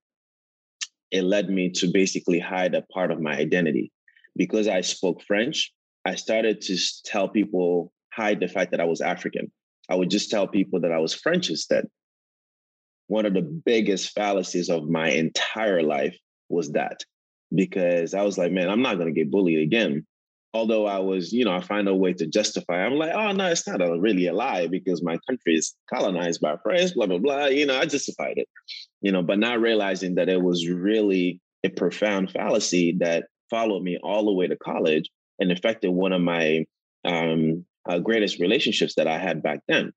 it 1.10 1.22
led 1.22 1.48
me 1.48 1.70
to 1.70 1.90
basically 1.92 2.38
hide 2.38 2.74
a 2.74 2.82
part 2.82 3.10
of 3.10 3.20
my 3.20 3.36
identity. 3.36 3.92
Because 4.36 4.68
I 4.68 4.80
spoke 4.80 5.22
French, 5.22 5.72
I 6.04 6.14
started 6.14 6.60
to 6.62 6.78
tell 7.04 7.28
people, 7.28 7.92
hide 8.12 8.40
the 8.40 8.48
fact 8.48 8.70
that 8.70 8.80
I 8.80 8.84
was 8.84 9.00
African. 9.00 9.50
I 9.88 9.96
would 9.96 10.10
just 10.10 10.30
tell 10.30 10.46
people 10.46 10.80
that 10.80 10.92
I 10.92 10.98
was 10.98 11.14
French 11.14 11.50
instead. 11.50 11.86
One 13.08 13.26
of 13.26 13.34
the 13.34 13.42
biggest 13.42 14.12
fallacies 14.12 14.70
of 14.70 14.88
my 14.88 15.10
entire 15.10 15.82
life 15.82 16.16
was 16.48 16.72
that 16.72 17.04
because 17.52 18.14
I 18.14 18.22
was 18.22 18.38
like, 18.38 18.52
man, 18.52 18.70
I'm 18.70 18.82
not 18.82 18.98
going 18.98 19.12
to 19.12 19.18
get 19.20 19.30
bullied 19.30 19.58
again 19.58 20.06
although 20.52 20.86
I 20.86 20.98
was, 20.98 21.32
you 21.32 21.44
know, 21.44 21.52
I 21.52 21.60
find 21.60 21.88
a 21.88 21.94
way 21.94 22.12
to 22.14 22.26
justify. 22.26 22.84
I'm 22.84 22.94
like, 22.94 23.12
oh 23.14 23.32
no, 23.32 23.46
it's 23.46 23.66
not 23.66 23.80
a, 23.80 23.98
really 23.98 24.26
a 24.26 24.32
lie 24.32 24.66
because 24.66 25.02
my 25.02 25.18
country 25.28 25.54
is 25.54 25.74
colonized 25.92 26.40
by 26.40 26.56
France, 26.62 26.92
blah 26.92 27.06
blah 27.06 27.18
blah. 27.18 27.46
You 27.46 27.66
know, 27.66 27.78
I 27.78 27.86
justified 27.86 28.34
it, 28.36 28.48
you 29.00 29.12
know, 29.12 29.22
but 29.22 29.38
not 29.38 29.60
realizing 29.60 30.16
that 30.16 30.28
it 30.28 30.42
was 30.42 30.68
really 30.68 31.40
a 31.64 31.68
profound 31.68 32.30
fallacy 32.30 32.96
that 33.00 33.24
followed 33.50 33.82
me 33.82 33.98
all 34.02 34.24
the 34.24 34.32
way 34.32 34.46
to 34.46 34.56
college 34.56 35.10
and 35.38 35.52
affected 35.52 35.90
one 35.90 36.12
of 36.12 36.20
my 36.20 36.64
um, 37.04 37.64
uh, 37.88 37.98
greatest 37.98 38.38
relationships 38.38 38.94
that 38.96 39.06
I 39.06 39.18
had 39.18 39.42
back 39.42 39.60
then. 39.68 39.92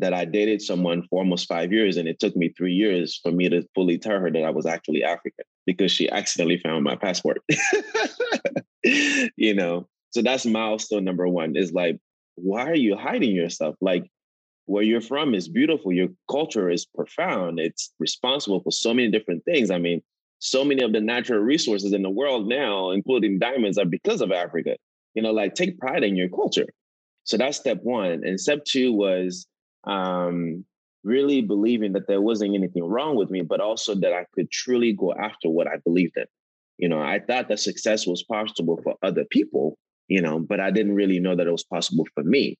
That 0.00 0.14
I 0.14 0.24
dated 0.24 0.62
someone 0.62 1.02
for 1.08 1.18
almost 1.18 1.48
five 1.48 1.72
years, 1.72 1.96
and 1.96 2.08
it 2.08 2.20
took 2.20 2.36
me 2.36 2.50
three 2.50 2.72
years 2.72 3.18
for 3.22 3.32
me 3.32 3.48
to 3.48 3.66
fully 3.74 3.98
tell 3.98 4.20
her 4.20 4.30
that 4.30 4.44
I 4.44 4.50
was 4.50 4.66
actually 4.66 5.02
African 5.02 5.44
because 5.66 5.90
she 5.90 6.10
accidentally 6.10 6.58
found 6.58 6.84
my 6.84 6.96
passport. 6.96 7.42
you 8.84 9.54
know, 9.54 9.88
so 10.10 10.22
that's 10.22 10.46
milestone 10.46 11.04
number 11.04 11.28
one 11.28 11.56
is 11.56 11.72
like, 11.72 11.98
why 12.36 12.66
are 12.66 12.76
you 12.76 12.96
hiding 12.96 13.34
yourself? 13.34 13.76
Like, 13.80 14.08
where 14.66 14.82
you're 14.82 15.00
from 15.00 15.34
is 15.34 15.48
beautiful. 15.48 15.92
Your 15.92 16.08
culture 16.30 16.70
is 16.70 16.84
profound. 16.84 17.58
It's 17.58 17.92
responsible 17.98 18.60
for 18.60 18.70
so 18.70 18.92
many 18.92 19.10
different 19.10 19.44
things. 19.44 19.70
I 19.70 19.78
mean, 19.78 20.02
so 20.40 20.64
many 20.64 20.82
of 20.82 20.92
the 20.92 21.00
natural 21.00 21.40
resources 21.40 21.92
in 21.92 22.02
the 22.02 22.10
world 22.10 22.48
now, 22.48 22.90
including 22.90 23.38
diamonds, 23.38 23.78
are 23.78 23.86
because 23.86 24.20
of 24.20 24.30
Africa. 24.30 24.76
You 25.14 25.22
know, 25.22 25.32
like 25.32 25.54
take 25.54 25.78
pride 25.78 26.04
in 26.04 26.16
your 26.16 26.28
culture. 26.28 26.66
So 27.24 27.36
that's 27.36 27.56
step 27.56 27.80
one. 27.82 28.22
And 28.24 28.38
step 28.38 28.64
two 28.64 28.92
was 28.92 29.46
um, 29.84 30.64
really 31.04 31.40
believing 31.40 31.92
that 31.92 32.06
there 32.06 32.20
wasn't 32.20 32.54
anything 32.54 32.84
wrong 32.84 33.16
with 33.16 33.30
me, 33.30 33.42
but 33.42 33.60
also 33.60 33.94
that 33.94 34.12
I 34.12 34.26
could 34.34 34.50
truly 34.50 34.92
go 34.92 35.14
after 35.14 35.48
what 35.48 35.66
I 35.66 35.76
believed 35.84 36.16
in. 36.16 36.24
You 36.78 36.88
know, 36.88 37.00
I 37.00 37.18
thought 37.18 37.48
that 37.48 37.60
success 37.60 38.06
was 38.06 38.22
possible 38.22 38.80
for 38.82 38.94
other 39.02 39.24
people, 39.30 39.78
you 40.08 40.22
know, 40.22 40.38
but 40.38 40.60
I 40.60 40.70
didn't 40.70 40.94
really 40.94 41.18
know 41.18 41.34
that 41.34 41.46
it 41.46 41.50
was 41.52 41.64
possible 41.64 42.06
for 42.14 42.22
me. 42.22 42.56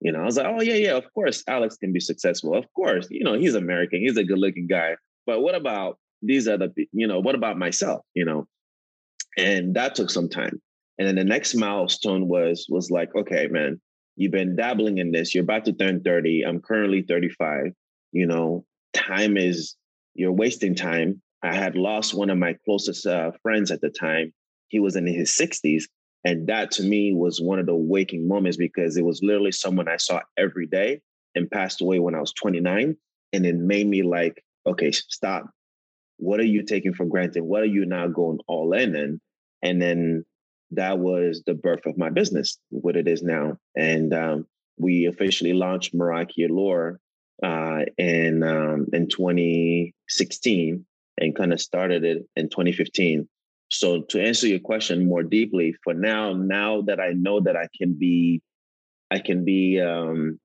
You 0.00 0.12
know, 0.12 0.20
I 0.20 0.24
was 0.24 0.38
like, 0.38 0.46
oh, 0.46 0.62
yeah, 0.62 0.74
yeah, 0.74 0.96
of 0.96 1.04
course, 1.12 1.44
Alex 1.46 1.76
can 1.76 1.92
be 1.92 2.00
successful. 2.00 2.56
Of 2.56 2.64
course, 2.74 3.06
you 3.10 3.22
know, 3.22 3.34
he's 3.34 3.54
American, 3.54 4.00
he's 4.00 4.16
a 4.16 4.24
good 4.24 4.38
looking 4.38 4.66
guy. 4.66 4.96
But 5.26 5.42
what 5.42 5.54
about 5.54 5.98
these 6.22 6.48
other, 6.48 6.68
you 6.92 7.06
know, 7.06 7.20
what 7.20 7.34
about 7.34 7.58
myself, 7.58 8.00
you 8.14 8.24
know? 8.24 8.46
And 9.36 9.74
that 9.74 9.94
took 9.94 10.10
some 10.10 10.28
time. 10.28 10.60
And 10.98 11.06
then 11.06 11.16
the 11.16 11.24
next 11.24 11.54
milestone 11.54 12.28
was 12.28 12.66
was 12.68 12.90
like, 12.90 13.14
okay, 13.14 13.46
man, 13.46 13.80
you've 14.20 14.32
been 14.32 14.54
dabbling 14.54 14.98
in 14.98 15.12
this. 15.12 15.34
You're 15.34 15.44
about 15.44 15.64
to 15.64 15.72
turn 15.72 16.02
30. 16.02 16.42
I'm 16.42 16.60
currently 16.60 17.00
35. 17.00 17.72
You 18.12 18.26
know, 18.26 18.66
time 18.92 19.38
is 19.38 19.76
you're 20.12 20.30
wasting 20.30 20.74
time. 20.74 21.22
I 21.42 21.54
had 21.54 21.74
lost 21.74 22.12
one 22.12 22.28
of 22.28 22.36
my 22.36 22.54
closest 22.66 23.06
uh, 23.06 23.30
friends 23.42 23.70
at 23.70 23.80
the 23.80 23.88
time. 23.88 24.34
He 24.68 24.78
was 24.78 24.94
in 24.94 25.06
his 25.06 25.30
60s. 25.32 25.84
And 26.22 26.46
that 26.48 26.70
to 26.72 26.82
me 26.82 27.14
was 27.14 27.40
one 27.40 27.58
of 27.58 27.64
the 27.64 27.74
waking 27.74 28.28
moments 28.28 28.58
because 28.58 28.98
it 28.98 29.06
was 29.06 29.22
literally 29.22 29.52
someone 29.52 29.88
I 29.88 29.96
saw 29.96 30.20
every 30.36 30.66
day 30.66 31.00
and 31.34 31.50
passed 31.50 31.80
away 31.80 31.98
when 31.98 32.14
I 32.14 32.20
was 32.20 32.34
29. 32.34 32.94
And 33.32 33.46
it 33.46 33.54
made 33.54 33.86
me 33.86 34.02
like, 34.02 34.44
okay, 34.66 34.90
stop. 34.90 35.46
What 36.18 36.40
are 36.40 36.44
you 36.44 36.62
taking 36.62 36.92
for 36.92 37.06
granted? 37.06 37.40
What 37.40 37.62
are 37.62 37.72
you 37.72 37.86
now 37.86 38.06
going 38.06 38.40
all 38.46 38.74
in 38.74 38.94
in? 38.94 39.18
And 39.62 39.80
then 39.80 40.26
that 40.72 40.98
was 40.98 41.42
the 41.46 41.54
birth 41.54 41.86
of 41.86 41.98
my 41.98 42.10
business, 42.10 42.58
what 42.70 42.96
it 42.96 43.08
is 43.08 43.22
now. 43.22 43.56
And 43.76 44.14
um, 44.14 44.46
we 44.78 45.06
officially 45.06 45.52
launched 45.52 45.94
Meraki 45.94 46.48
Allure 46.48 47.00
uh, 47.42 47.84
in 47.98 48.42
um, 48.42 48.86
in 48.92 49.08
2016 49.08 50.86
and 51.18 51.36
kind 51.36 51.52
of 51.52 51.60
started 51.60 52.04
it 52.04 52.26
in 52.36 52.48
2015. 52.48 53.28
So 53.68 54.02
to 54.02 54.20
answer 54.22 54.46
your 54.46 54.58
question 54.58 55.06
more 55.06 55.22
deeply, 55.22 55.74
for 55.84 55.94
now, 55.94 56.32
now 56.32 56.82
that 56.82 56.98
I 56.98 57.12
know 57.12 57.40
that 57.40 57.56
I 57.56 57.68
can 57.76 57.94
be, 57.94 58.42
I 59.10 59.20
can 59.20 59.44
be 59.44 59.80
um, 59.80 60.40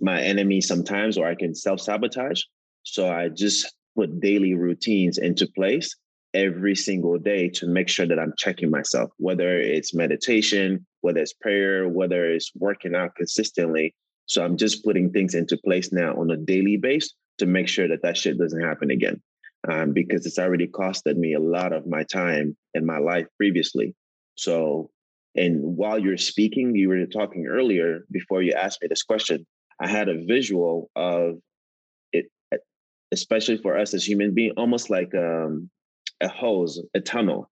my 0.00 0.20
enemy 0.20 0.60
sometimes, 0.60 1.16
or 1.16 1.26
I 1.26 1.34
can 1.34 1.54
self 1.54 1.80
sabotage. 1.80 2.42
So 2.82 3.10
I 3.10 3.28
just 3.28 3.72
put 3.96 4.20
daily 4.20 4.54
routines 4.54 5.18
into 5.18 5.46
place 5.46 5.94
every 6.34 6.74
single 6.74 7.18
day 7.18 7.48
to 7.48 7.66
make 7.66 7.88
sure 7.88 8.06
that 8.06 8.18
I'm 8.18 8.34
checking 8.36 8.70
myself, 8.70 9.10
whether 9.18 9.58
it's 9.58 9.94
meditation, 9.94 10.84
whether 11.00 11.20
it's 11.20 11.32
prayer, 11.32 11.88
whether 11.88 12.30
it's 12.30 12.50
working 12.56 12.94
out 12.94 13.14
consistently. 13.14 13.94
So 14.26 14.44
I'm 14.44 14.56
just 14.56 14.84
putting 14.84 15.10
things 15.10 15.34
into 15.34 15.56
place 15.56 15.92
now 15.92 16.14
on 16.16 16.30
a 16.30 16.36
daily 16.36 16.76
base 16.76 17.14
to 17.38 17.46
make 17.46 17.68
sure 17.68 17.88
that 17.88 18.02
that 18.02 18.16
shit 18.16 18.38
doesn't 18.38 18.62
happen 18.62 18.90
again. 18.90 19.22
Um, 19.66 19.92
because 19.92 20.26
it's 20.26 20.38
already 20.38 20.66
costed 20.66 21.16
me 21.16 21.32
a 21.32 21.40
lot 21.40 21.72
of 21.72 21.86
my 21.86 22.02
time 22.02 22.54
in 22.74 22.84
my 22.84 22.98
life 22.98 23.26
previously. 23.38 23.94
So, 24.34 24.90
and 25.34 25.62
while 25.62 25.98
you're 25.98 26.18
speaking, 26.18 26.74
you 26.74 26.90
were 26.90 27.06
talking 27.06 27.46
earlier 27.46 28.04
before 28.10 28.42
you 28.42 28.52
asked 28.52 28.82
me 28.82 28.88
this 28.88 29.02
question, 29.02 29.46
I 29.80 29.88
had 29.88 30.10
a 30.10 30.22
visual 30.26 30.90
of 30.94 31.36
it 32.12 32.26
especially 33.10 33.56
for 33.56 33.78
us 33.78 33.94
as 33.94 34.06
human 34.06 34.34
beings, 34.34 34.54
almost 34.58 34.90
like 34.90 35.14
um, 35.14 35.70
a 36.20 36.28
hose, 36.28 36.82
a 36.94 37.00
tunnel. 37.00 37.50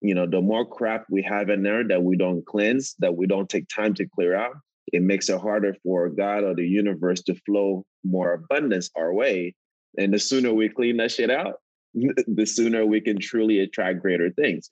You 0.00 0.14
know, 0.14 0.26
the 0.26 0.40
more 0.40 0.66
crap 0.66 1.06
we 1.10 1.22
have 1.22 1.48
in 1.48 1.62
there 1.62 1.86
that 1.88 2.02
we 2.02 2.16
don't 2.16 2.44
cleanse, 2.44 2.94
that 2.98 3.16
we 3.16 3.26
don't 3.26 3.48
take 3.48 3.66
time 3.68 3.94
to 3.94 4.06
clear 4.06 4.36
out, 4.36 4.54
it 4.92 5.02
makes 5.02 5.28
it 5.28 5.40
harder 5.40 5.74
for 5.82 6.08
God 6.10 6.44
or 6.44 6.54
the 6.54 6.66
universe 6.66 7.22
to 7.22 7.34
flow 7.46 7.84
more 8.04 8.34
abundance 8.34 8.90
our 8.96 9.14
way. 9.14 9.54
And 9.96 10.12
the 10.12 10.18
sooner 10.18 10.52
we 10.52 10.68
clean 10.68 10.98
that 10.98 11.12
shit 11.12 11.30
out, 11.30 11.54
the 11.94 12.44
sooner 12.44 12.84
we 12.84 13.00
can 13.00 13.18
truly 13.18 13.60
attract 13.60 14.00
greater 14.00 14.30
things. 14.30 14.70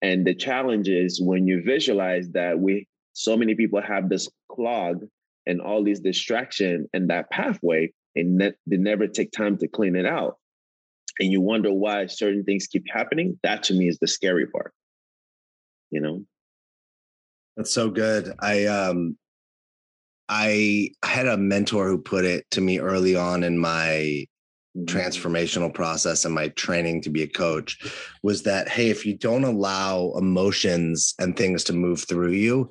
And 0.00 0.24
the 0.24 0.34
challenge 0.34 0.88
is 0.88 1.20
when 1.20 1.46
you 1.46 1.62
visualize 1.62 2.28
that 2.30 2.58
we 2.58 2.86
so 3.14 3.36
many 3.36 3.56
people 3.56 3.82
have 3.82 4.08
this 4.08 4.28
clog 4.48 5.04
and 5.46 5.60
all 5.60 5.82
these 5.82 5.98
distraction 5.98 6.88
and 6.92 7.10
that 7.10 7.30
pathway, 7.30 7.92
and 8.14 8.38
ne- 8.38 8.52
they 8.66 8.76
never 8.76 9.08
take 9.08 9.32
time 9.32 9.58
to 9.58 9.66
clean 9.66 9.96
it 9.96 10.06
out. 10.06 10.36
And 11.20 11.30
you 11.30 11.40
wonder 11.40 11.72
why 11.72 12.06
certain 12.06 12.44
things 12.44 12.66
keep 12.66 12.84
happening. 12.88 13.38
That 13.42 13.64
to 13.64 13.74
me 13.74 13.88
is 13.88 13.98
the 13.98 14.08
scary 14.08 14.46
part. 14.46 14.72
You 15.90 16.00
know? 16.00 16.24
That's 17.56 17.72
so 17.72 17.90
good. 17.90 18.32
I 18.40 18.66
um 18.66 19.16
I 20.28 20.90
had 21.04 21.26
a 21.26 21.36
mentor 21.36 21.88
who 21.88 21.98
put 21.98 22.24
it 22.24 22.44
to 22.52 22.60
me 22.60 22.78
early 22.78 23.16
on 23.16 23.42
in 23.42 23.58
my 23.58 24.26
mm-hmm. 24.76 24.84
transformational 24.84 25.72
process 25.72 26.24
and 26.24 26.34
my 26.34 26.48
training 26.48 27.02
to 27.02 27.10
be 27.10 27.22
a 27.22 27.28
coach 27.28 27.78
was 28.22 28.42
that 28.42 28.68
hey 28.68 28.90
if 28.90 29.06
you 29.06 29.16
don't 29.16 29.44
allow 29.44 30.12
emotions 30.16 31.14
and 31.18 31.36
things 31.36 31.64
to 31.64 31.72
move 31.72 32.04
through 32.04 32.32
you 32.32 32.70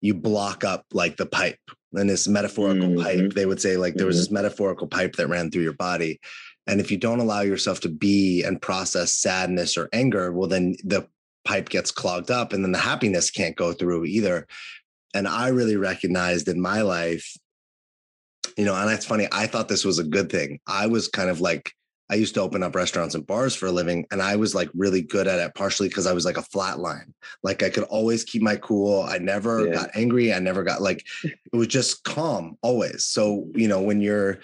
you 0.00 0.14
block 0.14 0.64
up 0.64 0.84
like 0.92 1.16
the 1.16 1.26
pipe 1.26 1.58
and 1.94 2.08
this 2.08 2.28
metaphorical 2.28 2.88
mm-hmm. 2.88 3.02
pipe 3.02 3.32
they 3.34 3.46
would 3.46 3.60
say 3.60 3.76
like 3.76 3.94
there 3.94 4.06
was 4.06 4.16
mm-hmm. 4.16 4.22
this 4.22 4.30
metaphorical 4.30 4.86
pipe 4.86 5.14
that 5.16 5.28
ran 5.28 5.50
through 5.50 5.62
your 5.62 5.74
body 5.74 6.20
and 6.66 6.80
if 6.80 6.90
you 6.90 6.96
don't 6.96 7.20
allow 7.20 7.40
yourself 7.40 7.80
to 7.80 7.88
be 7.88 8.42
and 8.44 8.62
process 8.62 9.14
sadness 9.14 9.76
or 9.76 9.88
anger 9.92 10.32
well 10.32 10.48
then 10.48 10.76
the 10.84 11.06
pipe 11.44 11.68
gets 11.68 11.90
clogged 11.90 12.30
up 12.30 12.52
and 12.52 12.64
then 12.64 12.72
the 12.72 12.78
happiness 12.78 13.30
can't 13.30 13.56
go 13.56 13.72
through 13.72 14.04
either 14.04 14.46
and 15.14 15.26
i 15.26 15.48
really 15.48 15.76
recognized 15.76 16.48
in 16.48 16.60
my 16.60 16.82
life 16.82 17.36
you 18.56 18.64
know 18.64 18.74
and 18.74 18.88
that's 18.88 19.06
funny 19.06 19.26
i 19.32 19.46
thought 19.46 19.68
this 19.68 19.84
was 19.84 19.98
a 19.98 20.04
good 20.04 20.30
thing 20.30 20.60
i 20.66 20.86
was 20.86 21.08
kind 21.08 21.30
of 21.30 21.40
like 21.40 21.72
I 22.12 22.16
used 22.16 22.34
to 22.34 22.42
open 22.42 22.62
up 22.62 22.74
restaurants 22.74 23.14
and 23.14 23.26
bars 23.26 23.54
for 23.54 23.68
a 23.68 23.72
living, 23.72 24.04
and 24.10 24.20
I 24.20 24.36
was 24.36 24.54
like 24.54 24.68
really 24.74 25.00
good 25.00 25.26
at 25.26 25.38
it, 25.38 25.54
partially 25.54 25.88
because 25.88 26.06
I 26.06 26.12
was 26.12 26.26
like 26.26 26.36
a 26.36 26.42
flat 26.42 26.78
line. 26.78 27.14
Like 27.42 27.62
I 27.62 27.70
could 27.70 27.84
always 27.84 28.22
keep 28.22 28.42
my 28.42 28.56
cool. 28.56 29.02
I 29.02 29.16
never 29.16 29.66
yeah. 29.66 29.72
got 29.72 29.90
angry. 29.94 30.30
I 30.30 30.38
never 30.38 30.62
got 30.62 30.82
like 30.82 31.06
it 31.24 31.56
was 31.56 31.68
just 31.68 32.04
calm 32.04 32.58
always. 32.60 33.06
So, 33.06 33.46
you 33.54 33.66
know, 33.66 33.80
when 33.80 34.02
you're 34.02 34.40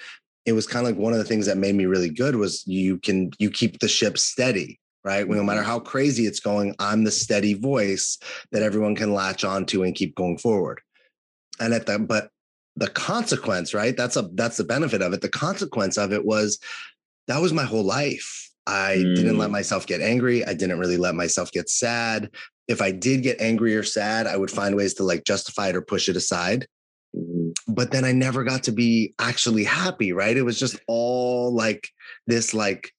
it 0.48 0.52
was 0.52 0.66
kind 0.66 0.86
of 0.86 0.92
like 0.92 1.00
one 1.00 1.12
of 1.12 1.18
the 1.18 1.24
things 1.24 1.46
that 1.46 1.58
made 1.58 1.74
me 1.74 1.84
really 1.84 2.08
good 2.08 2.34
was 2.36 2.66
you 2.66 2.98
can 2.98 3.30
you 3.38 3.50
keep 3.50 3.78
the 3.80 3.88
ship 3.88 4.16
steady, 4.16 4.80
right? 5.04 5.28
No 5.28 5.44
matter 5.44 5.60
mm-hmm. 5.60 5.68
how 5.68 5.80
crazy 5.80 6.26
it's 6.26 6.40
going, 6.40 6.74
I'm 6.78 7.04
the 7.04 7.10
steady 7.10 7.52
voice 7.52 8.18
that 8.52 8.62
everyone 8.62 8.96
can 8.96 9.12
latch 9.12 9.44
onto 9.44 9.82
and 9.82 9.94
keep 9.94 10.14
going 10.14 10.38
forward. 10.38 10.80
And 11.60 11.74
at 11.74 11.84
the 11.84 11.98
but 11.98 12.30
the 12.76 12.88
consequence, 12.88 13.74
right? 13.74 13.96
That's 13.96 14.16
a 14.16 14.30
that's 14.34 14.56
the 14.56 14.64
benefit 14.64 15.02
of 15.02 15.12
it. 15.12 15.20
The 15.20 15.28
consequence 15.28 15.98
of 15.98 16.12
it 16.12 16.24
was 16.24 16.58
that 17.26 17.42
was 17.42 17.52
my 17.52 17.64
whole 17.64 17.84
life. 17.84 18.50
I 18.66 19.02
mm. 19.04 19.16
didn't 19.16 19.38
let 19.38 19.50
mm. 19.50 19.52
myself 19.52 19.86
get 19.86 20.00
angry. 20.00 20.44
I 20.46 20.54
didn't 20.54 20.78
really 20.78 20.96
let 20.96 21.14
myself 21.14 21.52
get 21.52 21.68
sad. 21.68 22.30
If 22.68 22.80
I 22.80 22.90
did 22.90 23.22
get 23.22 23.40
angry 23.40 23.76
or 23.76 23.82
sad, 23.82 24.26
I 24.26 24.36
would 24.36 24.50
find 24.50 24.76
ways 24.76 24.94
to 24.94 25.02
like 25.04 25.24
justify 25.24 25.68
it 25.68 25.76
or 25.76 25.82
push 25.82 26.08
it 26.08 26.16
aside. 26.16 26.66
But 27.68 27.90
then 27.90 28.04
I 28.04 28.12
never 28.12 28.44
got 28.44 28.64
to 28.64 28.72
be 28.72 29.14
actually 29.18 29.64
happy, 29.64 30.12
right? 30.12 30.36
It 30.36 30.42
was 30.42 30.58
just 30.58 30.78
all 30.86 31.52
like 31.52 31.88
this, 32.26 32.54
like 32.54 32.92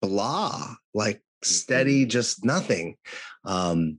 blah, 0.00 0.74
like 0.92 1.22
steady, 1.42 2.02
mm-hmm. 2.02 2.10
just 2.10 2.44
nothing. 2.44 2.96
Um, 3.44 3.98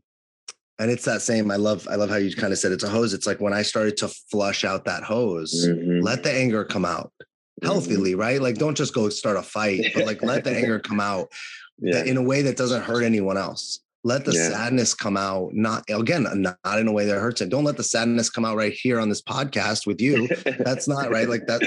and 0.79 0.91
it's 0.91 1.05
that 1.05 1.21
same. 1.21 1.51
I 1.51 1.55
love, 1.55 1.87
I 1.89 1.95
love 1.95 2.09
how 2.09 2.17
you 2.17 2.35
kind 2.35 2.51
of 2.51 2.59
said 2.59 2.73
it's 2.73 2.83
a 2.83 2.89
hose. 2.89 3.13
It's 3.13 3.27
like 3.27 3.39
when 3.39 3.53
I 3.53 3.61
started 3.61 3.95
to 3.97 4.09
flush 4.29 4.65
out 4.65 4.85
that 4.85 5.03
hose, 5.03 5.67
mm-hmm. 5.67 6.03
let 6.03 6.23
the 6.23 6.31
anger 6.31 6.65
come 6.65 6.83
out 6.83 7.13
Mm-hmm. 7.61 7.71
healthily, 7.71 8.15
right? 8.15 8.41
Like 8.41 8.55
don't 8.55 8.75
just 8.75 8.95
go 8.95 9.09
start 9.09 9.37
a 9.37 9.43
fight, 9.43 9.91
but 9.93 10.05
like 10.05 10.23
let 10.23 10.43
the 10.43 10.51
anger 10.57 10.79
come 10.79 10.99
out 10.99 11.31
yeah. 11.77 12.03
in 12.03 12.17
a 12.17 12.21
way 12.21 12.41
that 12.41 12.57
doesn't 12.57 12.81
hurt 12.81 13.03
anyone 13.03 13.37
else. 13.37 13.79
Let 14.05 14.25
the 14.25 14.33
yeah. 14.33 14.49
sadness 14.49 14.93
come 14.93 15.15
out, 15.15 15.53
not 15.53 15.85
again, 15.89 16.27
not, 16.35 16.57
in 16.79 16.87
a 16.89 16.91
way 16.91 17.05
that 17.05 17.19
hurts 17.19 17.39
it. 17.39 17.47
Don't 17.47 17.63
let 17.63 17.77
the 17.77 17.83
sadness 17.83 18.29
come 18.29 18.43
out 18.43 18.57
right 18.57 18.73
here 18.73 18.99
on 18.99 19.07
this 19.07 19.21
podcast 19.21 19.87
with 19.87 20.01
you. 20.01 20.27
That's 20.59 20.89
not 20.89 21.09
right. 21.09 21.29
Like 21.29 21.47
that, 21.47 21.61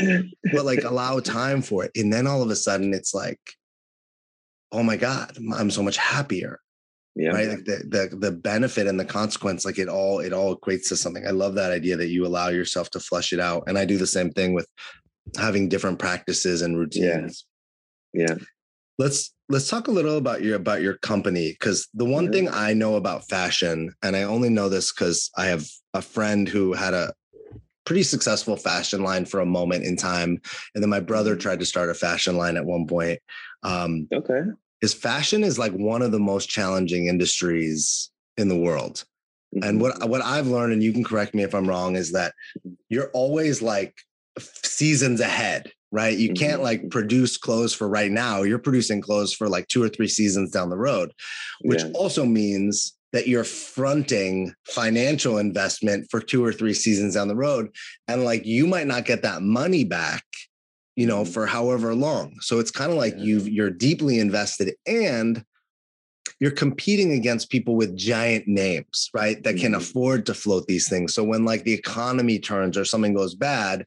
but 0.52 0.66
like 0.66 0.84
allow 0.84 1.18
time 1.20 1.62
for 1.62 1.84
it. 1.84 1.92
And 1.96 2.12
then 2.12 2.26
all 2.26 2.42
of 2.42 2.50
a 2.50 2.56
sudden 2.56 2.92
it's 2.92 3.14
like, 3.14 3.40
oh 4.70 4.82
my 4.82 4.98
God, 4.98 5.34
I'm 5.54 5.70
so 5.70 5.82
much 5.82 5.96
happier. 5.96 6.60
Yeah. 7.14 7.30
Right. 7.30 7.48
Like 7.48 7.64
the, 7.64 8.10
the 8.10 8.16
the 8.16 8.32
benefit 8.32 8.86
and 8.86 9.00
the 9.00 9.04
consequence, 9.06 9.64
like 9.64 9.78
it 9.78 9.88
all, 9.88 10.20
it 10.20 10.34
all 10.34 10.54
equates 10.54 10.88
to 10.88 10.96
something. 10.96 11.26
I 11.26 11.30
love 11.30 11.54
that 11.54 11.72
idea 11.72 11.96
that 11.96 12.08
you 12.08 12.26
allow 12.26 12.48
yourself 12.48 12.90
to 12.90 13.00
flush 13.00 13.32
it 13.32 13.40
out. 13.40 13.64
And 13.66 13.78
I 13.78 13.86
do 13.86 13.96
the 13.96 14.06
same 14.06 14.30
thing 14.30 14.52
with 14.52 14.68
having 15.38 15.70
different 15.70 15.98
practices 15.98 16.60
and 16.60 16.78
routines. 16.78 17.46
Yeah. 18.12 18.26
yeah. 18.28 18.34
Let's 18.98 19.32
let's 19.48 19.68
talk 19.68 19.88
a 19.88 19.92
little 19.92 20.16
about 20.16 20.42
your 20.42 20.56
about 20.56 20.82
your 20.82 20.98
company 20.98 21.52
because 21.52 21.88
the 21.94 22.04
one 22.04 22.32
thing 22.32 22.48
I 22.48 22.72
know 22.72 22.96
about 22.96 23.28
fashion, 23.28 23.92
and 24.02 24.16
I 24.16 24.22
only 24.22 24.48
know 24.48 24.68
this 24.68 24.92
because 24.92 25.30
I 25.36 25.46
have 25.46 25.66
a 25.94 26.02
friend 26.02 26.48
who 26.48 26.72
had 26.72 26.94
a 26.94 27.12
pretty 27.84 28.02
successful 28.02 28.56
fashion 28.56 29.02
line 29.02 29.24
for 29.24 29.40
a 29.40 29.46
moment 29.46 29.84
in 29.84 29.96
time, 29.96 30.40
and 30.74 30.82
then 30.82 30.90
my 30.90 31.00
brother 31.00 31.32
mm-hmm. 31.32 31.40
tried 31.40 31.60
to 31.60 31.66
start 31.66 31.90
a 31.90 31.94
fashion 31.94 32.36
line 32.36 32.56
at 32.56 32.64
one 32.64 32.86
point. 32.86 33.20
Um, 33.62 34.08
okay, 34.12 34.42
is 34.82 34.94
fashion 34.94 35.44
is 35.44 35.58
like 35.58 35.72
one 35.72 36.02
of 36.02 36.12
the 36.12 36.20
most 36.20 36.48
challenging 36.48 37.06
industries 37.06 38.10
in 38.36 38.48
the 38.48 38.58
world. 38.58 39.04
Mm-hmm. 39.54 39.68
And 39.68 39.80
what 39.80 40.08
what 40.08 40.22
I've 40.22 40.48
learned, 40.48 40.72
and 40.72 40.82
you 40.82 40.92
can 40.92 41.04
correct 41.04 41.34
me 41.34 41.42
if 41.42 41.54
I'm 41.54 41.68
wrong, 41.68 41.96
is 41.96 42.12
that 42.12 42.34
mm-hmm. 42.58 42.74
you're 42.88 43.10
always 43.12 43.62
like 43.62 43.94
seasons 44.38 45.20
ahead 45.20 45.72
right 45.96 46.18
you 46.18 46.34
can't 46.34 46.62
like 46.62 46.80
mm-hmm. 46.80 46.88
produce 46.90 47.38
clothes 47.38 47.72
for 47.72 47.88
right 47.88 48.12
now 48.12 48.42
you're 48.42 48.58
producing 48.58 49.00
clothes 49.00 49.32
for 49.32 49.48
like 49.48 49.66
two 49.68 49.82
or 49.82 49.88
three 49.88 50.06
seasons 50.06 50.50
down 50.50 50.68
the 50.68 50.76
road 50.76 51.10
which 51.62 51.82
yeah. 51.82 51.90
also 51.94 52.24
means 52.24 52.96
that 53.14 53.26
you're 53.26 53.44
fronting 53.44 54.52
financial 54.66 55.38
investment 55.38 56.06
for 56.10 56.20
two 56.20 56.44
or 56.44 56.52
three 56.52 56.74
seasons 56.74 57.14
down 57.14 57.28
the 57.28 57.34
road 57.34 57.70
and 58.08 58.24
like 58.24 58.44
you 58.44 58.66
might 58.66 58.86
not 58.86 59.06
get 59.06 59.22
that 59.22 59.40
money 59.40 59.84
back 59.84 60.22
you 60.96 61.06
know 61.06 61.22
mm-hmm. 61.22 61.32
for 61.32 61.46
however 61.46 61.94
long 61.94 62.34
so 62.40 62.58
it's 62.58 62.70
kind 62.70 62.92
of 62.92 62.98
like 62.98 63.14
yeah. 63.16 63.24
you 63.24 63.38
you're 63.40 63.70
deeply 63.70 64.18
invested 64.18 64.74
and 64.86 65.42
you're 66.40 66.50
competing 66.50 67.12
against 67.12 67.48
people 67.48 67.74
with 67.74 67.96
giant 67.96 68.46
names 68.46 69.08
right 69.14 69.42
that 69.44 69.56
can 69.56 69.72
mm-hmm. 69.72 69.80
afford 69.80 70.26
to 70.26 70.34
float 70.34 70.66
these 70.66 70.90
things 70.90 71.14
so 71.14 71.24
when 71.24 71.46
like 71.46 71.64
the 71.64 71.72
economy 71.72 72.38
turns 72.38 72.76
or 72.76 72.84
something 72.84 73.14
goes 73.14 73.34
bad 73.34 73.86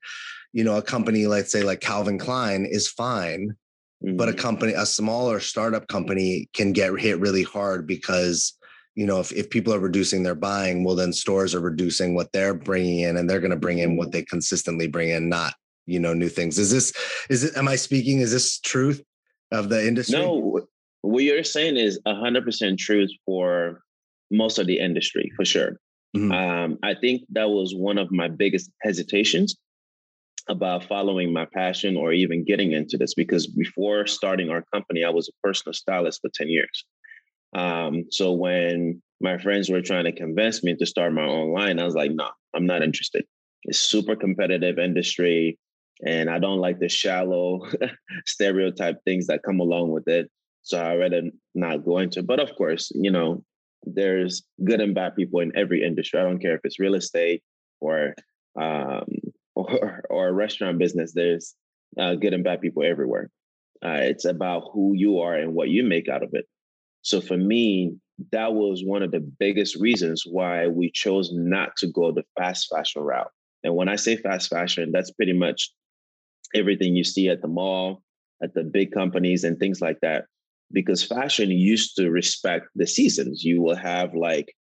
you 0.54 0.64
know, 0.64 0.78
a 0.78 0.82
company, 0.82 1.28
let's 1.28 1.52
say 1.52 1.64
like 1.64 1.82
Calvin 1.82 2.18
Klein 2.18 2.66
is 2.66 2.88
fine, 2.88 3.56
mm-hmm. 4.04 4.18
but 4.18 4.28
a 4.28 4.32
mm-hmm. 4.32 4.42
company, 4.42 4.74
a 4.74 4.86
smaller 4.86 5.40
startup 5.40 5.88
company 5.88 6.50
can 6.54 6.74
get 6.74 6.98
hit 7.00 7.20
really 7.20 7.44
hard 7.44 7.86
because, 7.86 8.58
you 8.96 9.06
know, 9.06 9.20
if, 9.20 9.32
if 9.32 9.50
people 9.50 9.74
are 9.74 9.80
reducing 9.80 10.24
their 10.24 10.36
buying, 10.36 10.84
well, 10.84 10.96
then 10.96 11.14
stores 11.14 11.54
are 11.54 11.60
reducing 11.60 12.16
what 12.16 12.32
they're 12.34 12.54
bringing 12.54 13.00
in 13.00 13.18
and 13.18 13.30
they're 13.30 13.40
going 13.40 13.52
to 13.52 13.58
bring 13.58 13.80
in 13.80 13.96
what 13.96 14.08
mm-hmm. 14.08 14.18
they 14.18 14.24
consistently 14.24 14.88
bring 14.88 15.10
in, 15.10 15.30
not, 15.30 15.54
you 15.86 16.00
know, 16.00 16.14
new 16.14 16.30
things. 16.30 16.58
Is 16.58 16.72
this, 16.72 16.94
is 17.30 17.44
it, 17.44 17.58
am 17.58 17.68
I 17.68 17.76
speaking, 17.76 18.20
is 18.20 18.32
this 18.32 18.60
truth 18.60 19.04
of 19.52 19.70
the 19.70 19.86
industry? 19.88 20.18
No, 20.18 20.62
what 21.02 21.24
you're 21.24 21.44
saying 21.44 21.78
is 21.78 22.00
100% 22.08 22.78
truth 22.78 23.12
for 23.26 23.82
most 24.32 24.58
of 24.60 24.68
the 24.68 24.80
industry, 24.80 25.32
for 25.36 25.46
sure. 25.46 25.80
Mm-hmm. 26.18 26.32
Um, 26.32 26.80
I 26.82 26.96
think 26.96 27.22
that 27.34 27.50
was 27.50 27.76
one 27.76 28.00
of 28.00 28.12
my 28.12 28.28
biggest 28.28 28.72
hesitations 28.82 29.56
about 30.50 30.84
following 30.86 31.32
my 31.32 31.46
passion 31.46 31.96
or 31.96 32.12
even 32.12 32.44
getting 32.44 32.74
into 32.74 32.98
this 32.98 33.14
because 33.14 33.46
before 33.48 34.08
starting 34.08 34.50
our 34.50 34.64
company, 34.74 35.04
I 35.04 35.10
was 35.12 35.30
a 35.30 35.48
personal 35.48 35.74
stylist 35.74 36.22
for 36.22 36.30
10 36.34 36.50
years. 36.50 36.86
Um, 37.56 38.06
so 38.10 38.34
when 38.34 39.02
my 39.22 39.38
friends 39.38 39.70
were 39.70 39.82
trying 39.82 40.06
to 40.06 40.12
convince 40.12 40.64
me 40.64 40.76
to 40.76 40.86
start 40.86 41.14
my 41.14 41.26
own 41.26 41.54
line, 41.54 41.80
I 41.80 41.86
was 41.86 41.96
like, 41.96 42.12
no, 42.12 42.30
I'm 42.56 42.66
not 42.66 42.82
interested. 42.82 43.26
It's 43.64 43.80
super 43.80 44.16
competitive 44.16 44.80
industry. 44.80 45.60
And 46.06 46.30
I 46.30 46.40
don't 46.40 46.60
like 46.60 46.80
the 46.80 46.90
shallow 46.90 47.68
stereotype 48.26 48.98
things 49.06 49.28
that 49.28 49.44
come 49.44 49.60
along 49.60 49.92
with 49.92 50.08
it. 50.08 50.32
So 50.64 50.80
I 50.80 50.96
rather 50.96 51.24
not 51.54 51.86
go 51.86 52.00
into. 52.00 52.20
It. 52.20 52.28
But 52.28 52.40
of 52.40 52.56
course, 52.56 52.92
you 52.96 53.12
know, 53.12 53.44
there's 53.84 54.44
good 54.64 54.82
and 54.82 54.96
bad 54.96 55.16
people 55.16 55.42
in 55.42 55.52
every 55.56 55.84
industry. 55.84 56.20
I 56.20 56.24
don't 56.24 56.40
care 56.40 56.56
if 56.56 56.62
it's 56.64 56.80
real 56.80 56.96
estate 56.96 57.44
or 57.82 58.16
um, 58.60 59.06
or, 59.64 60.04
or 60.10 60.28
a 60.28 60.34
restaurant 60.34 60.78
business, 60.78 61.14
there's 61.14 61.56
uh, 62.00 62.16
good 62.16 62.34
and 62.34 62.44
bad 62.44 62.62
people 62.62 62.84
everywhere. 62.84 63.30
Uh, 63.84 64.00
it's 64.02 64.26
about 64.26 64.70
who 64.74 64.94
you 64.96 65.20
are 65.20 65.36
and 65.36 65.54
what 65.54 65.70
you 65.70 65.84
make 65.84 66.10
out 66.10 66.24
of 66.24 66.30
it. 66.34 66.46
So 67.02 67.22
for 67.22 67.38
me, 67.38 67.96
that 68.32 68.54
was 68.54 68.84
one 68.84 69.04
of 69.04 69.12
the 69.12 69.22
biggest 69.22 69.78
reasons 69.78 70.24
why 70.26 70.68
we 70.68 70.92
chose 70.92 71.32
not 71.32 71.78
to 71.78 71.88
go 71.88 72.12
the 72.12 72.26
fast 72.38 72.68
fashion 72.74 73.02
route. 73.02 73.32
And 73.64 73.76
when 73.76 73.88
I 73.88 73.96
say 73.96 74.18
fast 74.18 74.50
fashion, 74.50 74.92
that's 74.92 75.12
pretty 75.12 75.34
much 75.34 75.72
everything 76.54 76.96
you 76.96 77.06
see 77.06 77.30
at 77.30 77.42
the 77.42 77.48
mall, 77.48 78.02
at 78.44 78.54
the 78.54 78.64
big 78.64 78.92
companies 78.92 79.44
and 79.46 79.58
things 79.58 79.80
like 79.80 80.00
that 80.02 80.26
because 80.72 81.04
fashion 81.04 81.50
used 81.52 81.96
to 81.96 82.10
respect 82.10 82.68
the 82.76 82.88
seasons. 82.88 83.44
You 83.44 83.62
will 83.62 83.76
have 83.76 84.14
like 84.14 84.54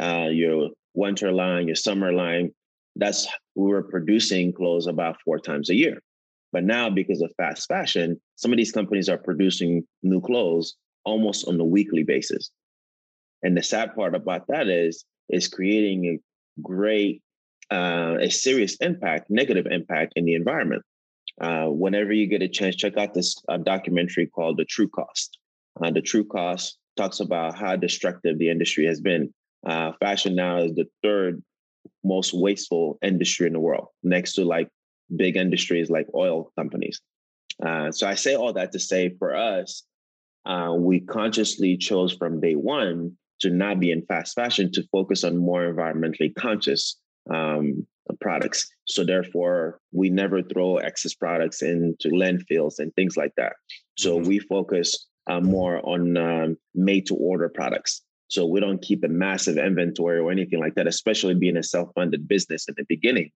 uh, 0.00 0.28
your 0.30 0.70
winter 0.94 1.32
line, 1.32 1.66
your 1.66 1.76
summer 1.76 2.12
line. 2.12 2.52
That's 2.96 3.26
we 3.54 3.70
were 3.70 3.82
producing 3.82 4.52
clothes 4.52 4.86
about 4.86 5.16
four 5.24 5.38
times 5.38 5.70
a 5.70 5.74
year. 5.74 6.00
But 6.52 6.64
now, 6.64 6.88
because 6.88 7.20
of 7.20 7.32
fast 7.36 7.66
fashion, 7.66 8.20
some 8.36 8.52
of 8.52 8.58
these 8.58 8.70
companies 8.70 9.08
are 9.08 9.18
producing 9.18 9.82
new 10.02 10.20
clothes 10.20 10.76
almost 11.04 11.48
on 11.48 11.58
a 11.58 11.64
weekly 11.64 12.04
basis. 12.04 12.50
And 13.42 13.56
the 13.56 13.62
sad 13.62 13.94
part 13.94 14.14
about 14.14 14.46
that 14.48 14.68
is, 14.68 15.04
is 15.28 15.48
creating 15.48 16.06
a 16.06 16.62
great, 16.62 17.22
uh, 17.72 18.18
a 18.20 18.30
serious 18.30 18.76
impact, 18.76 19.30
negative 19.30 19.66
impact 19.68 20.12
in 20.14 20.24
the 20.24 20.34
environment. 20.34 20.82
Uh, 21.40 21.66
whenever 21.66 22.12
you 22.12 22.28
get 22.28 22.42
a 22.42 22.48
chance, 22.48 22.76
check 22.76 22.96
out 22.96 23.14
this 23.14 23.34
uh, 23.48 23.56
documentary 23.56 24.26
called 24.26 24.56
The 24.56 24.64
True 24.64 24.88
Cost. 24.88 25.38
Uh, 25.82 25.90
the 25.90 26.00
True 26.00 26.24
Cost 26.24 26.78
talks 26.96 27.18
about 27.18 27.58
how 27.58 27.74
destructive 27.74 28.38
the 28.38 28.48
industry 28.48 28.86
has 28.86 29.00
been. 29.00 29.34
Uh, 29.66 29.92
fashion 29.98 30.36
now 30.36 30.58
is 30.58 30.74
the 30.74 30.86
third 31.02 31.42
most 32.04 32.32
wasteful 32.34 32.98
industry 33.02 33.46
in 33.46 33.52
the 33.52 33.60
world, 33.60 33.88
next 34.02 34.34
to 34.34 34.44
like 34.44 34.68
big 35.16 35.36
industries 35.36 35.90
like 35.90 36.06
oil 36.14 36.52
companies. 36.56 37.00
Uh, 37.64 37.90
so 37.90 38.06
I 38.06 38.14
say 38.14 38.34
all 38.34 38.52
that 38.52 38.72
to 38.72 38.78
say 38.78 39.14
for 39.18 39.34
us, 39.34 39.84
uh, 40.44 40.74
we 40.76 41.00
consciously 41.00 41.76
chose 41.76 42.12
from 42.12 42.40
day 42.40 42.54
one 42.54 43.16
to 43.40 43.50
not 43.50 43.80
be 43.80 43.90
in 43.90 44.04
fast 44.06 44.34
fashion 44.34 44.70
to 44.72 44.82
focus 44.92 45.24
on 45.24 45.36
more 45.36 45.72
environmentally 45.72 46.34
conscious 46.34 46.96
um, 47.32 47.86
products. 48.20 48.68
So 48.86 49.04
therefore, 49.04 49.80
we 49.92 50.10
never 50.10 50.42
throw 50.42 50.76
excess 50.76 51.14
products 51.14 51.62
into 51.62 52.08
landfills 52.08 52.78
and 52.78 52.94
things 52.94 53.16
like 53.16 53.32
that. 53.36 53.54
So 53.96 54.18
mm-hmm. 54.18 54.28
we 54.28 54.38
focus 54.40 55.06
uh, 55.26 55.40
more 55.40 55.80
on 55.88 56.16
um, 56.16 56.56
made 56.74 57.06
to 57.06 57.14
order 57.14 57.48
products. 57.48 58.02
So 58.28 58.46
we 58.46 58.60
don't 58.60 58.82
keep 58.82 59.04
a 59.04 59.08
massive 59.08 59.58
inventory 59.58 60.18
or 60.18 60.30
anything 60.30 60.60
like 60.60 60.74
that, 60.74 60.86
especially 60.86 61.34
being 61.34 61.56
a 61.56 61.62
self 61.62 61.90
funded 61.94 62.26
business 62.26 62.68
at 62.68 62.76
the 62.76 62.84
beginning. 62.88 63.30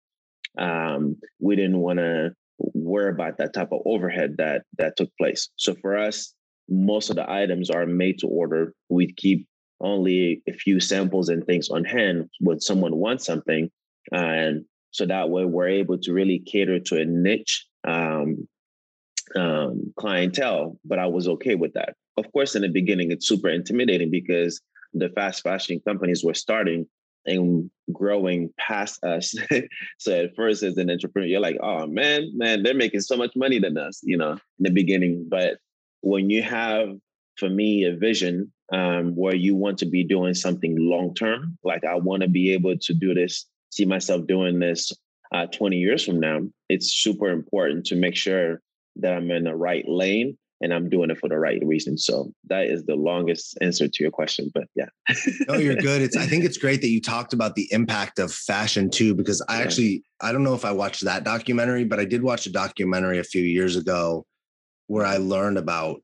Um, 0.57 1.17
we 1.41 1.57
didn't 1.57 1.79
want 1.79 1.99
to 1.99 2.33
worry 2.59 3.11
about 3.11 3.39
that 3.39 3.53
type 3.53 3.73
of 3.73 3.83
overhead 3.85 4.37
that 4.39 4.63
that 4.79 4.97
took 4.97 5.11
place. 5.19 5.49
So 5.57 5.75
for 5.75 5.97
us, 5.97 6.35
most 6.69 7.11
of 7.11 7.17
the 7.17 7.31
items 7.31 7.71
are 7.71 7.87
made 7.87 8.19
to 8.21 8.27
order. 8.27 8.73
We 8.89 9.13
keep 9.13 9.47
only 9.81 10.43
a 10.49 10.53
few 10.53 10.81
samples 10.81 11.29
and 11.29 11.45
things 11.47 11.69
on 11.69 11.85
hand 11.85 12.29
when 12.41 12.61
someone 12.61 12.97
wants 12.97 13.25
something, 13.27 13.71
and 14.11 14.65
so 14.91 15.07
that 15.07 15.31
way 15.31 15.45
we're 15.45 15.69
able 15.69 15.99
to 15.99 16.13
really 16.13 16.41
cater 16.41 16.81
to 16.81 17.01
a 17.01 17.05
niche 17.05 17.67
um, 17.87 18.49
um, 19.37 19.93
clientele. 19.97 20.79
But 20.85 20.99
I 20.99 21.07
was 21.07 21.29
okay 21.29 21.55
with 21.55 21.75
that. 21.75 21.95
Of 22.17 22.33
course, 22.33 22.57
in 22.57 22.63
the 22.63 22.69
beginning, 22.69 23.13
it's 23.13 23.29
super 23.29 23.49
intimidating 23.49 24.11
because 24.11 24.61
the 24.95 25.09
fast 25.11 25.43
fashion 25.43 25.81
companies 25.87 26.25
were 26.25 26.35
starting 26.35 26.87
and 27.27 27.71
growing 27.93 28.53
past 28.59 29.03
us. 29.05 29.35
so 29.99 30.25
at 30.25 30.35
first, 30.35 30.63
as 30.63 30.77
an 30.77 30.91
entrepreneur, 30.91 31.27
you're 31.27 31.41
like, 31.41 31.59
oh 31.63 31.87
man, 31.87 32.31
man, 32.37 32.63
they're 32.63 32.75
making 32.75 33.01
so 33.01 33.17
much 33.17 33.33
money 33.37 33.59
than 33.59 33.77
us, 33.77 34.01
you 34.03 34.17
know, 34.17 34.33
in 34.33 34.41
the 34.61 34.71
beginning. 34.71 35.27
But 35.29 35.59
when 36.01 36.31
you 36.31 36.43
have, 36.43 36.91
for 37.37 37.49
me, 37.49 37.85
a 37.85 37.95
vision 37.95 38.53
um, 38.73 39.15
where 39.15 39.35
you 39.35 39.55
want 39.55 39.79
to 39.79 39.87
be 39.87 40.05
doing 40.05 40.35
something 40.35 40.77
long 40.79 41.15
term, 41.15 41.59
like 41.63 41.85
I 41.85 41.95
want 41.95 42.23
to 42.23 42.29
be 42.29 42.53
able 42.53 42.77
to 42.79 42.95
do 42.95 43.15
this, 43.15 43.47
see 43.71 43.85
myself 43.85 44.27
doing 44.27 44.59
this 44.59 44.93
uh, 45.33 45.47
20 45.47 45.77
years 45.77 46.05
from 46.05 46.21
now, 46.21 46.41
it's 46.69 46.93
super 46.93 47.29
important 47.29 47.87
to 47.87 47.97
make 47.97 48.17
sure 48.17 48.61
that 48.97 49.13
I'm 49.13 49.31
in 49.31 49.45
the 49.45 49.55
right 49.55 49.85
lane 49.87 50.39
and 50.61 50.75
I'm 50.75 50.89
doing 50.89 51.11
it 51.11 51.19
for 51.19 51.29
the 51.29 51.39
right 51.39 51.63
reason. 51.65 51.97
So 51.97 52.33
that 52.49 52.67
is 52.67 52.85
the 52.85 52.97
longest 52.97 53.57
answer 53.61 53.87
to 53.89 54.05
your 54.05 54.11
question, 54.11 54.51
but 54.53 54.65
yeah. 54.75 54.87
no, 55.49 55.55
you're 55.55 55.75
good. 55.89 56.03
It's 56.03 56.17
I 56.17 56.27
think 56.27 56.45
it's 56.45 56.59
great 56.59 56.81
that 56.81 56.89
you 56.89 57.01
talked 57.01 57.33
about 57.33 57.55
the 57.55 57.69
impact 57.73 58.19
of 58.19 58.33
fashion 58.33 58.91
too, 58.91 59.15
because 59.15 59.45
I 59.49 59.59
yeah. 59.59 59.65
actually 59.65 60.05
I 60.21 60.33
don't 60.33 60.43
know 60.43 60.55
if 60.55 60.65
I 60.65 60.73
watched 60.73 61.05
that 61.05 61.25
documentary, 61.25 61.85
but 61.85 62.01
I 62.01 62.05
did 62.05 62.23
watch 62.23 62.47
a 62.47 62.53
documentary 62.53 63.19
a 63.19 63.25
few 63.25 63.43
years 63.43 63.77
ago 63.77 64.27
where 64.87 65.07
I 65.07 65.19
learned 65.19 65.59
about 65.59 66.01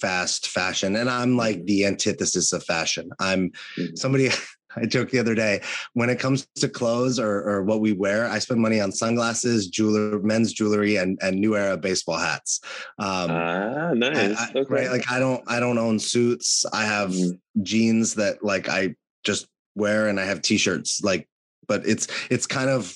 fast 0.00 0.46
fashion 0.46 0.96
and 0.96 1.10
I'm 1.10 1.36
like 1.36 1.56
mm-hmm. 1.56 1.66
the 1.66 1.86
antithesis 1.86 2.52
of 2.52 2.62
fashion. 2.64 3.10
I'm 3.18 3.50
mm-hmm. 3.76 3.96
somebody 3.96 4.30
I 4.78 4.86
joked 4.86 5.12
the 5.12 5.18
other 5.18 5.34
day 5.34 5.60
when 5.94 6.10
it 6.10 6.18
comes 6.18 6.46
to 6.56 6.68
clothes 6.68 7.18
or, 7.18 7.42
or 7.48 7.62
what 7.62 7.80
we 7.80 7.92
wear, 7.92 8.28
I 8.28 8.38
spend 8.38 8.60
money 8.60 8.80
on 8.80 8.92
sunglasses, 8.92 9.68
jeweler, 9.68 10.20
men's 10.20 10.52
jewelry, 10.52 10.96
and 10.96 11.18
and 11.22 11.40
new 11.40 11.56
era 11.56 11.76
baseball 11.76 12.18
hats. 12.18 12.60
Um, 12.98 13.30
ah, 13.30 13.92
nice. 13.94 14.38
I, 14.38 14.50
okay. 14.54 14.64
Right, 14.68 14.90
like 14.90 15.10
I 15.10 15.18
don't 15.18 15.42
I 15.46 15.60
don't 15.60 15.78
own 15.78 15.98
suits. 15.98 16.64
I 16.72 16.84
have 16.84 17.10
mm-hmm. 17.10 17.62
jeans 17.62 18.14
that 18.14 18.44
like 18.44 18.68
I 18.68 18.94
just 19.24 19.46
wear, 19.74 20.08
and 20.08 20.18
I 20.18 20.24
have 20.24 20.42
t-shirts. 20.42 21.02
Like, 21.02 21.28
but 21.66 21.86
it's 21.86 22.06
it's 22.30 22.46
kind 22.46 22.70
of 22.70 22.94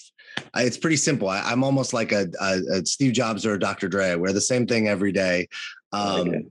it's 0.57 0.79
pretty 0.79 0.97
simple. 0.97 1.29
I, 1.29 1.53
am 1.53 1.65
almost 1.65 1.93
like 1.93 2.13
a, 2.13 2.27
a, 2.41 2.61
a, 2.73 2.87
Steve 2.87 3.13
Jobs 3.13 3.45
or 3.45 3.55
a 3.55 3.59
Dr. 3.59 3.89
Dre. 3.89 4.11
I 4.11 4.17
wear 4.17 4.33
the 4.33 4.41
same 4.41 4.67
thing 4.67 4.89
every 4.89 5.13
day. 5.13 5.49
Um, 5.93 6.29
okay. 6.29 6.45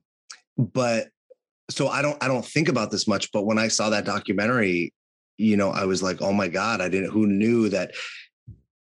But 0.57 1.07
so 1.69 1.87
I 1.87 2.01
don't 2.01 2.21
I 2.23 2.27
don't 2.27 2.45
think 2.45 2.69
about 2.69 2.91
this 2.91 3.07
much. 3.07 3.31
But 3.31 3.45
when 3.45 3.57
I 3.57 3.67
saw 3.69 3.89
that 3.89 4.05
documentary, 4.05 4.93
you 5.37 5.57
know, 5.57 5.69
I 5.69 5.85
was 5.85 6.03
like, 6.03 6.21
oh 6.21 6.33
my 6.33 6.47
God, 6.47 6.81
I 6.81 6.89
didn't, 6.89 7.11
who 7.11 7.27
knew 7.27 7.69
that, 7.69 7.91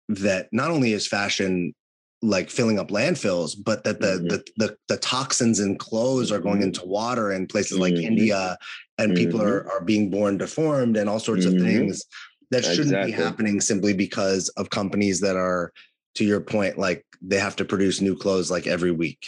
that 0.09 0.47
not 0.51 0.71
only 0.71 0.93
is 0.93 1.07
fashion 1.07 1.73
like 2.21 2.49
filling 2.49 2.79
up 2.79 2.89
landfills, 2.89 3.55
but 3.63 3.83
that 3.83 3.99
the, 3.99 4.07
mm-hmm. 4.07 4.27
the, 4.27 4.45
the, 4.57 4.77
the, 4.87 4.97
toxins 4.97 5.59
in 5.59 5.77
clothes 5.77 6.31
are 6.31 6.39
going 6.39 6.57
mm-hmm. 6.57 6.69
into 6.69 6.85
water 6.85 7.31
in 7.31 7.45
places 7.45 7.73
mm-hmm. 7.73 7.95
like 7.95 8.03
India 8.03 8.57
and 8.97 9.15
people 9.15 9.41
are, 9.41 9.61
mm-hmm. 9.61 9.69
are 9.69 9.81
being 9.81 10.09
born 10.09 10.37
deformed 10.37 10.97
and 10.97 11.09
all 11.09 11.19
sorts 11.19 11.45
of 11.45 11.53
mm-hmm. 11.53 11.65
things 11.65 12.05
that 12.49 12.63
shouldn't 12.63 12.87
exactly. 12.87 13.11
be 13.11 13.17
happening 13.17 13.61
simply 13.61 13.93
because 13.93 14.49
of 14.57 14.69
companies 14.69 15.19
that 15.19 15.35
are, 15.35 15.71
to 16.15 16.23
your 16.23 16.41
point, 16.41 16.79
like 16.79 17.05
they 17.21 17.37
have 17.37 17.55
to 17.57 17.65
produce 17.65 18.01
new 18.01 18.15
clothes 18.15 18.49
like 18.49 18.65
every 18.65 18.91
week 18.91 19.27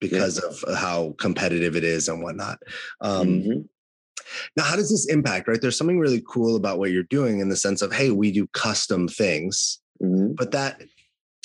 because 0.00 0.40
yeah. 0.42 0.72
of 0.72 0.78
how 0.78 1.14
competitive 1.18 1.76
it 1.76 1.84
is 1.84 2.08
and 2.08 2.22
whatnot. 2.22 2.58
Um, 3.00 3.28
mm-hmm. 3.28 3.60
Now, 4.56 4.64
how 4.64 4.76
does 4.76 4.90
this 4.90 5.06
impact, 5.06 5.48
right? 5.48 5.60
There's 5.60 5.76
something 5.76 5.98
really 5.98 6.22
cool 6.28 6.56
about 6.56 6.78
what 6.78 6.90
you're 6.90 7.02
doing 7.04 7.40
in 7.40 7.48
the 7.48 7.56
sense 7.56 7.82
of, 7.82 7.92
hey, 7.92 8.10
we 8.10 8.30
do 8.30 8.46
custom 8.48 9.08
things, 9.08 9.80
mm-hmm. 10.02 10.34
but 10.34 10.52
that 10.52 10.82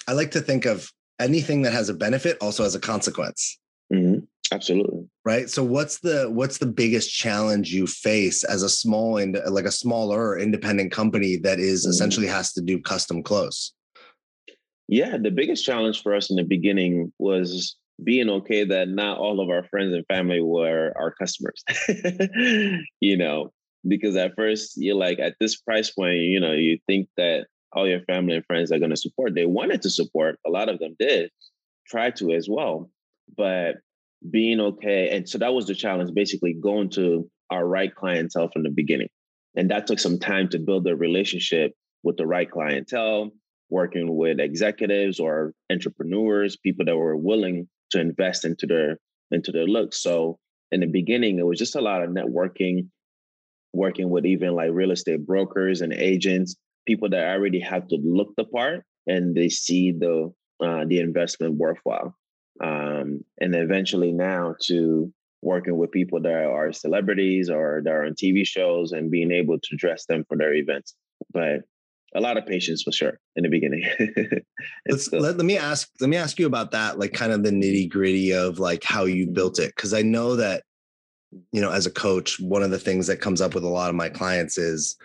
I 0.07 0.13
like 0.13 0.31
to 0.31 0.41
think 0.41 0.65
of 0.65 0.91
anything 1.19 1.61
that 1.63 1.73
has 1.73 1.89
a 1.89 1.93
benefit 1.93 2.37
also 2.41 2.63
has 2.63 2.75
a 2.75 2.79
consequence. 2.79 3.57
Mm-hmm. 3.93 4.25
Absolutely. 4.51 5.07
Right. 5.23 5.49
So 5.49 5.63
what's 5.63 5.99
the 5.99 6.29
what's 6.29 6.59
the 6.59 6.67
biggest 6.67 7.11
challenge 7.11 7.73
you 7.73 7.87
face 7.87 8.43
as 8.43 8.61
a 8.61 8.69
small 8.69 9.17
and 9.17 9.39
like 9.49 9.65
a 9.65 9.71
smaller 9.71 10.37
independent 10.37 10.91
company 10.91 11.37
that 11.37 11.59
is 11.59 11.83
mm-hmm. 11.83 11.89
essentially 11.89 12.27
has 12.27 12.53
to 12.53 12.61
do 12.61 12.79
custom 12.79 13.23
clothes? 13.23 13.73
Yeah, 14.87 15.17
the 15.17 15.31
biggest 15.31 15.65
challenge 15.65 16.03
for 16.03 16.13
us 16.13 16.29
in 16.29 16.35
the 16.35 16.43
beginning 16.43 17.11
was 17.17 17.75
being 18.03 18.29
okay 18.29 18.65
that 18.65 18.89
not 18.89 19.17
all 19.17 19.39
of 19.39 19.49
our 19.49 19.63
friends 19.63 19.93
and 19.93 20.05
family 20.07 20.41
were 20.41 20.91
our 20.97 21.13
customers. 21.13 21.63
you 22.99 23.17
know, 23.17 23.51
because 23.87 24.15
at 24.15 24.35
first 24.35 24.73
you're 24.75 24.95
like 24.95 25.19
at 25.19 25.35
this 25.39 25.55
price 25.55 25.91
point, 25.91 26.17
you 26.17 26.39
know, 26.39 26.51
you 26.51 26.77
think 26.87 27.07
that 27.17 27.47
all 27.73 27.87
your 27.87 28.01
family 28.01 28.35
and 28.35 28.45
friends 28.45 28.71
are 28.71 28.79
going 28.79 28.91
to 28.91 28.97
support. 28.97 29.35
They 29.35 29.45
wanted 29.45 29.81
to 29.83 29.89
support. 29.89 30.39
A 30.45 30.49
lot 30.49 30.69
of 30.69 30.79
them 30.79 30.95
did 30.99 31.29
try 31.87 32.09
to 32.11 32.31
as 32.31 32.47
well, 32.49 32.89
but 33.37 33.75
being 34.31 34.59
okay. 34.59 35.09
And 35.15 35.27
so 35.29 35.37
that 35.37 35.53
was 35.53 35.67
the 35.67 35.75
challenge, 35.75 36.13
basically 36.13 36.53
going 36.53 36.89
to 36.91 37.29
our 37.51 37.65
right 37.65 37.93
clientele 37.93 38.49
from 38.51 38.63
the 38.63 38.71
beginning. 38.71 39.09
And 39.55 39.69
that 39.69 39.87
took 39.87 39.99
some 39.99 40.19
time 40.19 40.49
to 40.49 40.59
build 40.59 40.87
a 40.87 40.95
relationship 40.95 41.73
with 42.03 42.17
the 42.17 42.25
right 42.25 42.49
clientele, 42.49 43.31
working 43.69 44.15
with 44.15 44.39
executives 44.39 45.19
or 45.19 45.53
entrepreneurs, 45.71 46.57
people 46.57 46.85
that 46.85 46.97
were 46.97 47.15
willing 47.15 47.67
to 47.95 48.01
invest 48.01 48.45
into 48.45 48.65
their 48.65 48.99
into 49.31 49.51
their 49.51 49.65
looks. 49.65 50.01
So 50.01 50.37
in 50.71 50.81
the 50.81 50.87
beginning, 50.87 51.39
it 51.39 51.45
was 51.45 51.59
just 51.59 51.75
a 51.75 51.81
lot 51.81 52.03
of 52.03 52.09
networking, 52.09 52.89
working 53.73 54.09
with 54.09 54.25
even 54.25 54.53
like 54.53 54.71
real 54.71 54.91
estate 54.91 55.25
brokers 55.25 55.81
and 55.81 55.93
agents, 55.93 56.55
people 56.87 57.09
that 57.09 57.27
already 57.27 57.59
have 57.59 57.87
to 57.87 57.97
look 58.03 58.33
the 58.37 58.45
part 58.45 58.83
and 59.07 59.35
they 59.35 59.49
see 59.49 59.91
the 59.91 60.31
uh, 60.63 60.85
the 60.87 60.99
investment 60.99 61.55
worthwhile. 61.55 62.15
Um, 62.63 63.21
and 63.41 63.53
eventually 63.53 64.13
now 64.13 64.55
to 64.67 65.11
working 65.41 65.77
with 65.77 65.91
people 65.91 66.21
that 66.21 66.45
are 66.45 66.71
celebrities 66.71 67.49
or 67.49 67.81
that 67.83 67.91
are 67.91 68.05
on 68.05 68.13
TV 68.13 68.47
shows 68.47 68.93
and 68.93 69.11
being 69.11 69.31
able 69.31 69.59
to 69.59 69.75
dress 69.75 70.05
them 70.05 70.23
for 70.27 70.37
their 70.37 70.53
events. 70.53 70.95
But 71.33 71.61
a 72.15 72.21
lot 72.21 72.37
of 72.37 72.45
patience 72.45 72.81
for 72.83 72.91
sure 72.91 73.19
in 73.35 73.43
the 73.43 73.49
beginning. 73.49 73.83
Let's, 74.89 75.11
let, 75.11 75.37
let 75.37 75.45
me 75.45 75.57
ask 75.57 75.89
let 75.99 76.09
me 76.09 76.17
ask 76.17 76.39
you 76.39 76.47
about 76.47 76.71
that, 76.71 76.97
like 76.97 77.13
kind 77.13 77.31
of 77.31 77.43
the 77.43 77.51
nitty 77.51 77.89
gritty 77.89 78.31
of 78.31 78.57
like 78.57 78.83
how 78.83 79.03
you 79.03 79.25
mm-hmm. 79.25 79.33
built 79.33 79.59
it. 79.59 79.75
Cause 79.75 79.93
I 79.93 80.01
know 80.01 80.35
that, 80.37 80.63
you 81.51 81.61
know, 81.61 81.71
as 81.71 81.85
a 81.85 81.91
coach, 81.91 82.39
one 82.39 82.63
of 82.63 82.71
the 82.71 82.79
things 82.79 83.07
that 83.07 83.21
comes 83.21 83.41
up 83.41 83.53
with 83.53 83.63
a 83.63 83.69
lot 83.69 83.89
of 83.89 83.95
my 83.95 84.09
clients 84.09 84.57
is, 84.57 84.95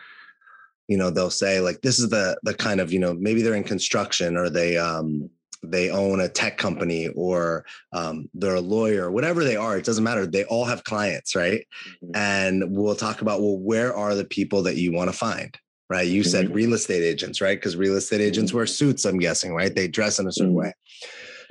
you 0.86 0.96
know, 0.96 1.10
they'll 1.10 1.30
say 1.30 1.60
like, 1.60 1.82
this 1.82 1.98
is 1.98 2.08
the 2.08 2.38
the 2.44 2.54
kind 2.54 2.80
of, 2.80 2.92
you 2.92 2.98
know, 2.98 3.14
maybe 3.14 3.42
they're 3.42 3.54
in 3.54 3.64
construction 3.64 4.36
or 4.36 4.48
they 4.48 4.76
um 4.76 5.28
they 5.62 5.90
own 5.90 6.20
a 6.20 6.28
tech 6.28 6.56
company 6.56 7.08
or 7.08 7.66
um, 7.92 8.30
they're 8.32 8.54
a 8.54 8.60
lawyer, 8.62 9.10
whatever 9.10 9.44
they 9.44 9.56
are, 9.56 9.76
it 9.76 9.84
doesn't 9.84 10.04
matter. 10.04 10.26
They 10.26 10.44
all 10.44 10.64
have 10.64 10.84
clients, 10.84 11.34
right? 11.36 11.66
Mm-hmm. 12.02 12.16
And 12.16 12.64
we'll 12.74 12.94
talk 12.94 13.20
about, 13.20 13.40
well, 13.40 13.58
where 13.58 13.94
are 13.94 14.14
the 14.14 14.24
people 14.24 14.62
that 14.62 14.76
you 14.76 14.90
want 14.90 15.10
to 15.10 15.16
find? 15.16 15.54
Right. 15.90 16.06
You 16.06 16.22
mm-hmm. 16.22 16.30
said 16.30 16.54
real 16.54 16.72
estate 16.72 17.02
agents, 17.02 17.40
right? 17.40 17.58
Because 17.58 17.76
real 17.76 17.96
estate 17.96 18.20
agents 18.20 18.52
wear 18.54 18.64
mm-hmm. 18.64 18.70
suits, 18.70 19.04
I'm 19.04 19.18
guessing, 19.18 19.52
right? 19.52 19.74
They 19.74 19.88
dress 19.88 20.18
in 20.18 20.26
a 20.26 20.32
certain 20.32 20.52
mm-hmm. 20.52 20.58
way. 20.58 20.72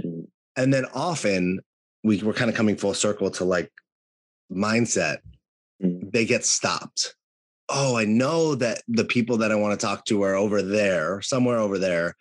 Mm-hmm. 0.03 0.21
And 0.55 0.73
then 0.73 0.85
often 0.93 1.59
we, 2.03 2.23
we're 2.23 2.33
kind 2.33 2.49
of 2.49 2.55
coming 2.55 2.77
full 2.77 2.93
circle 2.93 3.29
to 3.31 3.43
like 3.43 3.71
mindset. 4.51 5.17
They 5.81 6.25
get 6.25 6.45
stopped 6.45 7.15
oh, 7.69 7.95
I 7.95 8.05
know 8.05 8.55
that 8.55 8.81
the 8.87 9.05
people 9.05 9.37
that 9.37 9.51
I 9.51 9.55
want 9.55 9.79
to 9.79 9.85
talk 9.85 10.05
to 10.05 10.23
are 10.23 10.35
over 10.35 10.61
there, 10.61 11.21
somewhere 11.21 11.59
over 11.59 11.77
there, 11.77 12.15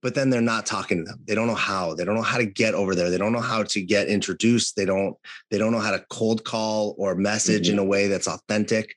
but 0.00 0.14
then 0.14 0.30
they're 0.30 0.40
not 0.40 0.66
talking 0.66 0.98
to 0.98 1.04
them. 1.04 1.20
They 1.26 1.34
don't 1.34 1.46
know 1.46 1.54
how. 1.54 1.94
They 1.94 2.04
don't 2.04 2.14
know 2.14 2.22
how 2.22 2.38
to 2.38 2.46
get 2.46 2.74
over 2.74 2.94
there. 2.94 3.10
They 3.10 3.18
don't 3.18 3.32
know 3.32 3.40
how 3.40 3.62
to 3.62 3.82
get 3.82 4.08
introduced. 4.08 4.76
They 4.76 4.84
don't 4.84 5.16
they 5.50 5.58
don't 5.58 5.72
know 5.72 5.80
how 5.80 5.90
to 5.90 6.04
cold 6.10 6.44
call 6.44 6.94
or 6.98 7.14
message 7.14 7.64
mm-hmm. 7.66 7.74
in 7.74 7.78
a 7.78 7.84
way 7.84 8.08
that's 8.08 8.28
authentic. 8.28 8.96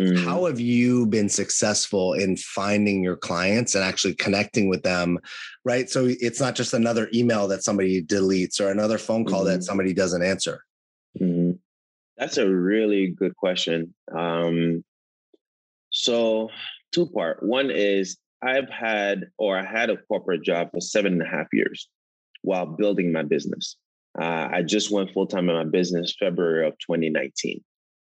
Mm-hmm. 0.00 0.24
How 0.24 0.46
have 0.46 0.60
you 0.60 1.06
been 1.06 1.28
successful 1.28 2.14
in 2.14 2.36
finding 2.36 3.02
your 3.02 3.16
clients 3.16 3.74
and 3.74 3.84
actually 3.84 4.14
connecting 4.14 4.68
with 4.68 4.82
them? 4.82 5.18
Right? 5.64 5.88
So 5.88 6.06
it's 6.08 6.40
not 6.40 6.54
just 6.54 6.74
another 6.74 7.08
email 7.14 7.48
that 7.48 7.64
somebody 7.64 8.02
deletes 8.02 8.60
or 8.60 8.70
another 8.70 8.98
phone 8.98 9.24
call 9.24 9.40
mm-hmm. 9.40 9.54
that 9.54 9.64
somebody 9.64 9.92
doesn't 9.92 10.22
answer. 10.22 10.64
Mm-hmm. 11.20 11.52
That's 12.16 12.36
a 12.36 12.48
really 12.48 13.08
good 13.08 13.36
question. 13.36 13.94
Um, 14.16 14.84
so, 15.90 16.50
two 16.92 17.06
part. 17.06 17.42
One 17.42 17.70
is 17.70 18.16
I've 18.42 18.68
had, 18.68 19.26
or 19.38 19.56
I 19.56 19.64
had 19.64 19.90
a 19.90 19.96
corporate 19.96 20.42
job 20.42 20.70
for 20.72 20.80
seven 20.80 21.14
and 21.14 21.22
a 21.22 21.26
half 21.26 21.46
years 21.52 21.88
while 22.42 22.66
building 22.66 23.12
my 23.12 23.22
business. 23.22 23.76
Uh, 24.20 24.48
I 24.52 24.62
just 24.62 24.90
went 24.90 25.12
full 25.12 25.26
time 25.26 25.48
in 25.48 25.56
my 25.56 25.64
business 25.64 26.14
February 26.18 26.66
of 26.66 26.74
2019. 26.78 27.62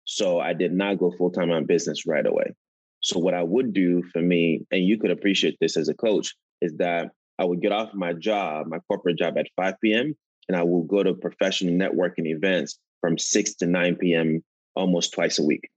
So 0.04 0.40
I 0.40 0.52
did 0.52 0.72
not 0.72 0.98
go 0.98 1.12
full 1.16 1.30
time 1.30 1.50
on 1.50 1.66
business 1.66 2.06
right 2.06 2.24
away. 2.24 2.54
So 3.00 3.18
what 3.18 3.34
I 3.34 3.42
would 3.42 3.72
do 3.72 4.02
for 4.12 4.20
me, 4.22 4.66
and 4.70 4.84
you 4.84 4.98
could 4.98 5.10
appreciate 5.10 5.56
this 5.60 5.76
as 5.76 5.88
a 5.88 5.94
coach, 5.94 6.34
is 6.60 6.76
that 6.76 7.10
I 7.38 7.44
would 7.44 7.60
get 7.60 7.72
off 7.72 7.94
my 7.94 8.12
job, 8.12 8.66
my 8.68 8.78
corporate 8.88 9.18
job 9.18 9.38
at 9.38 9.46
5 9.56 9.74
p.m., 9.82 10.14
and 10.48 10.56
I 10.56 10.62
will 10.62 10.82
go 10.82 11.02
to 11.02 11.14
professional 11.14 11.74
networking 11.74 12.26
events 12.26 12.78
from 13.00 13.18
6 13.18 13.54
to 13.56 13.66
9 13.66 13.96
p.m. 13.96 14.42
almost 14.74 15.12
twice 15.12 15.38
a 15.38 15.44
week 15.44 15.70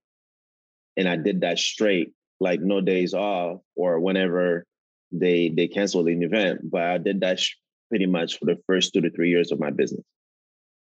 and 0.97 1.07
I 1.07 1.15
did 1.15 1.41
that 1.41 1.59
straight, 1.59 2.13
like 2.43 2.61
no 2.61 2.81
days 2.81 3.13
off 3.13 3.61
or 3.75 3.99
whenever 3.99 4.65
they 5.11 5.51
they 5.55 5.67
canceled 5.67 6.07
an 6.07 6.23
event. 6.23 6.59
But 6.69 6.83
I 6.83 6.97
did 6.97 7.21
that 7.21 7.39
sh- 7.39 7.55
pretty 7.89 8.05
much 8.05 8.37
for 8.37 8.45
the 8.45 8.57
first 8.67 8.93
two 8.93 9.01
to 9.01 9.09
three 9.11 9.29
years 9.29 9.51
of 9.51 9.59
my 9.59 9.71
business. 9.71 10.05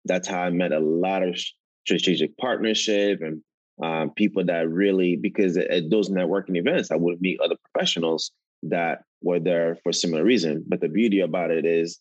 That's 0.04 0.28
how 0.28 0.42
I 0.42 0.50
met 0.50 0.72
a 0.72 0.80
lot 0.80 1.22
of 1.22 1.38
strategic 1.86 2.36
partnership 2.36 3.20
and 3.22 3.42
um, 3.82 4.10
people 4.10 4.44
that 4.46 4.68
really 4.68 5.16
because 5.16 5.56
at 5.56 5.90
those 5.90 6.10
networking 6.10 6.56
events 6.56 6.90
I 6.90 6.96
would 6.96 7.20
meet 7.20 7.40
other 7.40 7.56
professionals 7.64 8.32
that 8.64 9.02
were 9.22 9.40
there 9.40 9.76
for 9.82 9.92
similar 9.92 10.24
reason. 10.24 10.64
But 10.66 10.80
the 10.80 10.88
beauty 10.88 11.20
about 11.20 11.50
it 11.50 11.64
is 11.64 11.98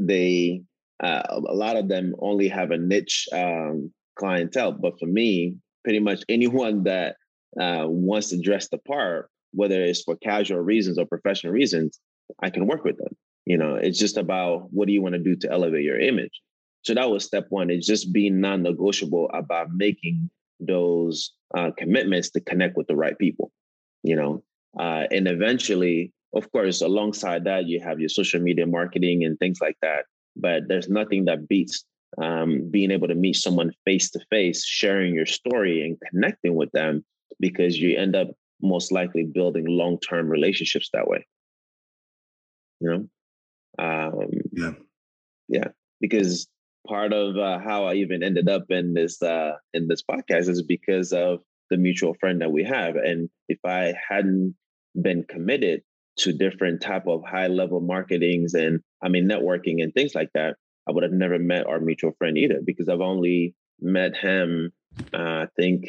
they 0.00 0.62
uh, 1.02 1.22
a 1.28 1.54
lot 1.54 1.76
of 1.76 1.88
them 1.88 2.14
only 2.18 2.48
have 2.48 2.70
a 2.70 2.78
niche 2.78 3.28
um, 3.32 3.92
clientele. 4.18 4.72
But 4.72 4.98
for 4.98 5.06
me, 5.06 5.56
pretty 5.84 6.00
much 6.00 6.22
anyone 6.28 6.84
that 6.84 7.16
uh, 7.60 7.84
wants 7.86 8.30
to 8.30 8.40
dress 8.40 8.68
the 8.68 8.78
part, 8.78 9.30
whether 9.52 9.80
it's 9.80 10.02
for 10.02 10.16
casual 10.16 10.60
reasons 10.60 10.98
or 10.98 11.06
professional 11.06 11.52
reasons, 11.52 11.98
I 12.42 12.50
can 12.50 12.66
work 12.66 12.84
with 12.84 12.98
them. 12.98 13.16
You 13.46 13.56
know, 13.56 13.76
it's 13.76 13.98
just 13.98 14.16
about 14.16 14.72
what 14.72 14.86
do 14.86 14.92
you 14.92 15.02
want 15.02 15.14
to 15.14 15.18
do 15.18 15.34
to 15.36 15.50
elevate 15.50 15.84
your 15.84 15.98
image. 15.98 16.40
So 16.82 16.94
that 16.94 17.10
was 17.10 17.24
step 17.24 17.46
one. 17.48 17.70
It's 17.70 17.86
just 17.86 18.12
being 18.12 18.40
non-negotiable 18.40 19.30
about 19.32 19.68
making 19.74 20.30
those 20.60 21.32
uh, 21.56 21.70
commitments 21.76 22.30
to 22.30 22.40
connect 22.40 22.76
with 22.76 22.86
the 22.86 22.96
right 22.96 23.18
people. 23.18 23.50
You 24.02 24.16
know, 24.16 24.42
uh, 24.78 25.06
and 25.10 25.26
eventually, 25.26 26.12
of 26.34 26.50
course, 26.52 26.82
alongside 26.82 27.44
that, 27.44 27.66
you 27.66 27.80
have 27.80 28.00
your 28.00 28.08
social 28.08 28.40
media 28.40 28.66
marketing 28.66 29.24
and 29.24 29.38
things 29.38 29.58
like 29.60 29.76
that. 29.82 30.04
But 30.36 30.68
there's 30.68 30.88
nothing 30.88 31.24
that 31.24 31.48
beats 31.48 31.84
um, 32.22 32.70
being 32.70 32.90
able 32.90 33.08
to 33.08 33.14
meet 33.14 33.36
someone 33.36 33.72
face 33.84 34.10
to 34.10 34.20
face, 34.30 34.64
sharing 34.64 35.14
your 35.14 35.26
story 35.26 35.82
and 35.82 35.98
connecting 36.10 36.54
with 36.54 36.70
them 36.72 37.04
because 37.40 37.78
you 37.78 37.96
end 37.96 38.16
up 38.16 38.28
most 38.60 38.90
likely 38.90 39.24
building 39.24 39.64
long-term 39.66 40.28
relationships 40.28 40.90
that 40.92 41.06
way 41.06 41.24
you 42.80 42.90
know? 42.90 43.08
Um, 43.78 44.28
yeah. 44.52 44.70
yeah 45.48 45.68
because 46.00 46.48
part 46.86 47.12
of 47.12 47.36
uh, 47.36 47.58
how 47.58 47.84
i 47.84 47.94
even 47.94 48.22
ended 48.22 48.48
up 48.48 48.64
in 48.70 48.94
this 48.94 49.22
uh, 49.22 49.52
in 49.72 49.86
this 49.88 50.02
podcast 50.02 50.48
is 50.48 50.62
because 50.62 51.12
of 51.12 51.40
the 51.70 51.76
mutual 51.76 52.14
friend 52.14 52.40
that 52.40 52.50
we 52.50 52.64
have 52.64 52.96
and 52.96 53.28
if 53.48 53.58
i 53.64 53.94
hadn't 54.08 54.54
been 55.00 55.22
committed 55.22 55.82
to 56.16 56.32
different 56.32 56.80
type 56.80 57.06
of 57.06 57.22
high 57.24 57.46
level 57.46 57.80
marketings 57.80 58.54
and 58.54 58.80
i 59.02 59.08
mean 59.08 59.28
networking 59.28 59.82
and 59.82 59.92
things 59.94 60.14
like 60.14 60.30
that 60.34 60.56
i 60.88 60.92
would 60.92 61.04
have 61.04 61.12
never 61.12 61.38
met 61.38 61.66
our 61.66 61.78
mutual 61.78 62.12
friend 62.18 62.36
either 62.36 62.60
because 62.64 62.88
i've 62.88 63.00
only 63.00 63.54
met 63.80 64.16
him 64.16 64.72
uh, 65.14 65.44
i 65.44 65.46
think 65.56 65.84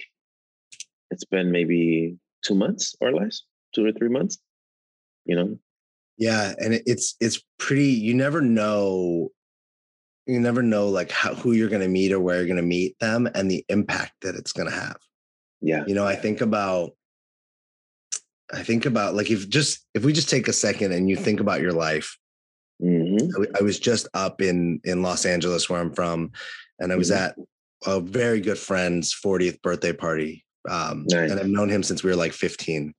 it's 1.12 1.26
been 1.26 1.52
maybe 1.52 2.18
two 2.44 2.56
months 2.56 2.96
or 3.02 3.12
less, 3.12 3.44
two 3.74 3.86
or 3.86 3.92
three 3.92 4.10
months. 4.10 4.38
You 5.26 5.36
know. 5.36 5.60
Yeah, 6.18 6.54
and 6.58 6.82
it's 6.86 7.16
it's 7.20 7.42
pretty. 7.58 7.88
You 7.88 8.14
never 8.14 8.42
know. 8.42 9.30
You 10.26 10.40
never 10.40 10.62
know 10.62 10.90
like 10.90 11.12
how 11.12 11.34
who 11.34 11.54
you're 11.54 11.70
going 11.70 11.82
to 11.82 11.88
meet 11.88 12.12
or 12.12 12.20
where 12.20 12.38
you're 12.38 12.46
going 12.46 12.58
to 12.58 12.62
meet 12.62 13.00
them 13.00 13.28
and 13.34 13.50
the 13.50 13.66
impact 13.70 14.14
that 14.22 14.36
it's 14.36 14.52
going 14.52 14.70
to 14.70 14.76
have. 14.76 14.98
Yeah. 15.62 15.84
You 15.88 15.96
know, 15.96 16.06
I 16.06 16.16
think 16.16 16.42
about. 16.42 16.92
I 18.52 18.64
think 18.64 18.88
about 18.88 19.14
like 19.14 19.30
if 19.30 19.48
just 19.48 19.86
if 19.94 20.04
we 20.04 20.12
just 20.12 20.30
take 20.30 20.48
a 20.48 20.54
second 20.54 20.92
and 20.92 21.10
you 21.10 21.16
think 21.16 21.40
about 21.40 21.62
your 21.62 21.74
life. 21.74 22.18
Mm-hmm. 22.82 23.44
I, 23.44 23.60
I 23.60 23.62
was 23.62 23.80
just 23.80 24.08
up 24.14 24.42
in 24.42 24.82
in 24.84 25.02
Los 25.02 25.26
Angeles 25.26 25.70
where 25.70 25.80
I'm 25.80 25.94
from, 25.94 26.32
and 26.80 26.92
I 26.92 26.96
was 26.96 27.12
mm-hmm. 27.12 27.26
at 27.26 27.36
a 27.86 28.00
very 28.00 28.42
good 28.42 28.58
friend's 28.58 29.14
40th 29.14 29.62
birthday 29.62 29.94
party 29.94 30.46
um, 30.68 31.06
nice. 31.10 31.32
And 31.32 31.40
I've 31.40 31.48
known 31.48 31.70
him 31.70 31.84
since 31.84 32.04
we 32.04 32.10
were 32.10 32.16
like 32.16 32.34
15. 32.34 32.94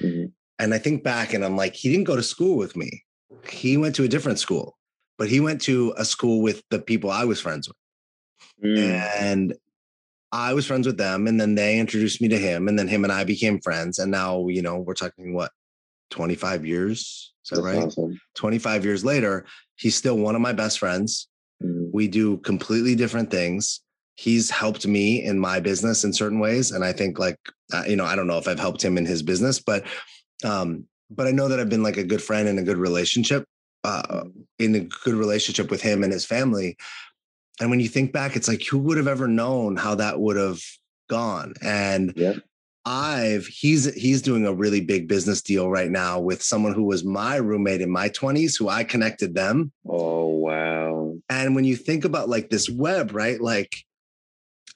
Mm-hmm. 0.00 0.24
And 0.58 0.74
I 0.74 0.78
think 0.78 1.04
back 1.04 1.34
and 1.34 1.44
I'm 1.44 1.56
like, 1.56 1.74
he 1.74 1.90
didn't 1.90 2.04
go 2.04 2.16
to 2.16 2.22
school 2.22 2.56
with 2.56 2.76
me. 2.76 3.04
He 3.48 3.76
went 3.76 3.94
to 3.96 4.04
a 4.04 4.08
different 4.08 4.38
school, 4.38 4.76
but 5.16 5.28
he 5.28 5.40
went 5.40 5.60
to 5.62 5.94
a 5.96 6.04
school 6.04 6.42
with 6.42 6.62
the 6.70 6.80
people 6.80 7.10
I 7.10 7.24
was 7.24 7.40
friends 7.40 7.68
with. 7.68 7.76
Mm. 8.64 9.10
And 9.20 9.54
I 10.32 10.54
was 10.54 10.66
friends 10.66 10.86
with 10.86 10.98
them. 10.98 11.26
And 11.26 11.40
then 11.40 11.54
they 11.54 11.78
introduced 11.78 12.20
me 12.20 12.28
to 12.28 12.38
him. 12.38 12.66
And 12.66 12.78
then 12.78 12.88
him 12.88 13.04
and 13.04 13.12
I 13.12 13.24
became 13.24 13.60
friends. 13.60 13.98
And 13.98 14.10
now, 14.10 14.48
you 14.48 14.62
know, 14.62 14.78
we're 14.78 14.94
talking 14.94 15.34
what, 15.34 15.52
25 16.10 16.66
years? 16.66 17.32
Is 17.44 17.50
that 17.50 17.62
That's 17.62 17.76
right? 17.76 17.84
Awesome. 17.84 18.20
25 18.34 18.84
years 18.84 19.04
later, 19.04 19.46
he's 19.76 19.94
still 19.94 20.16
one 20.16 20.34
of 20.34 20.40
my 20.40 20.52
best 20.52 20.78
friends. 20.78 21.28
Mm. 21.62 21.90
We 21.92 22.08
do 22.08 22.38
completely 22.38 22.96
different 22.96 23.30
things 23.30 23.80
he's 24.18 24.50
helped 24.50 24.84
me 24.84 25.22
in 25.24 25.38
my 25.38 25.60
business 25.60 26.02
in 26.02 26.12
certain 26.12 26.40
ways 26.40 26.72
and 26.72 26.84
i 26.84 26.92
think 26.92 27.20
like 27.20 27.38
uh, 27.72 27.84
you 27.86 27.94
know 27.94 28.04
i 28.04 28.16
don't 28.16 28.26
know 28.26 28.36
if 28.36 28.48
i've 28.48 28.58
helped 28.58 28.84
him 28.84 28.98
in 28.98 29.06
his 29.06 29.22
business 29.22 29.60
but 29.60 29.84
um 30.44 30.84
but 31.08 31.28
i 31.28 31.30
know 31.30 31.46
that 31.46 31.60
i've 31.60 31.68
been 31.68 31.84
like 31.84 31.96
a 31.96 32.04
good 32.04 32.20
friend 32.20 32.48
and 32.48 32.58
a 32.58 32.64
good 32.64 32.76
relationship 32.76 33.44
uh 33.84 34.24
in 34.58 34.74
a 34.74 34.80
good 35.04 35.14
relationship 35.14 35.70
with 35.70 35.80
him 35.80 36.02
and 36.02 36.12
his 36.12 36.24
family 36.24 36.76
and 37.60 37.70
when 37.70 37.78
you 37.78 37.88
think 37.88 38.12
back 38.12 38.34
it's 38.34 38.48
like 38.48 38.62
who 38.68 38.78
would 38.78 38.96
have 38.96 39.06
ever 39.06 39.28
known 39.28 39.76
how 39.76 39.94
that 39.94 40.18
would 40.18 40.36
have 40.36 40.60
gone 41.08 41.54
and 41.62 42.12
yeah. 42.16 42.34
I've 42.84 43.46
he's 43.46 43.92
he's 43.94 44.22
doing 44.22 44.46
a 44.46 44.52
really 44.52 44.80
big 44.80 45.08
business 45.08 45.42
deal 45.42 45.68
right 45.68 45.90
now 45.90 46.18
with 46.20 46.42
someone 46.42 46.72
who 46.72 46.84
was 46.84 47.04
my 47.04 47.36
roommate 47.36 47.82
in 47.82 47.90
my 47.90 48.08
20s 48.08 48.58
who 48.58 48.70
I 48.70 48.82
connected 48.82 49.34
them. 49.34 49.72
Oh 49.86 50.28
wow. 50.28 51.18
And 51.28 51.54
when 51.54 51.64
you 51.64 51.76
think 51.76 52.06
about 52.06 52.30
like 52.30 52.48
this 52.48 52.70
web, 52.70 53.14
right? 53.14 53.38
Like 53.42 53.84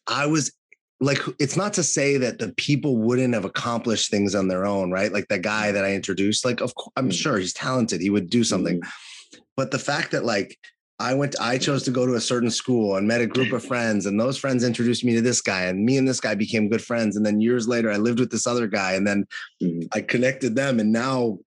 I 0.07 0.27
was 0.27 0.53
like, 1.01 1.19
it's 1.41 1.57
not 1.57 1.73
to 1.75 1.83
say 1.83 2.17
that 2.19 2.39
the 2.39 2.53
people 2.57 2.97
wouldn't 2.97 3.35
have 3.35 3.45
accomplished 3.45 4.11
things 4.11 4.35
on 4.35 4.49
their 4.49 4.65
own, 4.65 4.91
right? 4.91 5.13
Like 5.13 5.27
the 5.29 5.39
guy 5.39 5.73
that 5.73 5.85
I 5.85 5.95
introduced, 5.95 6.45
like, 6.45 6.61
of 6.61 6.75
course, 6.77 6.93
I'm 6.97 7.11
mm. 7.11 7.13
sure 7.13 7.39
he's 7.39 7.53
talented. 7.53 8.01
He 8.01 8.11
would 8.11 8.31
do 8.31 8.45
something. 8.45 8.81
Mm-hmm. 8.81 9.39
But 9.57 9.73
the 9.73 9.79
fact 9.79 10.13
that 10.13 10.25
like 10.25 10.57
I 10.99 11.15
went, 11.15 11.33
to, 11.33 11.43
I 11.43 11.59
chose 11.59 11.83
to 11.85 11.91
go 11.91 12.07
to 12.07 12.15
a 12.15 12.21
certain 12.21 12.51
school 12.51 12.97
and 12.97 13.09
met 13.09 13.21
a 13.21 13.27
group 13.27 13.53
of 13.53 13.65
friends, 13.65 14.07
and 14.07 14.21
those 14.21 14.39
friends 14.39 14.63
introduced 14.63 15.05
me 15.05 15.15
to 15.15 15.21
this 15.21 15.41
guy, 15.41 15.65
and 15.65 15.85
me 15.85 15.99
and 15.99 16.07
this 16.07 16.21
guy 16.21 16.37
became 16.37 16.69
good 16.69 16.83
friends. 16.83 17.17
And 17.17 17.27
then 17.27 17.41
years 17.41 17.67
later, 17.67 17.91
I 17.91 17.97
lived 17.97 18.21
with 18.21 18.31
this 18.31 18.47
other 18.47 18.69
guy, 18.69 18.93
and 18.93 19.07
then 19.07 19.27
mm-hmm. 19.61 19.89
I 19.93 20.03
connected 20.03 20.55
them, 20.55 20.79
and 20.79 20.93
now 20.93 21.39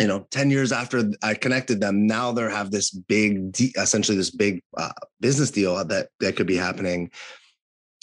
you 0.00 0.06
know 0.06 0.26
10 0.30 0.50
years 0.50 0.72
after 0.72 1.10
i 1.22 1.34
connected 1.34 1.78
them 1.78 2.06
now 2.06 2.32
they 2.32 2.42
have 2.42 2.70
this 2.70 2.90
big 2.90 3.54
essentially 3.76 4.16
this 4.16 4.30
big 4.30 4.62
uh, 4.78 4.90
business 5.20 5.50
deal 5.50 5.84
that 5.84 6.08
that 6.18 6.34
could 6.34 6.46
be 6.46 6.56
happening 6.56 7.10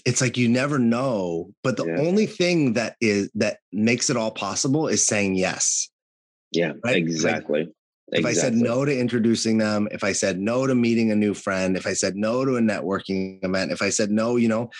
it's 0.09 0.21
like 0.21 0.37
you 0.37 0.49
never 0.49 0.79
know 0.79 1.49
but 1.63 1.77
the 1.77 1.85
yeah. 1.85 1.97
only 1.99 2.25
thing 2.25 2.73
that 2.73 2.95
is 2.99 3.29
that 3.35 3.59
makes 3.71 4.09
it 4.09 4.17
all 4.17 4.31
possible 4.31 4.87
is 4.87 5.05
saying 5.05 5.35
yes 5.35 5.89
yeah 6.51 6.73
right? 6.83 6.97
exactly 6.97 7.61
like, 7.61 7.69
If 8.11 8.25
exactly. 8.25 8.31
I 8.31 8.33
said 8.33 8.53
no 8.55 8.85
to 8.85 8.99
introducing 8.99 9.59
them, 9.59 9.87
if 9.91 10.03
I 10.03 10.13
said 10.13 10.39
no 10.39 10.65
to 10.65 10.73
meeting 10.73 11.11
a 11.11 11.15
new 11.15 11.35
friend, 11.35 11.77
if 11.77 11.85
I 11.85 11.93
said 11.93 12.15
no 12.15 12.43
to 12.43 12.57
a 12.57 12.59
networking 12.59 13.43
event, 13.43 13.71
if 13.71 13.83
I 13.83 13.89
said 13.89 14.09
no, 14.09 14.35
you 14.35 14.47
know, 14.47 14.71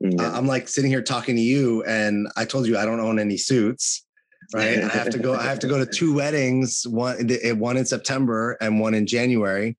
yeah. 0.00 0.22
uh, 0.22 0.36
I'm 0.36 0.46
like 0.46 0.68
sitting 0.68 0.90
here 0.90 1.02
talking 1.02 1.36
to 1.36 1.40
you, 1.40 1.82
and 1.84 2.28
I 2.36 2.44
told 2.44 2.66
you 2.66 2.76
I 2.76 2.84
don't 2.84 3.00
own 3.00 3.18
any 3.18 3.36
suits, 3.36 4.04
right? 4.52 4.82
I 4.82 4.88
have 4.88 5.10
to 5.10 5.18
go. 5.18 5.34
I 5.34 5.44
have 5.44 5.60
to 5.60 5.66
go 5.66 5.78
to 5.78 5.86
two 5.86 6.14
weddings, 6.14 6.86
one 6.86 7.28
one 7.58 7.76
in 7.76 7.86
September 7.86 8.56
and 8.60 8.80
one 8.80 8.94
in 8.94 9.06
January. 9.06 9.76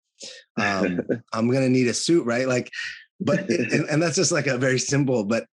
Um, 0.58 1.02
I'm 1.34 1.52
gonna 1.52 1.70
need 1.70 1.88
a 1.88 1.94
suit, 1.94 2.26
right? 2.26 2.48
Like, 2.48 2.72
but 3.20 3.50
eh, 3.50 3.66
and, 3.72 3.86
and, 3.90 4.02
that's 4.02 4.16
just 4.16 4.32
like 4.32 4.48
a 4.48 4.58
very 4.58 4.80
simple. 4.80 5.24
But 5.24 5.46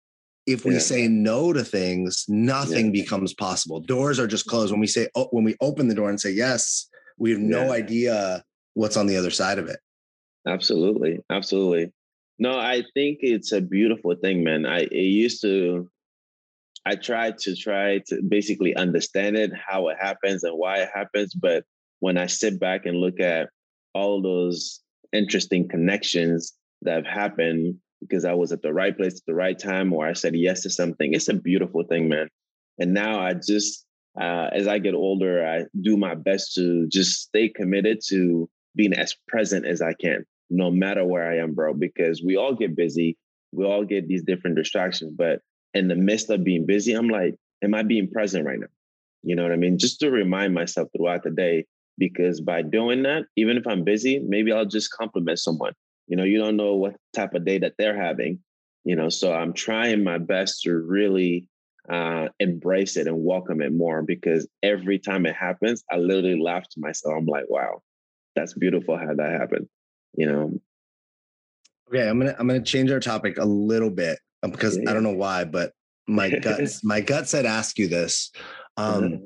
if 0.45 0.65
we 0.65 0.73
yeah. 0.73 0.79
say 0.79 1.07
no 1.07 1.53
to 1.53 1.63
things, 1.63 2.25
nothing 2.27 2.87
yeah. 2.87 3.03
becomes 3.03 3.33
possible. 3.33 3.79
Doors 3.79 4.19
are 4.19 4.27
just 4.27 4.47
closed. 4.47 4.71
When 4.71 4.81
we 4.81 4.87
say 4.87 5.07
oh, 5.15 5.27
when 5.31 5.43
we 5.43 5.55
open 5.61 5.87
the 5.87 5.95
door 5.95 6.09
and 6.09 6.19
say 6.19 6.31
yes, 6.31 6.89
we 7.17 7.31
have 7.31 7.39
no 7.39 7.71
idea 7.71 8.43
what's 8.73 8.97
on 8.97 9.07
the 9.07 9.17
other 9.17 9.31
side 9.31 9.59
of 9.59 9.67
it. 9.67 9.79
Absolutely, 10.47 11.19
absolutely. 11.29 11.91
No, 12.39 12.57
I 12.57 12.83
think 12.93 13.19
it's 13.21 13.51
a 13.51 13.61
beautiful 13.61 14.15
thing, 14.15 14.43
man. 14.43 14.65
I 14.65 14.81
it 14.81 14.93
used 14.93 15.41
to 15.41 15.89
I 16.85 16.95
tried 16.95 17.37
to 17.39 17.55
try 17.55 17.99
to 18.07 18.21
basically 18.21 18.75
understand 18.75 19.37
it, 19.37 19.51
how 19.55 19.87
it 19.87 19.97
happens 20.01 20.43
and 20.43 20.57
why 20.57 20.79
it 20.79 20.89
happens. 20.93 21.33
But 21.33 21.63
when 22.01 22.17
I 22.17 22.27
sit 22.27 22.59
back 22.59 22.85
and 22.85 22.97
look 22.97 23.21
at 23.21 23.49
all 23.93 24.21
those 24.21 24.81
interesting 25.13 25.69
connections 25.69 26.53
that 26.83 26.95
have 26.95 27.05
happened 27.05 27.77
because 27.99 28.25
I 28.25 28.33
was 28.33 28.51
at 28.51 28.61
the 28.61 28.73
right 28.73 28.95
place 28.95 29.15
at 29.15 29.25
the 29.25 29.33
right 29.33 29.57
time 29.57 29.93
or 29.93 30.05
I 30.05 30.13
said 30.13 30.35
yes 30.35 30.61
to 30.61 30.69
something, 30.69 31.13
it's 31.13 31.29
a 31.29 31.33
beautiful 31.33 31.83
thing, 31.83 32.09
man. 32.09 32.27
And 32.79 32.93
now 32.93 33.19
I 33.19 33.33
just, 33.33 33.85
uh, 34.19 34.49
as 34.51 34.67
I 34.67 34.79
get 34.79 34.93
older, 34.93 35.45
I 35.47 35.65
do 35.81 35.97
my 35.97 36.15
best 36.15 36.53
to 36.55 36.87
just 36.87 37.21
stay 37.21 37.49
committed 37.49 37.99
to 38.09 38.49
being 38.75 38.93
as 38.93 39.15
present 39.27 39.65
as 39.65 39.81
I 39.81 39.93
can, 39.93 40.25
no 40.49 40.71
matter 40.71 41.05
where 41.05 41.29
I 41.29 41.37
am, 41.37 41.53
bro, 41.53 41.73
because 41.73 42.21
we 42.23 42.35
all 42.35 42.53
get 42.53 42.75
busy. 42.75 43.17
We 43.51 43.65
all 43.65 43.85
get 43.85 44.07
these 44.07 44.23
different 44.23 44.55
distractions. 44.55 45.13
But 45.15 45.41
in 45.73 45.87
the 45.87 45.95
midst 45.95 46.29
of 46.29 46.43
being 46.43 46.65
busy, 46.65 46.93
I'm 46.93 47.09
like, 47.09 47.35
am 47.63 47.75
I 47.75 47.83
being 47.83 48.09
present 48.09 48.45
right 48.45 48.59
now? 48.59 48.67
You 49.23 49.35
know 49.35 49.43
what 49.43 49.51
I 49.51 49.57
mean? 49.57 49.77
Just 49.77 49.99
to 50.01 50.11
remind 50.11 50.53
myself 50.53 50.89
throughout 50.95 51.23
the 51.23 51.31
day, 51.31 51.65
because 51.97 52.41
by 52.41 52.61
doing 52.61 53.03
that, 53.03 53.25
even 53.37 53.57
if 53.57 53.67
I'm 53.67 53.83
busy, 53.83 54.19
maybe 54.19 54.51
I'll 54.51 54.65
just 54.65 54.91
compliment 54.91 55.39
someone. 55.39 55.73
You 56.07 56.17
know, 56.17 56.23
you 56.23 56.39
don't 56.39 56.57
know 56.57 56.75
what 56.75 56.95
type 57.13 57.33
of 57.33 57.45
day 57.45 57.59
that 57.59 57.73
they're 57.77 57.99
having, 57.99 58.39
you 58.83 58.95
know, 58.95 59.09
so 59.09 59.33
I'm 59.33 59.53
trying 59.53 60.03
my 60.03 60.17
best 60.17 60.61
to 60.63 60.75
really 60.75 61.47
uh, 61.89 62.27
embrace 62.39 62.97
it 62.97 63.07
and 63.07 63.23
welcome 63.23 63.61
it 63.61 63.73
more 63.73 64.01
because 64.01 64.47
every 64.61 64.99
time 64.99 65.25
it 65.25 65.35
happens, 65.35 65.83
I 65.91 65.97
literally 65.97 66.41
laugh 66.41 66.67
to 66.69 66.79
myself. 66.79 67.15
I'm 67.17 67.25
like, 67.25 67.49
wow, 67.49 67.81
that's 68.35 68.53
beautiful 68.53 68.97
how 68.97 69.13
that 69.13 69.31
happened, 69.39 69.67
you 70.15 70.25
know. 70.25 70.59
Okay, 71.89 72.07
I'm 72.07 72.19
gonna 72.19 72.35
I'm 72.39 72.47
gonna 72.47 72.63
change 72.63 72.91
our 72.91 72.99
topic 72.99 73.37
a 73.37 73.45
little 73.45 73.89
bit 73.89 74.19
um, 74.41 74.51
because 74.51 74.77
yeah. 74.77 74.89
I 74.89 74.93
don't 74.93 75.03
know 75.03 75.13
why, 75.13 75.43
but 75.43 75.73
my 76.07 76.29
guts 76.29 76.83
my 76.83 77.01
gut 77.01 77.27
said 77.27 77.45
ask 77.45 77.77
you 77.77 77.87
this. 77.87 78.31
Um, 78.77 79.03
mm-hmm. 79.03 79.23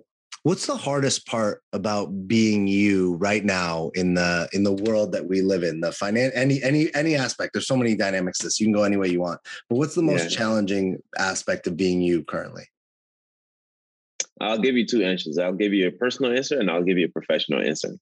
What's 0.48 0.66
the 0.66 0.78
hardest 0.78 1.28
part 1.28 1.62
about 1.74 2.26
being 2.26 2.68
you 2.68 3.16
right 3.16 3.44
now 3.44 3.92
in 3.96 4.14
the 4.14 4.48
in 4.54 4.64
the 4.64 4.72
world 4.72 5.12
that 5.12 5.28
we 5.28 5.42
live 5.42 5.62
in? 5.62 5.82
The 5.82 5.92
finance 5.92 6.32
any 6.36 6.64
any 6.64 6.90
any 6.96 7.16
aspect. 7.16 7.52
There's 7.52 7.68
so 7.68 7.76
many 7.76 7.98
dynamics. 7.98 8.38
To 8.38 8.46
this 8.46 8.58
you 8.58 8.66
can 8.66 8.72
go 8.72 8.84
any 8.84 8.96
way 8.96 9.10
you 9.10 9.20
want. 9.20 9.42
But 9.68 9.76
what's 9.76 9.94
the 9.94 10.02
most 10.02 10.32
yeah. 10.32 10.38
challenging 10.38 11.04
aspect 11.18 11.68
of 11.68 11.76
being 11.76 12.00
you 12.02 12.24
currently? 12.24 12.64
I'll 14.40 14.58
give 14.58 14.78
you 14.78 14.88
two 14.88 15.04
answers. 15.04 15.38
I'll 15.38 15.52
give 15.52 15.74
you 15.74 15.90
a 15.90 15.92
personal 15.92 16.32
answer 16.32 16.58
and 16.58 16.72
I'll 16.72 16.82
give 16.82 16.98
you 16.98 17.08
a 17.08 17.10
professional 17.10 17.62
answer. 17.62 17.98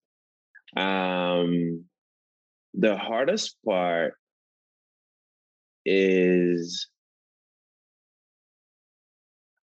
Um, 0.78 1.86
the 2.76 2.96
hardest 2.96 3.58
part 3.66 4.14
is 5.84 6.90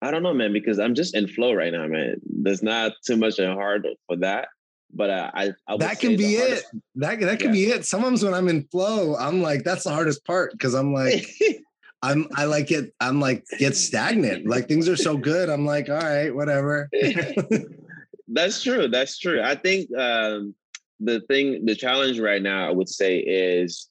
I 0.03 0.11
don't 0.11 0.23
know, 0.23 0.33
man, 0.33 0.53
because 0.53 0.79
I'm 0.79 0.95
just 0.95 1.15
in 1.15 1.29
flow 1.29 1.53
right 1.53 1.73
now, 1.73 1.87
man. 1.87 2.17
There's 2.25 2.63
not 2.63 2.93
too 3.05 3.17
much 3.17 3.39
of 3.39 3.51
a 3.51 3.55
hard 3.55 3.87
for 4.07 4.17
that. 4.17 4.49
But 4.93 5.11
uh, 5.11 5.31
I, 5.35 5.53
I 5.69 5.77
that 5.77 6.01
can 6.01 6.17
be 6.17 6.35
it. 6.35 6.65
That 6.97 7.21
that 7.21 7.39
can 7.39 7.49
yeah. 7.49 7.53
be 7.53 7.65
it. 7.67 7.85
Sometimes 7.85 8.25
when 8.25 8.35
I'm 8.35 8.49
in 8.49 8.65
flow, 8.65 9.15
I'm 9.17 9.41
like, 9.43 9.63
that's 9.63 9.85
the 9.85 9.91
hardest 9.91 10.25
part 10.25 10.53
because 10.53 10.75
I'm 10.75 10.93
like, 10.93 11.27
I'm 12.03 12.27
I 12.35 12.45
like 12.45 12.71
it. 12.71 12.93
I'm 13.01 13.21
like 13.21 13.45
get 13.59 13.77
stagnant. 13.77 14.47
Like 14.47 14.69
things 14.69 14.89
are 14.89 14.97
so 14.97 15.17
good. 15.17 15.49
I'm 15.49 15.67
like, 15.67 15.89
all 15.89 15.97
right, 15.97 16.35
whatever. 16.35 16.89
that's 18.29 18.63
true. 18.63 18.89
That's 18.89 19.19
true. 19.19 19.43
I 19.43 19.55
think 19.55 19.91
um, 19.97 20.55
the 20.99 21.21
thing, 21.29 21.65
the 21.67 21.75
challenge 21.75 22.19
right 22.19 22.43
now, 22.43 22.69
I 22.69 22.73
would 22.73 22.89
say, 22.89 23.19
is 23.19 23.89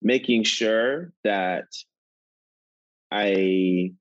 making 0.00 0.44
sure 0.44 1.12
that 1.24 1.66
I 3.10 3.92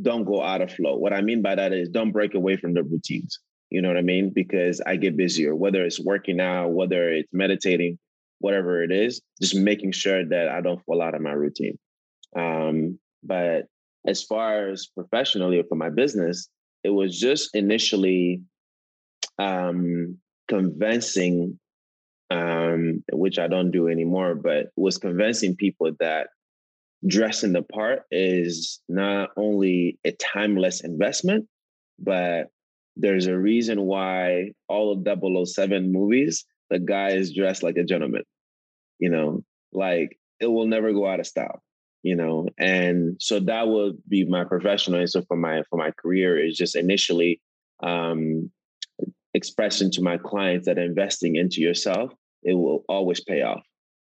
don't 0.00 0.24
go 0.24 0.42
out 0.42 0.62
of 0.62 0.72
flow. 0.72 0.96
What 0.96 1.12
I 1.12 1.20
mean 1.20 1.42
by 1.42 1.54
that 1.54 1.72
is 1.72 1.88
don't 1.88 2.12
break 2.12 2.34
away 2.34 2.56
from 2.56 2.74
the 2.74 2.82
routines. 2.82 3.38
You 3.70 3.80
know 3.80 3.88
what 3.88 3.96
I 3.96 4.02
mean? 4.02 4.30
Because 4.34 4.80
I 4.86 4.96
get 4.96 5.16
busier, 5.16 5.54
whether 5.54 5.84
it's 5.84 6.00
working 6.00 6.40
out, 6.40 6.72
whether 6.72 7.10
it's 7.10 7.28
meditating, 7.32 7.98
whatever 8.38 8.82
it 8.82 8.92
is, 8.92 9.20
just 9.40 9.54
making 9.54 9.92
sure 9.92 10.26
that 10.26 10.48
I 10.48 10.60
don't 10.60 10.82
fall 10.84 11.02
out 11.02 11.14
of 11.14 11.22
my 11.22 11.32
routine. 11.32 11.78
Um, 12.36 12.98
but 13.22 13.66
as 14.06 14.22
far 14.22 14.68
as 14.68 14.88
professionally 14.88 15.62
for 15.68 15.76
my 15.76 15.90
business, 15.90 16.48
it 16.84 16.90
was 16.90 17.18
just 17.18 17.54
initially 17.54 18.42
um, 19.38 20.18
convincing, 20.48 21.58
um, 22.30 23.04
which 23.12 23.38
I 23.38 23.46
don't 23.48 23.70
do 23.70 23.88
anymore, 23.88 24.34
but 24.34 24.66
was 24.76 24.98
convincing 24.98 25.56
people 25.56 25.92
that 26.00 26.28
dressing 27.06 27.52
the 27.52 27.62
part 27.62 28.02
is 28.10 28.80
not 28.88 29.30
only 29.36 29.98
a 30.04 30.12
timeless 30.12 30.82
investment, 30.82 31.46
but 31.98 32.48
there's 32.96 33.26
a 33.26 33.38
reason 33.38 33.82
why 33.82 34.50
all 34.68 34.92
of 34.92 35.48
007 35.48 35.92
movies, 35.92 36.44
the 36.70 36.78
guy 36.78 37.10
is 37.10 37.34
dressed 37.34 37.62
like 37.62 37.76
a 37.76 37.84
gentleman. 37.84 38.22
You 38.98 39.10
know, 39.10 39.44
like 39.72 40.18
it 40.40 40.46
will 40.46 40.66
never 40.66 40.92
go 40.92 41.06
out 41.06 41.20
of 41.20 41.26
style, 41.26 41.62
you 42.02 42.14
know. 42.14 42.48
And 42.58 43.16
so 43.20 43.40
that 43.40 43.68
would 43.68 43.96
be 44.08 44.24
my 44.24 44.44
professional 44.44 45.00
answer 45.00 45.22
for 45.22 45.36
my 45.36 45.62
for 45.70 45.76
my 45.76 45.90
career 45.90 46.44
is 46.44 46.56
just 46.56 46.76
initially 46.76 47.40
um 47.82 48.50
expressing 49.34 49.90
to 49.90 50.02
my 50.02 50.18
clients 50.18 50.66
that 50.66 50.78
investing 50.78 51.36
into 51.36 51.60
yourself, 51.60 52.12
it 52.42 52.54
will 52.54 52.84
always 52.88 53.20
pay 53.24 53.42
off 53.42 53.62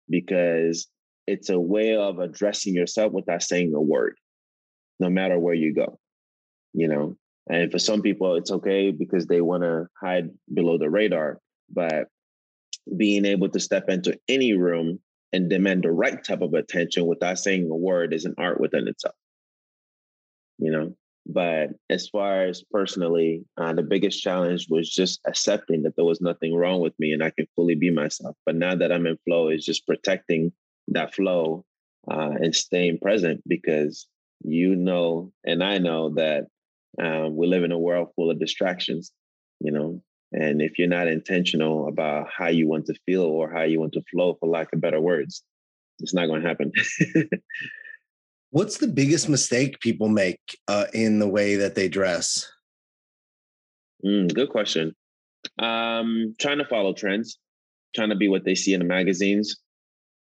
because 0.09 0.87
it's 1.27 1.49
a 1.49 1.59
way 1.59 1.95
of 1.95 2.19
addressing 2.19 2.75
yourself 2.75 3.13
without 3.13 3.43
saying 3.43 3.73
a 3.73 3.81
word, 3.81 4.17
no 4.99 5.09
matter 5.09 5.39
where 5.39 5.53
you 5.53 5.73
go. 5.73 5.99
You 6.73 6.87
know, 6.87 7.17
and 7.47 7.71
for 7.71 7.79
some 7.79 8.01
people, 8.01 8.35
it's 8.35 8.51
okay 8.51 8.91
because 8.91 9.27
they 9.27 9.41
want 9.41 9.63
to 9.63 9.87
hide 9.99 10.29
below 10.53 10.77
the 10.77 10.89
radar. 10.89 11.39
But 11.69 12.07
being 12.97 13.25
able 13.25 13.49
to 13.49 13.59
step 13.59 13.89
into 13.89 14.19
any 14.27 14.53
room 14.53 14.99
and 15.31 15.49
demand 15.49 15.83
the 15.83 15.91
right 15.91 16.23
type 16.23 16.41
of 16.41 16.53
attention 16.53 17.05
without 17.05 17.39
saying 17.39 17.69
a 17.69 17.75
word 17.75 18.13
is 18.13 18.25
an 18.25 18.35
art 18.37 18.59
within 18.59 18.87
itself. 18.87 19.15
You 20.57 20.71
know, 20.71 20.95
but 21.25 21.69
as 21.89 22.09
far 22.09 22.43
as 22.43 22.63
personally, 22.71 23.45
uh, 23.57 23.73
the 23.73 23.81
biggest 23.83 24.21
challenge 24.21 24.67
was 24.69 24.89
just 24.89 25.21
accepting 25.25 25.83
that 25.83 25.95
there 25.95 26.05
was 26.05 26.21
nothing 26.21 26.55
wrong 26.55 26.81
with 26.81 26.97
me 26.99 27.11
and 27.11 27.23
I 27.23 27.31
can 27.31 27.47
fully 27.55 27.75
be 27.75 27.89
myself. 27.89 28.35
But 28.45 28.55
now 28.55 28.75
that 28.75 28.91
I'm 28.91 29.07
in 29.07 29.17
flow, 29.25 29.49
is 29.49 29.65
just 29.65 29.87
protecting 29.87 30.51
that 30.93 31.13
flow 31.13 31.65
uh, 32.09 32.31
and 32.41 32.55
staying 32.55 32.99
present 32.99 33.41
because 33.47 34.07
you 34.43 34.75
know 34.75 35.31
and 35.45 35.63
I 35.63 35.77
know 35.77 36.09
that 36.15 36.47
um, 37.01 37.35
we 37.35 37.47
live 37.47 37.63
in 37.63 37.71
a 37.71 37.79
world 37.79 38.09
full 38.15 38.29
of 38.29 38.39
distractions, 38.39 39.11
you 39.59 39.71
know. 39.71 40.01
And 40.31 40.61
if 40.61 40.79
you're 40.79 40.87
not 40.87 41.07
intentional 41.07 41.87
about 41.87 42.27
how 42.35 42.47
you 42.47 42.67
want 42.67 42.87
to 42.87 42.95
feel 43.05 43.23
or 43.23 43.51
how 43.51 43.63
you 43.63 43.79
want 43.79 43.93
to 43.93 44.03
flow, 44.11 44.35
for 44.39 44.49
lack 44.49 44.73
of 44.73 44.81
better 44.81 44.99
words, 44.99 45.43
it's 45.99 46.13
not 46.13 46.25
going 46.25 46.41
to 46.41 46.47
happen. 46.47 46.71
What's 48.49 48.77
the 48.77 48.87
biggest 48.87 49.29
mistake 49.29 49.79
people 49.79 50.09
make 50.09 50.39
uh, 50.67 50.85
in 50.93 51.19
the 51.19 51.27
way 51.27 51.55
that 51.55 51.75
they 51.75 51.87
dress? 51.87 52.51
Mm, 54.05 54.33
good 54.33 54.49
question. 54.49 54.95
Um, 55.59 56.35
trying 56.39 56.57
to 56.57 56.65
follow 56.65 56.93
trends, 56.93 57.37
trying 57.95 58.09
to 58.09 58.15
be 58.15 58.27
what 58.27 58.43
they 58.43 58.55
see 58.55 58.73
in 58.73 58.79
the 58.79 58.85
magazines, 58.85 59.57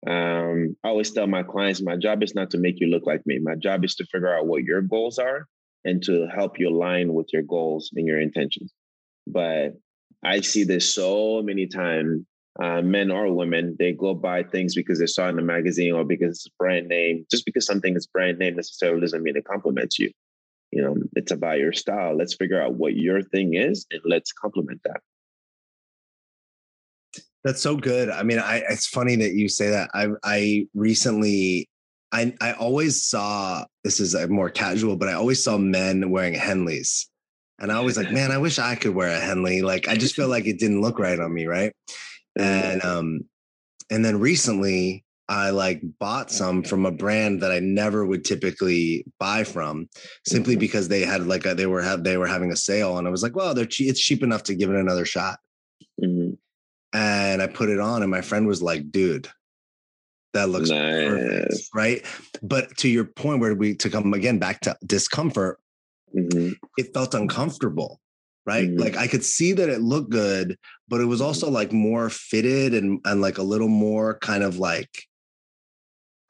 um, 0.06 0.76
I 0.82 0.88
always 0.88 1.10
tell 1.10 1.26
my 1.26 1.42
clients, 1.42 1.82
my 1.82 1.96
job 1.96 2.22
is 2.22 2.34
not 2.34 2.50
to 2.50 2.58
make 2.58 2.80
you 2.80 2.86
look 2.86 3.06
like 3.06 3.26
me. 3.26 3.38
My 3.38 3.54
job 3.54 3.84
is 3.84 3.94
to 3.96 4.06
figure 4.06 4.34
out 4.34 4.46
what 4.46 4.64
your 4.64 4.80
goals 4.80 5.18
are 5.18 5.46
and 5.84 6.02
to 6.04 6.26
help 6.34 6.58
you 6.58 6.68
align 6.68 7.12
with 7.12 7.28
your 7.32 7.42
goals 7.42 7.90
and 7.94 8.06
your 8.06 8.20
intentions. 8.20 8.72
But 9.26 9.74
I 10.24 10.40
see 10.40 10.64
this 10.64 10.94
so 10.94 11.42
many 11.42 11.66
times, 11.66 12.24
uh, 12.62 12.80
men 12.82 13.10
or 13.10 13.32
women, 13.32 13.76
they 13.78 13.92
go 13.92 14.14
buy 14.14 14.42
things 14.42 14.74
because 14.74 14.98
they 14.98 15.06
saw 15.06 15.28
in 15.28 15.36
the 15.36 15.42
magazine 15.42 15.92
or 15.92 16.04
because 16.04 16.36
it's 16.36 16.46
a 16.46 16.56
brand 16.58 16.88
name. 16.88 17.26
Just 17.30 17.44
because 17.44 17.66
something 17.66 17.94
is 17.94 18.06
brand 18.06 18.38
name 18.38 18.56
necessarily 18.56 19.00
doesn't 19.00 19.22
mean 19.22 19.36
it 19.36 19.44
compliments 19.44 19.98
you. 19.98 20.10
You 20.70 20.82
know, 20.82 20.96
it's 21.14 21.32
about 21.32 21.58
your 21.58 21.72
style. 21.72 22.16
Let's 22.16 22.34
figure 22.34 22.60
out 22.60 22.74
what 22.74 22.94
your 22.94 23.22
thing 23.22 23.54
is 23.54 23.86
and 23.90 24.00
let's 24.04 24.32
complement 24.32 24.80
that. 24.84 25.00
That's 27.44 27.62
so 27.62 27.76
good. 27.76 28.10
I 28.10 28.22
mean, 28.22 28.38
I 28.38 28.62
it's 28.68 28.86
funny 28.86 29.16
that 29.16 29.32
you 29.32 29.48
say 29.48 29.70
that. 29.70 29.90
I 29.94 30.08
I 30.22 30.66
recently 30.74 31.68
I 32.12 32.34
I 32.40 32.52
always 32.52 33.02
saw 33.04 33.64
this 33.84 34.00
is 34.00 34.14
a 34.14 34.28
more 34.28 34.50
casual, 34.50 34.96
but 34.96 35.08
I 35.08 35.14
always 35.14 35.42
saw 35.42 35.56
men 35.56 36.10
wearing 36.10 36.34
Henleys. 36.34 37.06
And 37.58 37.72
I 37.72 37.80
was 37.80 37.96
like, 37.96 38.12
man, 38.18 38.30
I 38.30 38.38
wish 38.38 38.58
I 38.58 38.74
could 38.74 38.94
wear 38.94 39.08
a 39.08 39.20
Henley. 39.20 39.62
Like 39.62 39.88
I 39.88 39.96
just 39.96 40.14
feel 40.14 40.28
like 40.28 40.46
it 40.46 40.58
didn't 40.58 40.82
look 40.82 40.98
right 40.98 41.18
on 41.18 41.32
me, 41.32 41.46
right? 41.46 41.72
And 42.36 42.84
um 42.84 43.20
and 43.90 44.04
then 44.04 44.20
recently 44.20 45.04
I 45.30 45.50
like 45.50 45.80
bought 46.00 46.32
some 46.32 46.64
from 46.64 46.84
a 46.84 46.90
brand 46.90 47.40
that 47.42 47.52
I 47.52 47.60
never 47.60 48.04
would 48.04 48.24
typically 48.24 49.06
buy 49.20 49.44
from, 49.44 49.88
simply 50.26 50.54
Mm-hmm. 50.54 50.60
because 50.60 50.88
they 50.88 51.02
had 51.02 51.26
like 51.26 51.46
a, 51.46 51.54
they 51.54 51.66
were 51.66 51.82
have 51.82 52.02
they 52.02 52.16
were 52.16 52.26
having 52.26 52.50
a 52.50 52.56
sale, 52.56 52.98
and 52.98 53.06
I 53.06 53.10
was 53.10 53.22
like, 53.22 53.36
well, 53.36 53.54
they're 53.54 53.64
cheap. 53.64 53.88
It's 53.88 54.00
cheap 54.00 54.24
enough 54.24 54.42
to 54.44 54.56
give 54.56 54.70
it 54.70 54.76
another 54.76 55.04
shot. 55.04 55.38
And 56.92 57.40
I 57.40 57.46
put 57.46 57.68
it 57.68 57.78
on, 57.78 58.02
and 58.02 58.10
my 58.10 58.20
friend 58.20 58.46
was 58.46 58.62
like, 58.62 58.90
dude, 58.90 59.28
that 60.32 60.48
looks 60.48 60.70
perfect, 60.70 61.50
Nice. 61.50 61.70
right? 61.74 62.04
But 62.42 62.76
to 62.78 62.88
your 62.88 63.04
point, 63.04 63.40
where 63.40 63.54
we 63.54 63.74
to 63.76 63.90
come 63.90 64.12
again 64.14 64.38
back 64.38 64.60
to 64.62 64.76
discomfort, 64.84 65.58
Mhm. 66.16 66.54
it 66.76 66.92
felt 66.92 67.14
uncomfortable 67.14 68.00
right 68.46 68.68
Mhm. 68.70 68.80
like 68.80 68.96
i 68.96 69.06
could 69.06 69.22
see 69.22 69.52
that 69.52 69.68
it 69.68 69.80
looked 69.82 70.10
good 70.10 70.56
but 70.88 71.00
it 71.00 71.04
was 71.04 71.20
also 71.20 71.48
like 71.50 71.72
more 71.72 72.08
fitted 72.10 72.74
and 72.74 72.98
and 73.04 73.20
like 73.20 73.36
a 73.38 73.42
little 73.44 73.68
more 73.68 74.18
kind 74.18 74.42
of 74.42 74.58
like 74.58 74.88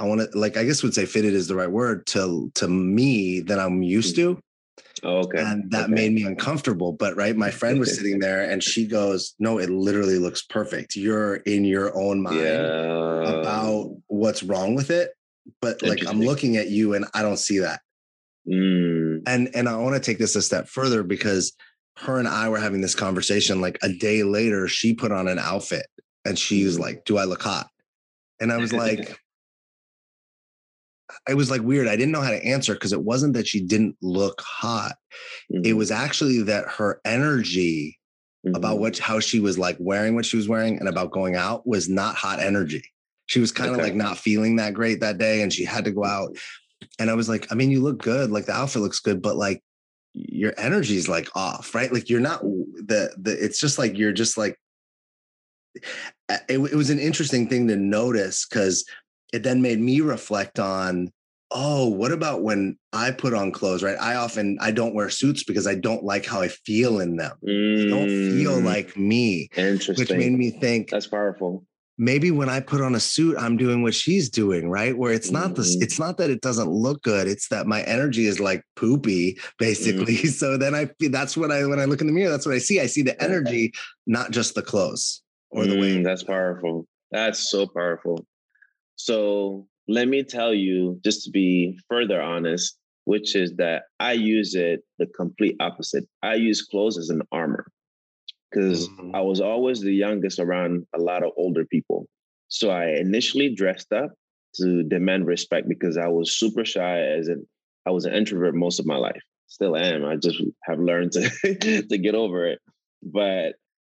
i 0.01 0.05
want 0.05 0.21
to 0.21 0.39
like 0.39 0.57
i 0.57 0.65
guess 0.65 0.83
would 0.83 0.93
say 0.93 1.07
fitted 1.07 1.33
is 1.33 1.47
the 1.47 1.55
right 1.55 1.71
word 1.71 2.05
to 2.07 2.51
to 2.57 2.67
me 2.69 3.39
than 3.41 3.59
i'm 3.61 3.83
used 3.83 4.17
to 4.17 4.39
Oh, 5.03 5.19
okay. 5.21 5.39
and 5.39 5.71
that 5.71 5.85
Okay. 5.85 5.93
made 5.93 6.13
me 6.13 6.25
uncomfortable 6.25 6.93
but 6.93 7.17
right 7.17 7.37
my 7.37 7.51
friend 7.51 7.79
was 7.81 7.95
sitting 7.97 8.19
there 8.27 8.43
and 8.51 8.63
she 8.63 8.87
goes 8.87 9.35
no 9.39 9.59
it 9.59 9.71
literally 9.71 10.19
looks 10.19 10.43
perfect 10.43 10.97
you're 10.97 11.37
in 11.37 11.65
your 11.65 11.97
own 11.99 12.23
mind 12.23 12.37
yeah. 12.39 13.31
about 13.39 13.97
what's 14.09 14.43
wrong 14.43 14.75
with 14.75 14.91
it 14.91 15.13
but 15.63 15.83
like 15.83 16.07
i'm 16.07 16.21
looking 16.21 16.57
at 16.57 16.69
you 16.69 16.95
and 16.95 17.07
i 17.15 17.23
don't 17.23 17.39
see 17.39 17.59
that 17.59 17.81
Mm. 18.49 19.23
and 19.27 19.51
and 19.55 19.69
I 19.69 19.77
want 19.77 19.95
to 19.95 20.01
take 20.01 20.19
this 20.19 20.35
a 20.35 20.41
step 20.41 20.67
further 20.67 21.03
because 21.03 21.53
her 21.99 22.19
and 22.19 22.27
I 22.27 22.49
were 22.49 22.59
having 22.59 22.81
this 22.81 22.95
conversation. 22.95 23.61
Like 23.61 23.79
a 23.83 23.91
day 23.93 24.23
later, 24.23 24.67
she 24.67 24.95
put 24.95 25.13
on 25.13 25.29
an 25.29 25.39
outfit 25.39 25.87
and 26.25 26.39
she 26.39 26.65
was 26.65 26.79
Mhm. 26.79 26.81
like, 26.81 27.05
"Do 27.05 27.19
I 27.19 27.25
look 27.25 27.43
hot?" 27.43 27.69
And 28.41 28.51
I 28.51 28.57
was 28.57 28.73
like, 28.73 29.21
it 31.29 31.35
was 31.35 31.51
like 31.51 31.63
weird. 31.63 31.89
I 31.89 31.97
didn't 31.97 32.13
know 32.13 32.21
how 32.23 32.31
to 32.31 32.45
answer 32.45 32.75
because 32.75 32.93
it 32.93 33.03
wasn't 33.03 33.35
that 33.35 33.47
she 33.47 33.61
didn't 33.61 33.97
look 34.03 34.41
hot. 34.41 34.97
It 35.51 35.63
Mhm. 35.63 35.77
was 35.77 35.91
actually 35.91 36.43
that 36.43 36.67
her 36.69 37.01
energy 37.05 37.99
about 38.55 38.77
Mhm. 38.77 38.81
what 38.81 38.99
how 38.99 39.21
she 39.21 39.41
was 39.41 39.59
like 39.59 39.77
wearing 39.81 40.15
what 40.15 40.25
she 40.25 40.37
was 40.37 40.49
wearing 40.49 40.79
and 40.79 40.89
about 40.89 41.11
going 41.11 41.37
out 41.37 41.67
was 41.67 41.89
not 41.89 42.15
hot 42.17 42.41
energy. 42.41 42.83
She 43.27 43.41
was 43.41 43.53
kind 43.53 43.71
of 43.71 43.77
Okay. 43.77 43.85
like 43.85 43.95
not 43.95 44.19
feeling 44.19 44.57
that 44.57 44.75
great 44.75 45.01
that 45.01 45.19
day 45.19 45.43
and 45.43 45.53
she 45.53 45.65
had 45.65 45.85
to 45.85 45.93
go 45.93 46.05
out. 46.05 46.37
And 46.99 47.11
I 47.11 47.15
was 47.15 47.29
like, 47.29 47.47
I 47.53 47.55
mean, 47.55 47.71
you 47.71 47.81
look 47.83 48.03
good, 48.03 48.31
like 48.31 48.47
the 48.47 48.53
outfit 48.53 48.83
looks 48.83 49.01
good, 49.01 49.21
but 49.21 49.37
like 49.37 49.63
your 50.15 50.55
energy 50.57 50.97
is 50.97 51.09
like 51.09 51.29
off, 51.37 51.75
right? 51.75 51.93
Like 51.93 52.09
you're 52.09 52.21
not 52.21 52.43
the 52.43 53.15
the 53.19 53.33
it's 53.33 53.61
just 53.61 53.79
like 53.79 53.97
you're 53.97 54.13
just 54.13 54.37
like 54.39 54.59
it, 56.29 56.43
it 56.49 56.75
was 56.75 56.91
an 56.91 56.99
interesting 56.99 57.49
thing 57.49 57.69
to 57.69 57.77
notice 57.77 58.47
because 58.47 58.85
it 59.33 59.43
then 59.43 59.63
made 59.63 59.81
me 59.81 60.01
reflect 60.01 60.59
on 60.59 61.11
oh 61.53 61.89
what 61.89 62.13
about 62.13 62.43
when 62.43 62.77
i 62.93 63.11
put 63.11 63.35
on 63.35 63.51
clothes 63.51 63.83
right 63.83 63.97
i 64.01 64.15
often 64.15 64.57
i 64.61 64.71
don't 64.71 64.95
wear 64.95 65.11
suits 65.11 65.43
because 65.43 65.67
i 65.67 65.75
don't 65.75 66.05
like 66.05 66.25
how 66.25 66.41
i 66.41 66.49
feel 66.49 67.01
in 67.01 67.17
them 67.17 67.37
they 67.43 67.87
don't 67.89 68.11
feel 68.11 68.61
Mm. 68.61 68.65
like 68.65 68.97
me 68.97 69.49
interesting. 69.57 69.95
which 69.97 70.11
made 70.13 70.33
me 70.33 70.51
think 70.51 70.91
That's 70.91 71.09
powerful. 71.09 71.65
maybe 71.99 72.31
when 72.31 72.49
i 72.49 72.61
put 72.61 72.81
on 72.81 72.95
a 72.95 73.01
suit 73.01 73.37
i'm 73.37 73.57
doing 73.57 73.83
what 73.83 73.95
she's 73.95 74.31
doing 74.31 74.71
right 74.71 74.97
where 74.97 75.13
it's 75.13 75.33
not 75.33 75.57
this 75.57 75.77
Mhm. 75.77 75.83
it's 75.83 75.99
not 75.99 76.19
that 76.19 76.31
it 76.31 76.41
doesn't 76.41 76.71
look 76.71 77.03
good 77.03 77.27
it's 77.27 77.49
that 77.49 77.67
my 77.67 77.83
energy 77.83 78.27
is 78.27 78.39
like 78.39 78.63
poopy 78.77 79.37
basically 79.59 80.15
so 80.41 80.57
then 80.57 80.75
i 80.77 80.89
that's 81.11 81.37
what 81.37 81.51
i 81.51 81.65
when 81.67 81.81
i 81.81 81.85
look 81.85 82.01
in 82.01 82.07
the 82.07 82.13
mirror 82.13 82.31
that's 82.31 82.47
what 82.47 82.55
i 82.55 82.59
see 82.59 82.79
i 82.81 82.87
see 82.87 83.03
the 83.03 83.21
energy 83.21 83.73
not 84.07 84.31
just 84.31 84.55
the 84.55 84.63
clothes 84.63 85.21
or 85.51 85.67
the 85.67 85.75
way 85.77 85.97
Mm, 85.97 86.05
that's 86.05 86.23
powerful. 86.23 86.87
That's 87.11 87.51
so 87.51 87.67
powerful. 87.67 88.25
So 89.05 89.67
let 89.89 90.09
me 90.09 90.23
tell 90.23 90.53
you, 90.53 91.01
just 91.03 91.25
to 91.25 91.31
be 91.31 91.79
further 91.89 92.21
honest, 92.21 92.77
which 93.05 93.35
is 93.35 93.55
that 93.57 93.85
I 93.99 94.13
use 94.13 94.55
it 94.55 94.81
the 94.99 95.07
complete 95.07 95.57
opposite. 95.59 96.05
I 96.23 96.35
use 96.35 96.63
clothes 96.63 96.99
as 96.99 97.09
an 97.09 97.23
armor 97.33 97.67
because 98.51 98.91
Mhm. 98.91 99.15
I 99.15 99.21
was 99.23 99.41
always 99.41 99.81
the 99.81 99.95
youngest 99.95 100.39
around 100.39 100.87
a 100.95 100.99
lot 100.99 101.25
of 101.25 101.33
older 101.37 101.65
people. 101.65 102.09
So 102.49 102.71
I 102.71 102.89
initially 102.97 103.55
dressed 103.55 103.93
up 103.93 104.13
to 104.57 104.83
demand 104.83 105.27
respect 105.27 105.69
because 105.69 105.97
I 105.97 106.09
was 106.09 106.37
super 106.37 106.65
shy 106.65 107.01
as 107.01 107.29
an 107.29 107.47
I 107.87 107.91
was 107.91 108.05
an 108.05 108.13
introvert 108.13 108.55
most 108.55 108.79
of 108.79 108.87
my 108.87 108.97
life. 108.97 109.23
Still 109.47 109.77
am. 109.77 110.05
I 110.05 110.17
just 110.17 110.43
have 110.65 110.79
learned 110.79 111.13
to 111.13 111.85
to 111.89 111.99
get 111.99 112.15
over 112.15 112.47
it. 112.47 112.59
But 113.03 113.55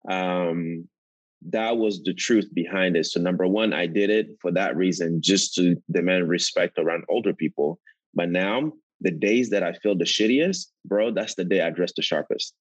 um 0.10 0.88
that 1.50 1.78
was 1.78 2.02
the 2.04 2.14
truth 2.14 2.48
behind 2.54 2.96
it. 2.96 3.06
So 3.06 3.20
number 3.20 3.48
one, 3.48 3.74
I 3.74 3.88
did 3.88 4.10
it 4.10 4.28
for 4.42 4.52
that 4.52 4.76
reason, 4.76 5.22
just 5.22 5.54
to 5.56 5.76
demand 5.92 6.30
respect 6.30 6.78
around 6.78 7.04
older 7.10 7.34
people. 7.34 7.80
But 8.14 8.30
now 8.30 8.74
the 9.02 9.12
days 9.12 9.50
that 9.50 9.64
I 9.64 9.74
feel 9.74 9.98
the 9.98 10.06
shittiest, 10.06 10.68
bro, 10.86 11.12
that's 11.12 11.36
the 11.36 11.44
day 11.46 11.62
I 11.62 11.70
dress 11.70 11.94
the 11.96 12.02
sharpest. 12.02 12.54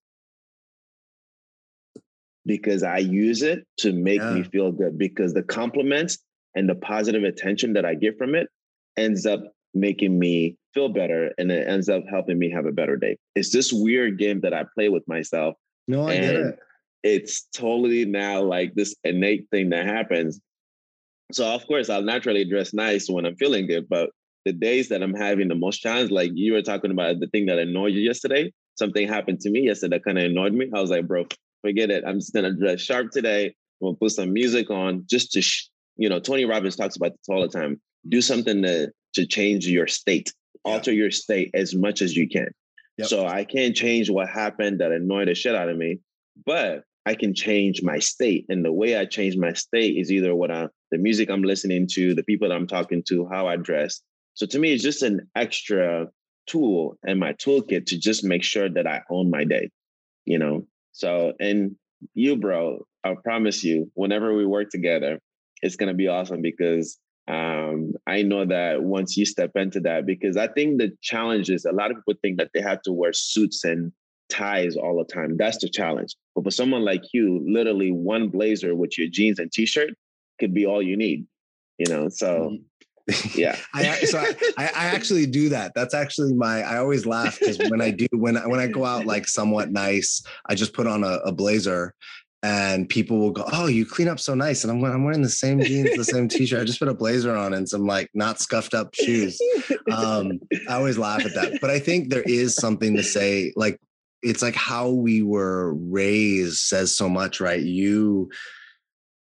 Because 2.45 2.83
I 2.83 2.99
use 2.99 3.43
it 3.43 3.65
to 3.79 3.93
make 3.93 4.23
me 4.23 4.43
feel 4.43 4.73
good. 4.73 4.99
Because 4.99 5.33
the 5.33 5.45
compliments 5.45 6.19
and 6.57 6.69
the 6.69 6.75
positive 6.75 7.23
attention 7.23 7.75
that 7.75 7.85
I 7.85 7.95
get 7.95 8.19
from 8.19 8.35
it 8.35 8.49
ends 8.97 9.27
up 9.27 9.41
making 9.75 10.19
me 10.19 10.57
feel 10.75 10.89
better 10.89 11.33
and 11.39 11.53
it 11.53 11.69
ends 11.69 11.89
up 11.89 12.03
helping 12.11 12.39
me 12.39 12.51
have 12.51 12.67
a 12.67 12.73
better 12.73 12.97
day. 12.97 13.17
It's 13.37 13.53
this 13.53 13.73
weird 13.73 14.19
game 14.19 14.41
that 14.41 14.53
I 14.53 14.65
play 14.75 14.89
with 14.89 15.07
myself 15.07 15.55
no 15.89 16.07
i 16.07 16.15
get 16.17 16.37
And- 16.37 16.49
it 16.51 16.59
it's 17.03 17.49
totally 17.55 18.05
now 18.05 18.43
like 18.43 18.75
this 18.75 18.95
innate 19.05 19.49
thing 19.51 19.71
that 19.71 19.87
happens. 19.87 20.41
So 21.33 21.47
of 21.47 21.67
course 21.67 21.91
I'll 21.91 22.03
naturally 22.03 22.45
dress 22.45 22.73
nice 22.75 23.09
when 23.09 23.27
I'm 23.27 23.37
feeling 23.37 23.67
good, 23.67 23.89
but 23.89 24.11
the 24.45 24.53
days 24.53 24.89
that 24.89 25.03
I'm 25.03 25.15
having 25.15 25.49
the 25.49 25.55
most 25.55 25.79
challenge, 25.79 26.11
like 26.11 26.33
you 26.35 26.53
were 26.53 26.63
talking 26.63 26.91
about 26.91 27.21
the 27.21 27.29
thing 27.29 27.47
that 27.47 27.59
annoyed 27.59 27.95
you 27.95 28.01
yesterday, 28.01 28.53
something 28.77 29.07
happened 29.07 29.41
to 29.41 29.51
me 29.51 29.61
yesterday 29.63 29.97
that 29.97 30.05
kind 30.05 30.19
of 30.19 30.25
annoyed 30.25 30.53
me. 30.53 30.71
I 30.75 30.81
was 30.81 30.91
like, 30.91 31.07
bro, 31.07 31.27
forget 31.63 31.91
it. 31.91 32.05
I'm 32.07 32.19
just 32.19 32.33
gonna 32.35 32.53
dress 32.53 32.81
sharp 32.81 33.11
today. 33.11 33.47
I'm 33.47 33.89
gonna 33.89 33.97
put 33.97 34.13
some 34.13 34.33
music 34.33 34.71
on 34.71 35.05
just 35.09 35.33
to, 35.33 35.43
sh- 35.43 35.69
you 35.97 36.09
know, 36.09 36.21
Tony 36.21 36.45
Robbins 36.45 36.77
talks 36.77 36.97
about 36.97 37.13
this 37.13 37.29
all 37.29 37.43
the 37.43 37.49
time. 37.49 37.81
Do 38.09 38.19
mm-hmm. 38.19 38.23
something 38.23 38.63
to 38.63 38.93
to 39.15 39.27
change 39.27 39.67
your 39.67 39.87
state, 39.87 40.33
Yeah. 40.65 40.73
alter 40.73 40.93
your 40.93 41.11
state 41.11 41.51
as 41.55 41.75
much 41.75 42.03
as 42.03 42.17
you 42.17 42.29
can. 42.29 42.49
Yep. 42.99 43.09
So 43.09 43.27
I 43.27 43.45
can't 43.45 43.77
change 43.77 44.11
what 44.11 44.29
happened 44.29 44.81
that 44.81 44.93
annoyed 44.93 45.29
the 45.29 45.35
shit 45.35 45.55
out 45.55 45.69
of 45.69 45.77
me, 45.77 46.01
but 46.45 46.85
I 47.05 47.15
can 47.15 47.35
change 47.35 47.83
my 47.83 47.99
state. 47.99 48.47
And 48.49 48.65
the 48.65 48.73
way 48.73 48.97
I 48.97 49.05
change 49.05 49.37
my 49.37 49.53
state 49.53 49.97
is 49.97 50.13
either 50.13 50.35
what 50.35 50.51
I, 50.51 50.69
the 50.91 50.99
music 50.99 51.31
I'm 51.31 51.43
listening 51.43 51.89
to, 51.93 52.15
the 52.15 52.23
people 52.23 52.49
that 52.49 52.55
I'm 52.55 52.67
talking 52.67 53.03
to, 53.09 53.29
how 53.31 53.49
I 53.49 53.57
dress. 53.57 54.01
So 54.35 54.47
to 54.47 54.59
me, 54.59 54.73
it's 54.73 54.83
just 54.83 55.03
an 55.03 55.29
extra 55.35 56.09
tool 56.47 56.97
in 57.07 57.19
my 57.19 57.33
toolkit 57.35 57.87
to 57.87 57.99
just 57.99 58.25
make 58.25 58.43
sure 58.43 58.69
that 58.69 58.87
I 58.87 59.03
own 59.11 59.31
my 59.31 59.45
day, 59.45 59.71
you 60.25 60.39
know? 60.39 60.67
So, 60.93 61.33
and 61.41 61.77
you, 62.15 62.37
bro, 62.37 62.87
I 63.05 63.15
promise 63.23 63.65
you, 63.65 63.91
whenever 63.95 64.35
we 64.35 64.47
work 64.47 64.71
together, 64.71 65.19
it's 65.63 65.77
going 65.77 65.89
to 65.89 65.95
be 65.95 66.09
awesome 66.09 66.41
because 66.41 66.99
um, 67.29 67.93
I 68.07 68.23
know 68.23 68.45
that 68.45 68.83
once 68.83 69.17
you 69.17 69.25
step 69.25 69.53
into 69.55 69.81
that, 69.81 70.07
because 70.07 70.37
I 70.37 70.49
think 70.49 70.79
the 70.79 70.93
challenge 71.03 71.51
is 71.51 71.65
a 71.65 71.73
lot 71.73 71.91
of 71.91 71.99
people 71.99 72.15
think 72.21 72.39
that 72.39 72.51
they 72.55 72.61
have 72.61 72.83
to 72.83 72.93
wear 72.93 73.13
suits 73.13 73.65
and 73.65 73.93
ties 74.33 74.77
all 74.77 74.97
the 74.99 75.05
time. 75.13 75.37
That's 75.37 75.59
the 75.59 75.69
challenge. 75.69 76.17
But 76.35 76.45
for 76.45 76.51
someone 76.51 76.85
like 76.85 77.03
you, 77.13 77.45
literally 77.47 77.93
one 77.93 78.29
blazer 78.29 78.75
with 78.75 78.97
your 78.99 79.09
jeans 79.09 79.39
and 79.39 79.53
t-shirt 79.53 79.91
could 80.41 80.55
be 80.55 80.67
all 80.67 80.83
you 80.83 80.97
need. 80.97 81.27
You 81.79 81.93
know, 81.93 82.09
so 82.09 82.59
yeah. 83.35 83.57
I 83.75 83.95
so 84.05 84.19
I, 84.57 84.65
I 84.75 84.87
actually 84.87 85.27
do 85.27 85.49
that. 85.51 85.73
That's 85.75 85.95
actually 85.95 86.35
my. 86.35 86.63
I 86.63 86.79
always 86.79 87.07
laugh 87.07 87.39
because 87.39 87.59
when 87.71 87.81
I 87.81 87.91
do 87.91 88.07
when 88.13 88.37
I- 88.37 88.47
when 88.47 88.61
I 88.61 88.67
go 88.67 88.85
out 88.85 89.07
like 89.07 89.27
somewhat 89.29 89.71
nice, 89.71 90.23
I 90.47 90.55
just 90.55 90.73
put 90.73 90.87
on 90.87 91.03
a, 91.03 91.19
a 91.25 91.33
blazer, 91.33 91.95
and 92.43 92.89
people 92.89 93.19
will 93.19 93.31
go, 93.33 93.45
"Oh, 93.53 93.67
you 93.67 93.85
clean 93.85 94.09
up 94.09 94.21
so 94.21 94.35
nice." 94.35 94.63
And 94.65 94.71
I'm 94.71 94.81
wearing, 94.81 94.97
I'm 94.97 95.05
wearing 95.05 95.23
the 95.23 95.29
same 95.29 95.61
jeans, 95.61 95.97
the 95.97 96.05
same 96.05 96.29
t-shirt. 96.29 96.61
I 96.61 96.65
just 96.65 96.79
put 96.79 96.89
a 96.89 96.95
blazer 96.95 97.35
on 97.35 97.55
and 97.55 97.69
some 97.69 97.87
like 97.87 98.09
not 98.15 98.41
scuffed 98.41 98.75
up 98.75 98.95
shoes. 98.95 99.41
Um, 99.91 100.41
I 100.69 100.75
always 100.75 100.99
laugh 100.99 101.25
at 101.25 101.35
that, 101.35 101.59
but 101.61 101.71
I 101.71 101.79
think 101.79 102.11
there 102.11 102.23
is 102.23 102.55
something 102.55 102.95
to 102.97 103.03
say. 103.03 103.53
Like 103.57 103.79
it's 104.23 104.43
like 104.43 104.55
how 104.55 104.91
we 104.91 105.23
were 105.23 105.75
raised 105.75 106.59
says 106.59 106.97
so 106.97 107.09
much, 107.09 107.41
right? 107.41 107.61
You 107.61 108.31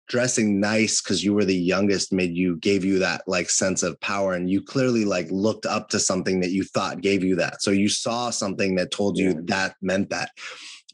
dressing 0.08 0.60
nice 0.60 1.02
because 1.02 1.24
you 1.24 1.34
were 1.34 1.46
the 1.46 1.56
youngest 1.56 2.12
made 2.12 2.36
you 2.36 2.58
gave 2.58 2.84
you 2.84 2.98
that 3.00 3.22
like 3.28 3.50
sense 3.50 3.84
of 3.84 4.00
power 4.02 4.34
and 4.34 4.50
you 4.50 4.60
clearly 4.60 5.06
like 5.06 5.28
looked 5.30 5.68
up 5.68 5.88
to 5.88 6.00
something 6.00 6.40
that 6.40 6.50
you 6.50 6.64
thought 6.64 7.00
gave 7.00 7.24
you 7.24 7.36
that 7.36 7.62
so 7.62 7.70
you 7.70 7.88
saw 7.88 8.32
something 8.32 8.74
that 8.74 8.90
told 8.90 9.20
you 9.20 9.40
that 9.44 9.76
meant 9.84 10.10
that 10.10 10.32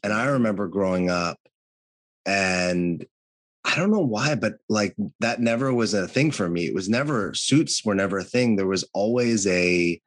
and 0.02 0.12
i 0.12 0.26
remember 0.26 0.68
growing 0.68 1.08
up 1.08 1.38
and 2.26 3.06
I 3.66 3.74
don't 3.74 3.90
know 3.90 3.98
why, 3.98 4.36
but 4.36 4.58
like 4.68 4.94
that 5.18 5.40
never 5.40 5.74
was 5.74 5.92
a 5.92 6.06
thing 6.06 6.30
for 6.30 6.48
me. 6.48 6.66
It 6.66 6.74
was 6.74 6.88
never 6.88 7.34
suits 7.34 7.84
were 7.84 7.96
never 7.96 8.18
a 8.18 8.24
thing. 8.24 8.54
There 8.54 8.66
was 8.66 8.84
always 8.94 9.44
a 9.48 10.00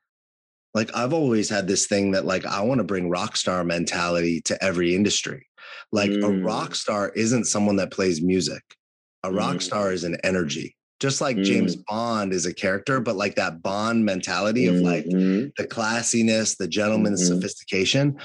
like 0.74 0.96
I've 0.96 1.14
always 1.14 1.50
had 1.50 1.68
this 1.68 1.88
thing 1.88 2.12
that 2.12 2.26
like 2.26 2.46
I 2.46 2.62
want 2.62 2.80
to 2.80 2.84
bring 2.84 3.10
rock 3.10 3.38
star 3.38 3.64
mentality 3.64 4.42
to 4.42 4.64
every 4.64 4.96
industry. 4.96 5.48
Like 5.92 6.12
mm. 6.12 6.24
a 6.24 6.44
rock 6.44 6.76
star 6.76 7.10
isn't 7.10 7.46
someone 7.46 7.78
that 7.78 7.92
plays 7.92 8.22
music. 8.22 8.62
A 9.24 9.32
rock 9.32 9.58
mm. 9.58 9.62
star 9.62 9.92
is 9.92 10.04
an 10.04 10.18
energy. 10.24 10.76
Just 11.00 11.22
like 11.22 11.38
mm. 11.38 11.44
James 11.44 11.76
Bond 11.76 12.34
is 12.34 12.46
a 12.46 12.54
character, 12.54 13.00
but 13.00 13.16
like 13.16 13.36
that 13.36 13.62
Bond 13.62 14.06
mentality 14.06 14.68
of 14.68 14.76
like 14.76 15.06
mm-hmm. 15.06 15.48
the 15.58 15.68
classiness, 15.68 16.58
the 16.58 16.68
gentleman's 16.68 17.24
mm-hmm. 17.24 17.36
sophistication. 17.36 18.18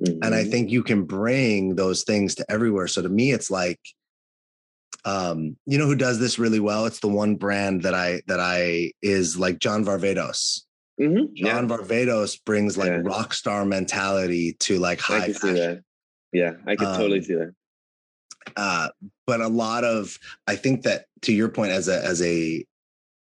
And 0.00 0.26
I 0.26 0.42
mm-hmm. 0.42 0.50
think 0.50 0.70
you 0.70 0.82
can 0.84 1.04
bring 1.04 1.74
those 1.74 2.04
things 2.04 2.34
to 2.36 2.44
everywhere. 2.48 2.86
So 2.86 3.02
to 3.02 3.08
me, 3.08 3.32
it's 3.32 3.50
like, 3.50 3.80
um, 5.04 5.56
you 5.66 5.78
know 5.78 5.86
who 5.86 5.96
does 5.96 6.20
this 6.20 6.38
really 6.38 6.60
well? 6.60 6.86
It's 6.86 7.00
the 7.00 7.08
one 7.08 7.36
brand 7.36 7.82
that 7.82 7.94
I 7.94 8.20
that 8.26 8.40
I 8.40 8.92
is 9.02 9.38
like 9.38 9.58
John 9.58 9.84
Varvatos. 9.84 10.62
Mm-hmm. 11.00 11.34
John 11.34 11.68
yeah. 11.68 11.76
Varvatos 11.76 12.44
brings 12.44 12.76
like 12.76 12.88
yeah. 12.88 13.00
rock 13.02 13.32
star 13.32 13.64
mentality 13.64 14.54
to 14.60 14.78
like 14.78 15.00
high. 15.00 15.16
I 15.16 15.20
can 15.20 15.34
fashion. 15.34 15.48
see 15.48 15.60
that. 15.60 15.82
Yeah, 16.32 16.52
I 16.66 16.76
can 16.76 16.86
um, 16.86 16.96
totally 16.96 17.22
see 17.22 17.34
that. 17.34 17.54
Uh, 18.56 18.88
but 19.26 19.40
a 19.40 19.48
lot 19.48 19.84
of 19.84 20.18
I 20.46 20.56
think 20.56 20.82
that 20.82 21.06
to 21.22 21.32
your 21.32 21.48
point 21.48 21.72
as 21.72 21.88
a 21.88 22.04
as 22.04 22.22
a 22.22 22.64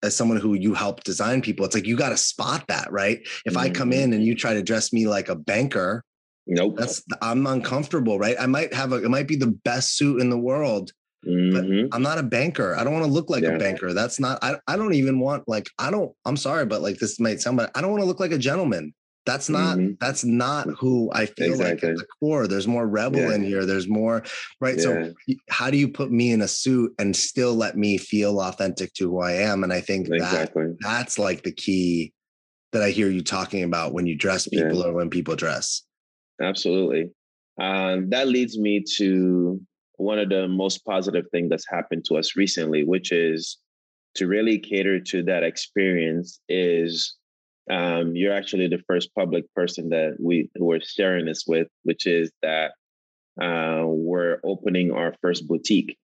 as 0.01 0.15
someone 0.15 0.37
who 0.37 0.53
you 0.53 0.73
help 0.73 1.03
design 1.03 1.41
people, 1.41 1.65
it's 1.65 1.75
like 1.75 1.85
you 1.85 1.97
got 1.97 2.09
to 2.09 2.17
spot 2.17 2.65
that, 2.67 2.91
right? 2.91 3.19
If 3.45 3.53
mm-hmm. 3.53 3.57
I 3.57 3.69
come 3.69 3.91
mm-hmm. 3.91 4.01
in 4.01 4.13
and 4.13 4.23
you 4.23 4.35
try 4.35 4.53
to 4.53 4.63
dress 4.63 4.93
me 4.93 5.07
like 5.07 5.29
a 5.29 5.35
banker, 5.35 6.03
nope, 6.47 6.75
that's 6.77 7.03
I'm 7.21 7.45
uncomfortable, 7.45 8.17
right? 8.17 8.37
I 8.39 8.45
might 8.45 8.73
have 8.73 8.93
a 8.93 9.03
it 9.03 9.09
might 9.09 9.27
be 9.27 9.35
the 9.35 9.47
best 9.47 9.97
suit 9.97 10.21
in 10.21 10.29
the 10.29 10.37
world, 10.37 10.91
Mm-hmm. 11.27 11.87
But 11.87 11.95
I'm 11.95 12.01
not 12.01 12.17
a 12.17 12.23
banker. 12.23 12.75
I 12.75 12.83
don't 12.83 12.93
want 12.93 13.05
to 13.05 13.11
look 13.11 13.29
like 13.29 13.43
yeah. 13.43 13.49
a 13.49 13.59
banker. 13.59 13.93
That's 13.93 14.19
not, 14.19 14.39
I, 14.41 14.55
I 14.67 14.77
don't 14.77 14.93
even 14.93 15.19
want, 15.19 15.47
like, 15.47 15.69
I 15.77 15.91
don't, 15.91 16.13
I'm 16.25 16.37
sorry, 16.37 16.65
but 16.65 16.81
like 16.81 16.97
this 16.97 17.19
might 17.19 17.41
sound, 17.41 17.57
but 17.57 17.71
I 17.75 17.81
don't 17.81 17.91
want 17.91 18.01
to 18.01 18.07
look 18.07 18.19
like 18.19 18.31
a 18.31 18.37
gentleman. 18.37 18.93
That's 19.25 19.49
not, 19.49 19.77
mm-hmm. 19.77 19.93
that's 19.99 20.23
not 20.23 20.67
who 20.79 21.11
I 21.13 21.25
feel 21.25 21.51
exactly. 21.51 21.89
like 21.89 21.97
at 21.97 21.97
the 21.97 22.07
core. 22.19 22.47
There's 22.47 22.67
more 22.67 22.87
rebel 22.87 23.19
yeah. 23.19 23.35
in 23.35 23.43
here. 23.43 23.65
There's 23.65 23.87
more, 23.87 24.23
right? 24.61 24.77
Yeah. 24.77 24.81
So 24.81 25.13
how 25.49 25.69
do 25.69 25.77
you 25.77 25.89
put 25.89 26.09
me 26.09 26.31
in 26.31 26.41
a 26.41 26.47
suit 26.47 26.93
and 26.97 27.15
still 27.15 27.53
let 27.53 27.77
me 27.77 27.97
feel 27.97 28.39
authentic 28.39 28.93
to 28.93 29.09
who 29.09 29.19
I 29.19 29.33
am? 29.33 29.63
And 29.63 29.73
I 29.73 29.81
think 29.81 30.07
exactly. 30.07 30.67
that 30.67 30.77
that's 30.81 31.19
like 31.19 31.43
the 31.43 31.51
key 31.51 32.13
that 32.71 32.81
I 32.81 32.91
hear 32.91 33.09
you 33.09 33.21
talking 33.21 33.63
about 33.63 33.93
when 33.93 34.07
you 34.07 34.15
dress 34.15 34.47
people 34.47 34.83
or 34.83 34.93
when 34.93 35.09
people 35.09 35.35
dress. 35.35 35.83
Absolutely. 36.41 37.11
Um, 37.61 38.09
that 38.11 38.29
leads 38.29 38.57
me 38.57 38.83
to 38.95 39.59
one 39.99 40.17
of 40.17 40.29
the 40.29 40.47
most 40.47 40.85
positive 40.85 41.25
things 41.31 41.49
that's 41.49 41.67
happened 41.69 42.05
to 42.05 42.15
us 42.15 42.37
recently, 42.37 42.85
which 42.85 43.11
is 43.11 43.57
to 44.15 44.27
really 44.27 44.57
cater 44.57 44.99
to 44.99 45.23
that 45.23 45.43
experience 45.43 46.39
is 46.47 47.15
um, 47.69 48.15
you're 48.15 48.33
actually 48.33 48.67
the 48.67 48.81
first 48.87 49.13
public 49.13 49.53
person 49.53 49.89
that 49.89 50.15
we 50.17 50.49
were 50.57 50.79
sharing 50.79 51.25
this 51.25 51.43
with, 51.45 51.67
which 51.83 52.07
is 52.07 52.31
that 52.41 52.71
uh, 53.41 53.83
we're 53.85 54.39
opening 54.43 54.91
our 54.91 55.13
first 55.21 55.47
boutique. 55.47 55.97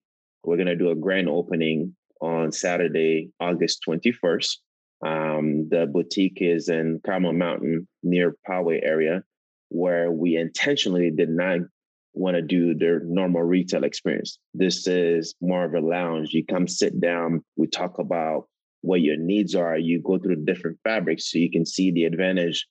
We're 0.43 0.57
going 0.57 0.67
to 0.67 0.75
do 0.75 0.91
a 0.91 0.95
grand 0.95 1.29
opening 1.29 1.95
on 2.21 2.51
Saturday, 2.51 3.31
August 3.39 3.81
21st. 3.87 4.57
Um, 5.05 5.69
the 5.69 5.87
boutique 5.87 6.39
is 6.41 6.67
in 6.67 6.99
Carmel 7.05 7.33
Mountain 7.33 7.87
near 8.03 8.35
Poway 8.47 8.79
area, 8.83 9.23
where 9.69 10.11
we 10.11 10.35
intentionally 10.35 11.11
did 11.11 11.29
not 11.29 11.61
want 12.15 12.35
to 12.35 12.41
do 12.41 12.73
their 12.73 13.01
normal 13.01 13.43
retail 13.43 13.83
experience. 13.83 14.39
This 14.53 14.87
is 14.87 15.35
more 15.41 15.65
of 15.65 15.73
a 15.73 15.79
lounge. 15.79 16.29
You 16.31 16.45
come 16.45 16.67
sit 16.67 16.99
down, 16.99 17.43
we 17.55 17.67
talk 17.67 17.99
about 17.99 18.47
what 18.81 19.01
your 19.01 19.17
needs 19.17 19.55
are. 19.55 19.77
You 19.77 20.01
go 20.01 20.17
through 20.17 20.45
different 20.45 20.77
fabrics 20.83 21.31
so 21.31 21.37
you 21.37 21.51
can 21.51 21.65
see 21.65 21.91
the 21.91 22.05
advantage 22.05 22.65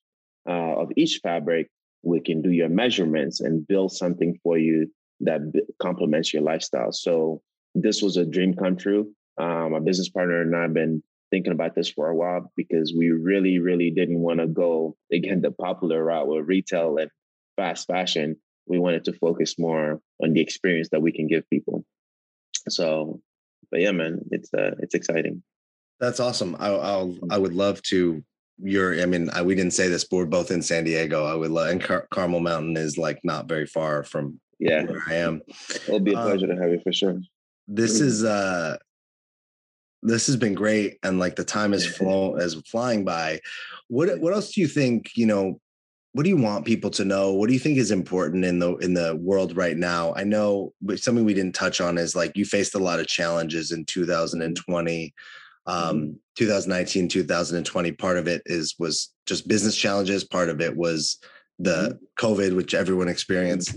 uh, 0.49 0.80
of 0.80 0.90
each 0.97 1.20
fabric. 1.22 1.68
We 2.03 2.20
can 2.20 2.42
do 2.42 2.51
your 2.51 2.68
measurements 2.68 3.40
and 3.40 3.66
build 3.66 3.92
something 3.92 4.38
for 4.42 4.59
you 4.59 4.90
that 5.20 5.40
complements 5.80 6.32
your 6.32 6.42
lifestyle. 6.42 6.92
So 6.92 7.42
this 7.74 8.03
was 8.03 8.16
a 8.16 8.24
dream 8.24 8.55
come 8.55 8.76
true. 8.76 9.12
Um, 9.38 9.72
my 9.72 9.80
business 9.80 10.09
partner 10.09 10.42
and 10.42 10.55
I 10.55 10.62
have 10.62 10.74
been 10.74 11.03
thinking 11.30 11.53
about 11.53 11.74
this 11.74 11.90
for 11.90 12.09
a 12.09 12.16
while 12.16 12.53
because 12.57 12.95
we 12.97 13.11
really, 13.11 13.59
really 13.59 13.90
didn't 13.90 14.20
want 14.20 14.38
to 14.38 14.47
go 14.47 14.97
again 15.12 15.40
the 15.40 15.51
popular 15.51 16.05
route 16.05 16.28
with 16.28 16.47
retail 16.47 16.97
and 16.99 17.11
fast 17.57 17.86
fashion 17.86 18.36
we 18.66 18.78
wanted 18.78 19.04
to 19.04 19.12
focus 19.12 19.58
more 19.58 20.00
on 20.22 20.32
the 20.32 20.40
experience 20.40 20.88
that 20.90 21.02
we 21.02 21.12
can 21.12 21.26
give 21.26 21.48
people. 21.50 21.84
So, 22.68 23.20
but 23.70 23.80
yeah, 23.80 23.92
man, 23.92 24.20
it's 24.30 24.52
uh, 24.54 24.74
it's 24.78 24.94
exciting. 24.94 25.42
That's 26.00 26.20
awesome. 26.20 26.56
I, 26.58 26.68
I'll 26.68 27.08
mm. 27.08 27.18
I 27.30 27.38
would 27.38 27.54
love 27.54 27.82
to. 27.82 28.22
Your, 28.62 29.02
I 29.02 29.06
mean, 29.06 29.30
I, 29.30 29.42
we 29.42 29.56
didn't 29.56 29.72
say 29.72 29.88
this, 29.88 30.04
but 30.04 30.16
we're 30.16 30.26
both 30.26 30.52
in 30.52 30.62
San 30.62 30.84
Diego. 30.84 31.24
I 31.24 31.34
would 31.34 31.50
love, 31.50 31.70
and 31.70 31.82
Car- 31.82 32.06
Carmel 32.12 32.38
Mountain 32.38 32.76
is 32.76 32.96
like 32.96 33.18
not 33.24 33.48
very 33.48 33.66
far 33.66 34.04
from 34.04 34.40
yeah 34.60 34.84
where 34.84 35.02
I 35.08 35.14
am. 35.14 35.42
It'll 35.88 35.98
be 35.98 36.12
a 36.12 36.16
pleasure 36.16 36.48
um, 36.50 36.56
to 36.56 36.62
have 36.62 36.70
you 36.70 36.80
for 36.84 36.92
sure. 36.92 37.20
This 37.66 37.98
mm-hmm. 37.98 38.06
is 38.06 38.24
uh 38.24 38.76
this 40.04 40.26
has 40.26 40.36
been 40.36 40.54
great 40.54 40.98
and 41.02 41.18
like 41.18 41.34
the 41.34 41.44
time 41.44 41.72
is 41.72 41.86
flown 41.96 42.40
as 42.40 42.54
flying 42.70 43.04
by 43.04 43.40
what 43.88 44.20
what 44.20 44.32
else 44.32 44.52
do 44.52 44.60
you 44.60 44.68
think 44.68 45.10
you 45.16 45.26
know 45.26 45.58
what 46.14 46.22
do 46.22 46.28
you 46.28 46.36
want 46.36 46.64
people 46.64 46.90
to 46.90 47.04
know? 47.04 47.32
What 47.32 47.48
do 47.48 47.54
you 47.54 47.58
think 47.58 47.76
is 47.76 47.90
important 47.90 48.44
in 48.44 48.60
the 48.60 48.76
in 48.76 48.94
the 48.94 49.16
world 49.16 49.56
right 49.56 49.76
now? 49.76 50.14
I 50.14 50.22
know 50.22 50.72
something 50.94 51.24
we 51.24 51.34
didn't 51.34 51.56
touch 51.56 51.80
on 51.80 51.98
is 51.98 52.14
like 52.14 52.36
you 52.36 52.44
faced 52.44 52.76
a 52.76 52.78
lot 52.78 53.00
of 53.00 53.08
challenges 53.08 53.72
in 53.72 53.84
2020 53.84 55.14
um, 55.66 55.96
mm-hmm. 55.96 56.12
2019 56.36 57.08
2020 57.08 57.92
part 57.92 58.16
of 58.16 58.28
it 58.28 58.42
is 58.46 58.76
was 58.78 59.12
just 59.26 59.48
business 59.48 59.76
challenges. 59.76 60.22
Part 60.22 60.50
of 60.50 60.60
it 60.60 60.76
was 60.76 61.18
the 61.58 61.98
mm-hmm. 61.98 62.26
covid 62.26 62.54
which 62.54 62.74
everyone 62.74 63.08
experienced. 63.08 63.76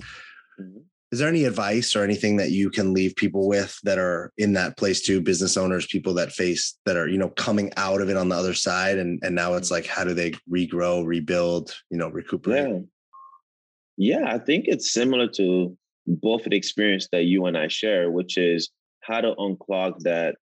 Mm-hmm 0.61 0.77
is 1.12 1.20
there 1.20 1.30
any 1.30 1.45
advice 1.45 1.95
or 1.95 2.03
anything 2.03 2.36
that 2.38 2.51
you 2.51 2.70
can 2.70 2.93
leave 2.93 3.16
people 3.16 3.47
with 3.47 3.80
that 3.84 3.97
are 3.97 4.34
in 4.38 4.53
that 4.53 4.78
place 4.78 5.01
too? 5.01 5.22
Business 5.22 5.55
owners 5.55 5.88
people 5.88 6.14
that 6.16 6.34
face 6.34 6.78
that 6.86 6.97
are 6.97 7.08
you 7.08 7.18
know 7.18 7.30
coming 7.30 7.72
out 7.78 8.01
of 8.01 8.10
it 8.10 8.18
on 8.18 8.30
the 8.30 8.36
other 8.36 8.53
side 8.53 8.97
and 8.97 9.20
and 9.24 9.34
now 9.34 9.53
it's 9.53 9.72
like 9.72 9.86
how 9.86 10.03
do 10.03 10.14
they 10.14 10.32
regrow 10.51 11.05
rebuild 11.05 11.74
you 11.89 11.97
know 11.97 12.10
recuperate? 12.10 12.68
Yeah. 12.68 14.20
Yeah 14.20 14.34
i 14.34 14.38
think 14.38 14.66
it's 14.68 14.91
similar 14.91 15.28
to 15.28 15.78
both 16.05 16.43
the 16.43 16.55
experience 16.55 17.08
that 17.12 17.24
you 17.24 17.45
and 17.45 17.58
i 17.58 17.68
share 17.68 18.12
which 18.12 18.38
is 18.38 18.70
how 19.01 19.22
to 19.22 19.34
unclog 19.36 19.99
that 19.99 20.36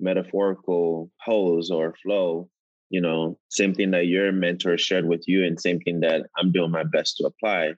metaphorical 0.00 1.10
hose 1.20 1.70
or 1.70 1.94
flow 2.02 2.48
you 2.90 3.00
know 3.00 3.38
same 3.50 3.74
thing 3.74 3.90
that 3.90 4.06
your 4.06 4.32
mentor 4.32 4.78
shared 4.78 5.06
with 5.06 5.24
you 5.26 5.44
and 5.44 5.60
same 5.60 5.80
thing 5.80 6.00
that 6.00 6.26
i'm 6.38 6.52
doing 6.52 6.70
my 6.70 6.84
best 6.84 7.16
to 7.16 7.24
apply 7.26 7.72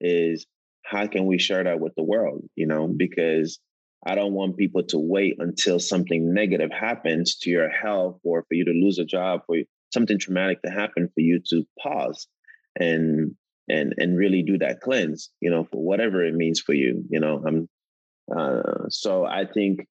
is 0.00 0.46
how 0.84 1.06
can 1.06 1.26
we 1.26 1.38
share 1.38 1.64
that 1.64 1.80
with 1.80 1.94
the 1.96 2.02
world? 2.02 2.44
You 2.56 2.66
know, 2.66 2.86
because 2.88 3.58
I 4.06 4.14
don't 4.14 4.34
want 4.34 4.56
people 4.56 4.82
to 4.84 4.98
wait 4.98 5.36
until 5.38 5.80
something 5.80 6.32
negative 6.32 6.70
happens 6.70 7.36
to 7.38 7.50
your 7.50 7.70
health 7.70 8.18
or 8.22 8.44
for 8.46 8.54
you 8.54 8.64
to 8.66 8.70
lose 8.70 8.98
a 8.98 9.04
job, 9.04 9.40
for 9.46 9.56
something 9.92 10.18
traumatic 10.18 10.60
to 10.62 10.70
happen 10.70 11.08
for 11.14 11.20
you 11.20 11.40
to 11.50 11.64
pause 11.82 12.26
and 12.78 13.34
and 13.68 13.94
and 13.96 14.18
really 14.18 14.42
do 14.42 14.58
that 14.58 14.80
cleanse, 14.80 15.30
you 15.40 15.50
know, 15.50 15.64
for 15.64 15.82
whatever 15.82 16.22
it 16.24 16.34
means 16.34 16.60
for 16.60 16.74
you. 16.74 17.02
You 17.08 17.20
know, 17.20 17.42
I'm 17.46 17.68
uh, 18.34 18.88
so 18.88 19.24
I 19.24 19.46
think 19.46 19.86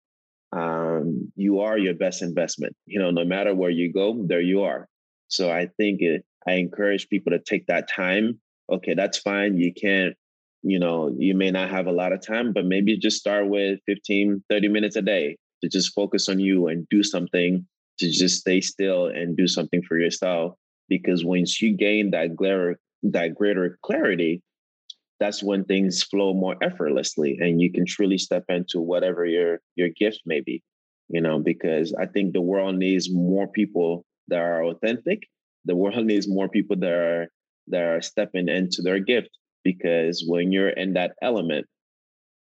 um, 0.53 1.33
you 1.37 1.61
are 1.61 1.79
your 1.79 1.95
best 1.95 2.23
investment. 2.23 2.77
You 2.87 3.01
know, 3.01 3.11
no 3.11 3.25
matter 3.25 3.55
where 3.55 3.71
you 3.71 3.93
go, 3.93 4.25
there 4.27 4.41
you 4.41 4.63
are. 4.63 4.89
So 5.29 5.51
I 5.51 5.69
think 5.79 6.03
it, 6.03 6.25
I 6.47 6.55
encourage 6.55 7.09
people 7.09 7.33
to 7.33 7.39
take 7.39 7.67
that 7.67 7.89
time. 7.89 8.41
Okay, 8.71 8.95
that's 8.95 9.19
fine. 9.19 9.57
You 9.57 9.73
can't 9.73 10.15
you 10.63 10.79
know, 10.79 11.15
you 11.19 11.35
may 11.35 11.51
not 11.51 11.71
have 11.71 11.87
a 11.87 11.93
lot 11.93 12.13
of 12.13 12.25
time, 12.25 12.53
but 12.53 12.65
maybe 12.65 12.97
just 12.97 13.19
start 13.19 13.49
with 13.49 13.81
15, 13.87 14.45
30 14.49 14.69
minutes 14.69 14.97
a 14.97 15.03
day 15.03 15.37
to 15.63 15.69
just 15.69 15.93
focus 15.95 16.29
on 16.29 16.39
you 16.39 16.69
and 16.69 16.89
do 16.89 17.03
something 17.03 17.67
to 17.99 18.11
just 18.11 18.41
stay 18.41 18.61
still 18.61 19.07
and 19.07 19.37
do 19.37 19.47
something 19.47 19.83
for 19.83 19.99
yourself. 19.99 20.55
Because 20.89 21.25
once 21.25 21.61
you 21.61 21.77
gain 21.77 22.11
that 22.13 22.37
greater, 22.37 22.79
that 23.03 23.35
greater 23.35 23.79
clarity, 23.83 24.43
that's 25.19 25.43
when 25.43 25.65
things 25.65 26.03
flow 26.03 26.35
more 26.35 26.57
effortlessly 26.63 27.39
and 27.41 27.61
you 27.61 27.73
can 27.73 27.87
truly 27.87 28.19
step 28.19 28.45
into 28.49 28.81
whatever 28.81 29.25
your 29.25 29.61
your 29.77 29.89
gift 29.89 30.21
may 30.27 30.41
be. 30.41 30.63
You 31.09 31.21
know, 31.21 31.39
because 31.39 31.93
I 31.95 32.07
think 32.07 32.33
the 32.33 32.41
world 32.41 32.77
needs 32.77 33.13
more 33.13 33.47
people 33.49 34.05
that 34.29 34.41
are 34.41 34.65
authentic. 34.65 35.23
The 35.65 35.77
world 35.77 36.07
needs 36.07 36.27
more 36.29 36.49
people 36.49 36.77
that 36.77 36.93
are 36.93 37.29
that 37.69 37.83
are 37.83 38.03
stepping 38.03 38.49
into 38.49 38.83
their 38.83 38.99
gift 38.99 39.31
because 39.65 40.25
when 40.27 40.53
you're 40.53 40.71
in 40.71 40.95
that 40.95 41.13
element, 41.23 41.67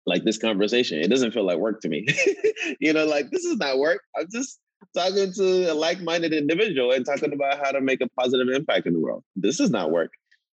like 0.05 0.23
this 0.23 0.37
conversation, 0.37 0.99
it 0.99 1.09
doesn't 1.09 1.31
feel 1.31 1.45
like 1.45 1.57
work 1.57 1.81
to 1.81 1.89
me. 1.89 2.07
you 2.79 2.93
know, 2.93 3.05
like 3.05 3.29
this 3.31 3.45
is 3.45 3.57
not 3.57 3.77
work. 3.77 4.01
I'm 4.17 4.27
just 4.31 4.59
talking 4.95 5.31
to 5.33 5.71
a 5.71 5.73
like-minded 5.73 6.33
individual 6.33 6.91
and 6.91 7.05
talking 7.05 7.33
about 7.33 7.63
how 7.63 7.71
to 7.71 7.81
make 7.81 8.01
a 8.01 8.09
positive 8.19 8.47
impact 8.49 8.87
in 8.87 8.93
the 8.93 8.99
world. 8.99 9.23
This 9.35 9.59
is 9.59 9.69
not 9.69 9.91
work, 9.91 10.11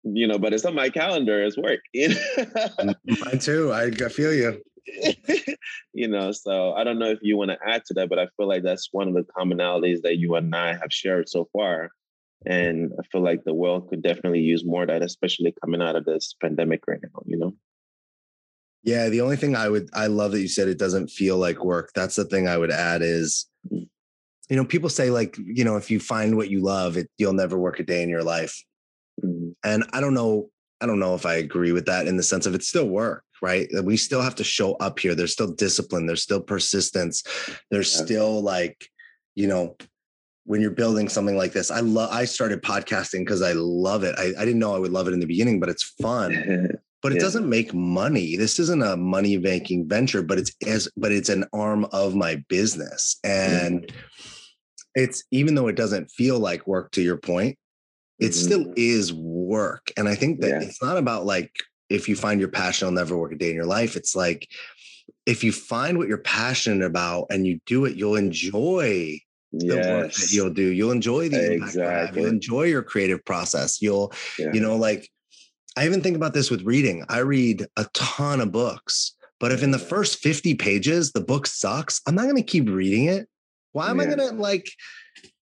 you 0.04 0.28
know, 0.28 0.38
but 0.38 0.54
it's 0.54 0.66
on 0.66 0.76
my 0.76 0.89
calendar 0.89 1.43
as 1.43 1.58
work. 1.58 1.80
Mine 1.95 3.39
too. 3.39 3.74
I 3.74 3.91
feel 3.91 4.34
you. 4.34 4.62
you 5.93 6.08
know, 6.08 6.32
so 6.32 6.74
I 6.74 6.84
don't 6.84 7.00
know 7.00 7.12
if 7.12 7.20
you 7.22 7.38
want 7.38 7.52
to 7.52 7.58
add 7.66 7.84
to 7.86 7.93
that, 7.95 8.10
but 8.10 8.20
I 8.20 8.28
feel 8.38 8.47
like 8.47 8.64
that's 8.64 8.89
one 8.91 9.08
of 9.08 9.14
the 9.14 9.26
commonalities 9.38 10.02
that 10.02 10.18
you 10.18 10.36
and 10.36 10.54
I 10.56 10.74
have 10.74 10.91
shared 10.91 11.30
so 11.30 11.47
far. 11.54 11.91
And 12.46 12.92
I 12.98 13.04
feel 13.12 13.22
like 13.22 13.44
the 13.44 13.54
world 13.54 13.90
could 13.90 14.02
definitely 14.02 14.40
use 14.40 14.64
more 14.66 14.84
of 14.84 14.88
that, 14.88 15.04
especially 15.04 15.54
coming 15.62 15.82
out 15.82 15.96
of 15.96 16.06
this 16.06 16.34
pandemic 16.42 16.88
right 16.88 17.00
now, 17.02 17.22
you 17.26 17.38
know? 17.38 17.54
Yeah, 18.84 19.10
the 19.10 19.22
only 19.22 19.36
thing 19.36 19.56
I 19.56 19.68
would 19.68 19.90
I 19.94 20.08
love 20.08 20.32
that 20.32 20.42
you 20.42 20.48
said 20.48 20.70
it 20.70 20.80
doesn't 20.80 21.10
feel 21.10 21.38
like 21.38 21.66
work. 21.66 21.92
That's 21.94 22.16
the 22.16 22.24
thing 22.24 22.48
I 22.48 22.58
would 22.58 22.72
add 22.72 23.02
is 23.02 23.46
mm. 23.70 23.88
you 24.50 24.56
know, 24.56 24.64
people 24.64 24.90
say 24.90 25.10
like, 25.10 25.38
you 25.38 25.66
know, 25.66 25.76
if 25.76 25.92
you 25.92 26.00
find 26.00 26.38
what 26.38 26.50
you 26.50 26.62
love, 26.62 26.96
it 26.96 27.10
you'll 27.18 27.34
never 27.34 27.58
work 27.58 27.80
a 27.80 27.84
day 27.84 28.02
in 28.02 28.10
your 28.10 28.24
life. 28.24 28.64
Mm-hmm. 29.24 29.50
And 29.66 29.84
I 29.92 30.00
don't 30.00 30.14
know 30.14 30.50
I 30.82 30.86
don't 30.86 31.00
know 31.00 31.14
if 31.14 31.26
I 31.26 31.36
agree 31.36 31.74
with 31.74 31.86
that 31.88 32.08
in 32.08 32.16
the 32.16 32.24
sense 32.24 32.46
of 32.46 32.56
it's 32.56 32.70
still 32.70 32.88
work, 32.88 33.26
right? 33.42 33.68
We 33.84 33.98
still 33.98 34.22
have 34.22 34.36
to 34.36 34.46
show 34.46 34.76
up 34.76 35.00
here. 35.00 35.14
There's 35.14 35.34
still 35.34 35.52
discipline, 35.52 36.06
there's 36.06 36.24
still 36.24 36.42
persistence. 36.42 37.24
There's 37.70 37.94
yeah. 37.94 38.06
still 38.06 38.42
like, 38.42 38.90
you 39.36 39.48
know, 39.48 39.76
when 40.50 40.62
you're 40.62 40.72
building 40.72 41.08
something 41.08 41.38
like 41.38 41.54
this. 41.54 41.70
I 41.70 41.82
love 41.82 42.10
I 42.12 42.26
started 42.26 42.64
podcasting 42.64 43.20
because 43.20 43.43
I 43.43 43.52
love 43.54 44.04
it. 44.04 44.16
I, 44.18 44.34
I 44.36 44.45
didn't 44.45 44.58
know 44.58 44.74
I 44.74 44.80
would 44.80 44.91
love 44.91 45.08
it 45.08 45.14
in 45.14 45.20
the 45.20 45.28
beginning, 45.28 45.60
but 45.60 45.70
it's 45.70 45.84
fun. 46.02 46.72
but 47.04 47.12
it 47.12 47.16
yeah. 47.16 47.22
doesn't 47.22 47.47
make 47.47 47.72
money. 47.72 48.36
This 48.36 48.58
isn't 48.58 48.82
a 48.82 48.97
money 48.97 49.38
making 49.38 49.88
venture, 49.88 50.24
but 50.24 50.39
it's 50.39 50.52
as 50.66 50.89
but 50.97 51.12
it's 51.12 51.30
an 51.30 51.45
arm 51.54 51.86
of 51.91 52.16
my 52.16 52.43
business. 52.50 53.20
And 53.24 53.84
mm-hmm. 53.84 53.97
it's 54.95 55.24
even 55.30 55.54
though 55.54 55.68
it 55.68 55.76
doesn't 55.76 56.10
feel 56.10 56.39
like 56.39 56.66
work 56.66 56.89
to 56.93 57.04
your 57.04 57.18
point, 57.18 57.56
it 58.18 58.30
mm-hmm. 58.30 58.32
still 58.32 58.74
is 58.76 59.14
work. 59.14 59.91
And 59.97 60.10
I 60.10 60.16
think 60.16 60.41
that 60.41 60.50
yeah. 60.50 60.62
it's 60.62 60.82
not 60.82 60.97
about 60.97 61.28
like 61.28 61.52
if 61.91 62.10
you 62.10 62.16
find 62.16 62.39
your 62.39 62.50
passion, 62.50 62.88
you'll 62.88 62.95
never 62.95 63.16
work 63.16 63.34
a 63.34 63.36
day 63.36 63.52
in 63.52 63.56
your 63.56 63.66
life. 63.66 63.95
It's 63.95 64.16
like 64.16 64.50
if 65.28 65.43
you 65.43 65.52
find 65.52 66.00
what 66.00 66.08
you're 66.08 66.18
passionate 66.18 66.84
about 66.84 67.28
and 67.30 67.45
you 67.45 67.60
do 67.68 67.86
it, 67.86 67.97
you'll 67.97 68.16
enjoy 68.16 69.20
the 69.52 69.76
yes. 69.76 69.88
work 69.88 70.14
that 70.14 70.32
you'll 70.32 70.54
do. 70.54 70.68
You'll 70.68 70.91
enjoy 70.91 71.30
the 71.30 71.54
impact 71.54 71.76
exactly. 71.76 72.22
You'll 72.22 72.32
enjoy 72.32 72.64
your 72.64 72.84
creative 72.84 73.24
process. 73.26 73.82
You'll, 73.82 74.14
yeah. 74.38 74.54
you 74.54 74.60
know, 74.60 74.76
like 74.76 75.10
I 75.78 75.86
even 75.86 76.02
think 76.02 76.16
about 76.16 76.34
this 76.34 76.52
with 76.52 76.62
reading. 76.64 77.06
I 77.10 77.20
read 77.20 77.66
a 77.78 77.86
ton 77.93 78.41
of 78.41 78.52
books, 78.52 79.16
but 79.39 79.52
if 79.52 79.64
in 79.64 79.72
the 79.72 79.80
first 79.80 80.20
50 80.20 80.56
pages 80.56 81.12
the 81.12 81.22
book 81.22 81.47
sucks, 81.47 82.02
I'm 82.08 82.16
not 82.16 82.24
going 82.24 82.36
to 82.36 82.43
keep 82.43 82.70
reading 82.70 83.06
it. 83.06 83.28
Why 83.72 83.89
am 83.89 83.97
yeah. 83.97 84.04
I 84.04 84.06
going 84.08 84.30
to 84.30 84.36
like 84.36 84.70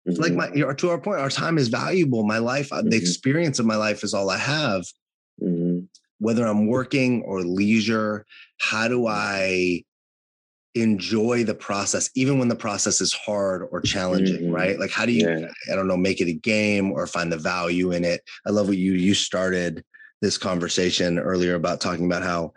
mm-hmm. 0.08 0.20
like 0.20 0.32
my 0.32 0.74
to 0.74 0.90
our 0.90 1.00
point 1.00 1.20
our 1.20 1.30
time 1.30 1.58
is 1.58 1.68
valuable. 1.68 2.24
My 2.24 2.38
life 2.38 2.72
uh, 2.72 2.80
mm-hmm. 2.80 2.90
the 2.90 2.96
experience 2.96 3.58
of 3.58 3.66
my 3.66 3.76
life 3.76 4.04
is 4.04 4.14
all 4.14 4.30
I 4.30 4.38
have. 4.38 4.82
Mm-hmm. 5.42 5.84
Whether 6.18 6.46
I'm 6.46 6.66
working 6.66 7.22
or 7.22 7.42
leisure, 7.42 8.24
how 8.58 8.88
do 8.88 9.06
I 9.06 9.84
enjoy 10.76 11.42
the 11.42 11.54
process 11.54 12.10
even 12.14 12.38
when 12.38 12.48
the 12.48 12.56
process 12.56 13.00
is 13.00 13.12
hard 13.12 13.66
or 13.70 13.80
challenging 13.80 14.42
mm-hmm. 14.42 14.52
right 14.52 14.78
like 14.78 14.90
how 14.90 15.06
do 15.06 15.12
you 15.12 15.28
yeah. 15.28 15.48
i 15.72 15.74
don't 15.74 15.88
know 15.88 15.96
make 15.96 16.20
it 16.20 16.28
a 16.28 16.32
game 16.32 16.92
or 16.92 17.06
find 17.06 17.32
the 17.32 17.38
value 17.38 17.92
in 17.92 18.04
it 18.04 18.20
i 18.46 18.50
love 18.50 18.68
what 18.68 18.76
you 18.76 18.92
you 18.92 19.14
started 19.14 19.82
this 20.20 20.36
conversation 20.36 21.18
earlier 21.18 21.54
about 21.54 21.80
talking 21.80 22.04
about 22.04 22.22
how 22.22 22.52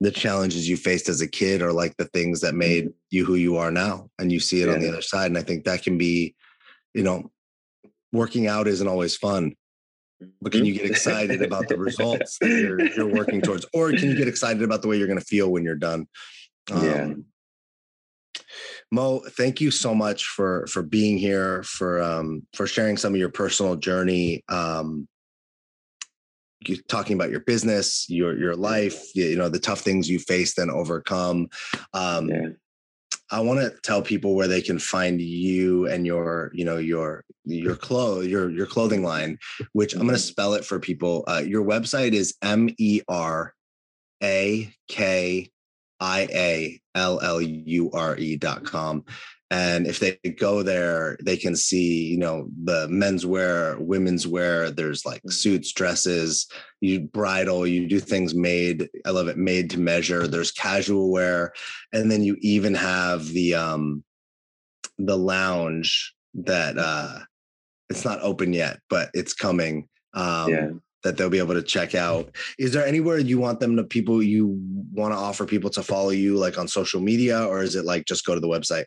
the 0.00 0.10
challenges 0.10 0.68
you 0.68 0.76
faced 0.76 1.08
as 1.08 1.22
a 1.22 1.28
kid 1.28 1.62
are 1.62 1.72
like 1.72 1.96
the 1.96 2.04
things 2.06 2.40
that 2.42 2.54
made 2.54 2.84
mm-hmm. 2.84 2.96
you 3.10 3.24
who 3.24 3.34
you 3.36 3.56
are 3.56 3.70
now 3.70 4.08
and 4.18 4.30
you 4.30 4.38
see 4.38 4.60
it 4.60 4.68
yeah. 4.68 4.74
on 4.74 4.80
the 4.80 4.88
other 4.88 5.02
side 5.02 5.26
and 5.26 5.38
i 5.38 5.42
think 5.42 5.64
that 5.64 5.82
can 5.82 5.96
be 5.96 6.34
you 6.94 7.02
know 7.02 7.30
working 8.12 8.46
out 8.46 8.68
isn't 8.68 8.88
always 8.88 9.16
fun 9.16 9.54
but 10.40 10.52
can 10.52 10.64
you 10.64 10.72
get 10.72 10.86
excited 10.86 11.42
about 11.42 11.68
the 11.68 11.76
results 11.76 12.38
that 12.40 12.48
you're, 12.48 12.80
you're 12.92 13.14
working 13.14 13.40
towards 13.42 13.66
or 13.72 13.90
can 13.90 14.10
you 14.10 14.16
get 14.16 14.28
excited 14.28 14.62
about 14.62 14.82
the 14.82 14.88
way 14.88 14.96
you're 14.96 15.06
going 15.06 15.18
to 15.18 15.24
feel 15.24 15.50
when 15.50 15.64
you're 15.64 15.74
done 15.74 16.06
um, 16.70 16.84
yeah 16.84 17.08
Mo, 18.92 19.20
thank 19.30 19.60
you 19.60 19.70
so 19.70 19.94
much 19.94 20.26
for 20.26 20.66
for 20.68 20.82
being 20.82 21.18
here, 21.18 21.62
for 21.64 22.00
um, 22.00 22.46
for 22.54 22.66
sharing 22.66 22.96
some 22.96 23.14
of 23.14 23.18
your 23.18 23.30
personal 23.30 23.76
journey. 23.76 24.44
Um, 24.48 25.08
you 26.60 26.76
talking 26.88 27.14
about 27.14 27.30
your 27.30 27.40
business, 27.40 28.06
your 28.08 28.38
your 28.38 28.54
life, 28.54 29.14
you 29.14 29.36
know, 29.36 29.48
the 29.48 29.58
tough 29.58 29.80
things 29.80 30.08
you 30.08 30.18
faced 30.18 30.58
and 30.58 30.70
overcome. 30.70 31.48
Um, 31.92 32.28
yeah. 32.28 32.48
I 33.30 33.40
want 33.40 33.58
to 33.58 33.76
tell 33.82 34.02
people 34.02 34.36
where 34.36 34.46
they 34.46 34.62
can 34.62 34.78
find 34.78 35.20
you 35.20 35.88
and 35.88 36.06
your, 36.06 36.52
you 36.54 36.64
know, 36.64 36.76
your 36.76 37.24
your 37.44 37.74
clothes, 37.74 38.28
your 38.28 38.50
your 38.50 38.66
clothing 38.66 39.02
line. 39.02 39.38
Which 39.72 39.94
I'm 39.94 40.02
going 40.02 40.10
to 40.10 40.14
mm-hmm. 40.14 40.28
spell 40.28 40.54
it 40.54 40.64
for 40.64 40.78
people. 40.78 41.24
Uh, 41.26 41.42
your 41.44 41.64
website 41.64 42.12
is 42.12 42.36
M 42.42 42.70
E 42.78 43.00
R 43.08 43.52
A 44.22 44.72
K 44.88 45.50
I 46.00 46.28
A 46.32 46.80
L 46.94 47.20
L 47.20 47.40
U 47.40 47.90
R 47.92 48.16
E 48.16 48.36
dot 48.36 48.64
com. 48.64 49.04
And 49.50 49.86
if 49.86 50.00
they 50.00 50.18
go 50.30 50.64
there, 50.64 51.16
they 51.22 51.36
can 51.36 51.54
see, 51.54 52.06
you 52.06 52.18
know, 52.18 52.48
the 52.64 52.88
men's 52.88 53.24
wear, 53.24 53.78
women's 53.78 54.26
wear. 54.26 54.70
There's 54.72 55.06
like 55.06 55.22
mm. 55.22 55.32
suits, 55.32 55.72
dresses, 55.72 56.48
you 56.80 57.00
bridal, 57.00 57.66
you 57.66 57.86
do 57.86 58.00
things 58.00 58.34
made. 58.34 58.88
I 59.04 59.10
love 59.10 59.28
it, 59.28 59.38
made 59.38 59.70
to 59.70 59.80
measure. 59.80 60.26
There's 60.26 60.50
casual 60.50 61.12
wear. 61.12 61.52
And 61.92 62.10
then 62.10 62.24
you 62.24 62.36
even 62.40 62.74
have 62.74 63.26
the 63.28 63.54
um 63.54 64.02
the 64.98 65.16
lounge 65.16 66.14
that 66.34 66.76
uh 66.76 67.20
it's 67.88 68.04
not 68.04 68.20
open 68.22 68.52
yet, 68.52 68.80
but 68.90 69.10
it's 69.14 69.32
coming. 69.32 69.88
Um 70.12 70.50
yeah 70.50 70.70
that 71.06 71.16
they'll 71.16 71.30
be 71.30 71.38
able 71.38 71.54
to 71.54 71.62
check 71.62 71.94
out. 71.94 72.34
Is 72.58 72.72
there 72.72 72.84
anywhere 72.84 73.18
you 73.18 73.38
want 73.38 73.60
them 73.60 73.76
to 73.76 73.84
people 73.84 74.22
you 74.22 74.58
want 74.92 75.12
to 75.12 75.18
offer 75.18 75.46
people 75.46 75.70
to 75.70 75.82
follow 75.82 76.10
you 76.10 76.36
like 76.36 76.58
on 76.58 76.68
social 76.68 77.00
media 77.00 77.44
or 77.44 77.62
is 77.62 77.76
it 77.76 77.84
like 77.84 78.06
just 78.06 78.26
go 78.26 78.34
to 78.34 78.40
the 78.40 78.48
website? 78.48 78.84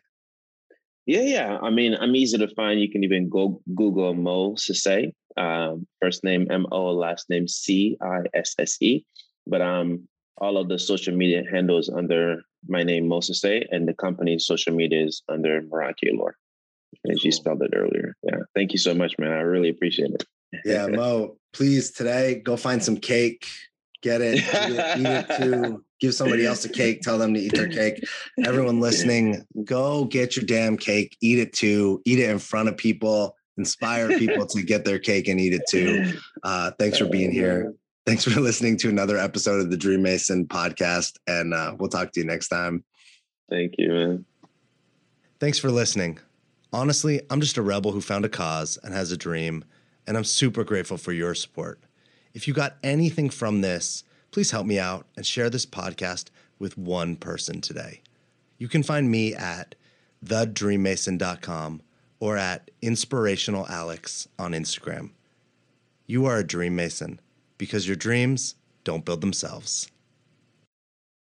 Yeah, 1.06 1.22
yeah. 1.22 1.58
I 1.60 1.70
mean, 1.70 1.96
I'm 1.98 2.14
easy 2.14 2.38
to 2.38 2.48
find. 2.54 2.80
You 2.80 2.90
can 2.90 3.02
even 3.02 3.28
go 3.28 3.60
Google 3.74 4.14
Mo 4.14 4.54
Cisse, 4.54 5.12
um, 5.36 5.86
first 6.00 6.22
name 6.22 6.46
M 6.50 6.66
O, 6.70 6.90
last 6.90 7.28
name 7.30 7.48
C 7.48 7.96
I 8.00 8.18
S 8.34 8.54
S 8.58 8.76
E. 8.80 9.04
But 9.46 9.62
um, 9.62 10.06
all 10.38 10.58
of 10.58 10.68
the 10.68 10.78
social 10.78 11.16
media 11.16 11.42
handles 11.50 11.88
under 11.88 12.42
my 12.68 12.82
name 12.82 13.08
Mo 13.08 13.20
Cisse, 13.20 13.64
and 13.70 13.88
the 13.88 13.94
company's 13.94 14.46
social 14.46 14.74
media 14.74 15.06
is 15.06 15.22
under 15.28 15.62
Meraki 15.62 16.12
Allure. 16.12 16.36
As 17.10 17.18
cool. 17.18 17.24
you 17.24 17.32
spelled 17.32 17.62
it 17.62 17.72
earlier. 17.74 18.14
Yeah. 18.22 18.40
Thank 18.54 18.72
you 18.72 18.78
so 18.78 18.94
much, 18.94 19.18
man. 19.18 19.32
I 19.32 19.40
really 19.40 19.70
appreciate 19.70 20.10
it. 20.10 20.24
yeah, 20.64 20.86
Mo, 20.86 21.36
please 21.52 21.90
today 21.90 22.40
go 22.44 22.56
find 22.56 22.82
some 22.82 22.96
cake, 22.96 23.46
get 24.02 24.20
it, 24.20 24.36
eat 24.36 24.44
it, 24.44 24.98
eat 24.98 25.06
it 25.06 25.36
too. 25.38 25.84
Give 26.00 26.14
somebody 26.14 26.46
else 26.46 26.64
a 26.64 26.70
cake, 26.70 27.02
tell 27.02 27.18
them 27.18 27.34
to 27.34 27.40
eat 27.40 27.54
their 27.54 27.68
cake. 27.68 28.02
Everyone 28.44 28.80
listening, 28.80 29.44
go 29.64 30.06
get 30.06 30.34
your 30.34 30.46
damn 30.46 30.78
cake, 30.78 31.16
eat 31.20 31.38
it 31.38 31.52
too, 31.52 32.00
eat 32.06 32.18
it 32.18 32.30
in 32.30 32.38
front 32.38 32.70
of 32.70 32.76
people, 32.78 33.36
inspire 33.58 34.08
people 34.18 34.46
to 34.46 34.62
get 34.62 34.86
their 34.86 34.98
cake 34.98 35.28
and 35.28 35.38
eat 35.38 35.52
it 35.52 35.62
too. 35.68 36.14
Uh, 36.42 36.70
thanks 36.78 36.96
for 36.96 37.04
being 37.04 37.30
here. 37.30 37.74
Thanks 38.06 38.24
for 38.24 38.40
listening 38.40 38.78
to 38.78 38.88
another 38.88 39.18
episode 39.18 39.60
of 39.60 39.70
the 39.70 39.76
Dream 39.76 40.02
Mason 40.02 40.46
podcast. 40.46 41.18
And 41.26 41.52
uh, 41.52 41.76
we'll 41.78 41.90
talk 41.90 42.12
to 42.12 42.20
you 42.20 42.26
next 42.26 42.48
time. 42.48 42.82
Thank 43.50 43.74
you, 43.76 43.88
man. 43.90 44.24
Thanks 45.38 45.58
for 45.58 45.70
listening. 45.70 46.18
Honestly, 46.72 47.20
I'm 47.30 47.40
just 47.40 47.58
a 47.58 47.62
rebel 47.62 47.92
who 47.92 48.00
found 48.00 48.24
a 48.24 48.28
cause 48.28 48.78
and 48.82 48.94
has 48.94 49.12
a 49.12 49.16
dream 49.16 49.64
and 50.06 50.16
I'm 50.16 50.24
super 50.24 50.64
grateful 50.64 50.96
for 50.96 51.12
your 51.12 51.34
support. 51.34 51.80
If 52.34 52.46
you 52.46 52.54
got 52.54 52.76
anything 52.82 53.30
from 53.30 53.60
this, 53.60 54.04
please 54.30 54.50
help 54.50 54.66
me 54.66 54.78
out 54.78 55.06
and 55.16 55.26
share 55.26 55.50
this 55.50 55.66
podcast 55.66 56.26
with 56.58 56.78
one 56.78 57.16
person 57.16 57.60
today. 57.60 58.02
You 58.58 58.68
can 58.68 58.82
find 58.82 59.10
me 59.10 59.34
at 59.34 59.74
thedreammason.com 60.24 61.82
or 62.20 62.36
at 62.36 62.70
inspirationalalex 62.82 64.26
on 64.38 64.52
Instagram. 64.52 65.10
You 66.06 66.26
are 66.26 66.38
a 66.38 66.46
dream 66.46 66.76
mason 66.76 67.20
because 67.56 67.86
your 67.86 67.96
dreams 67.96 68.56
don't 68.84 69.04
build 69.04 69.20
themselves. 69.20 69.90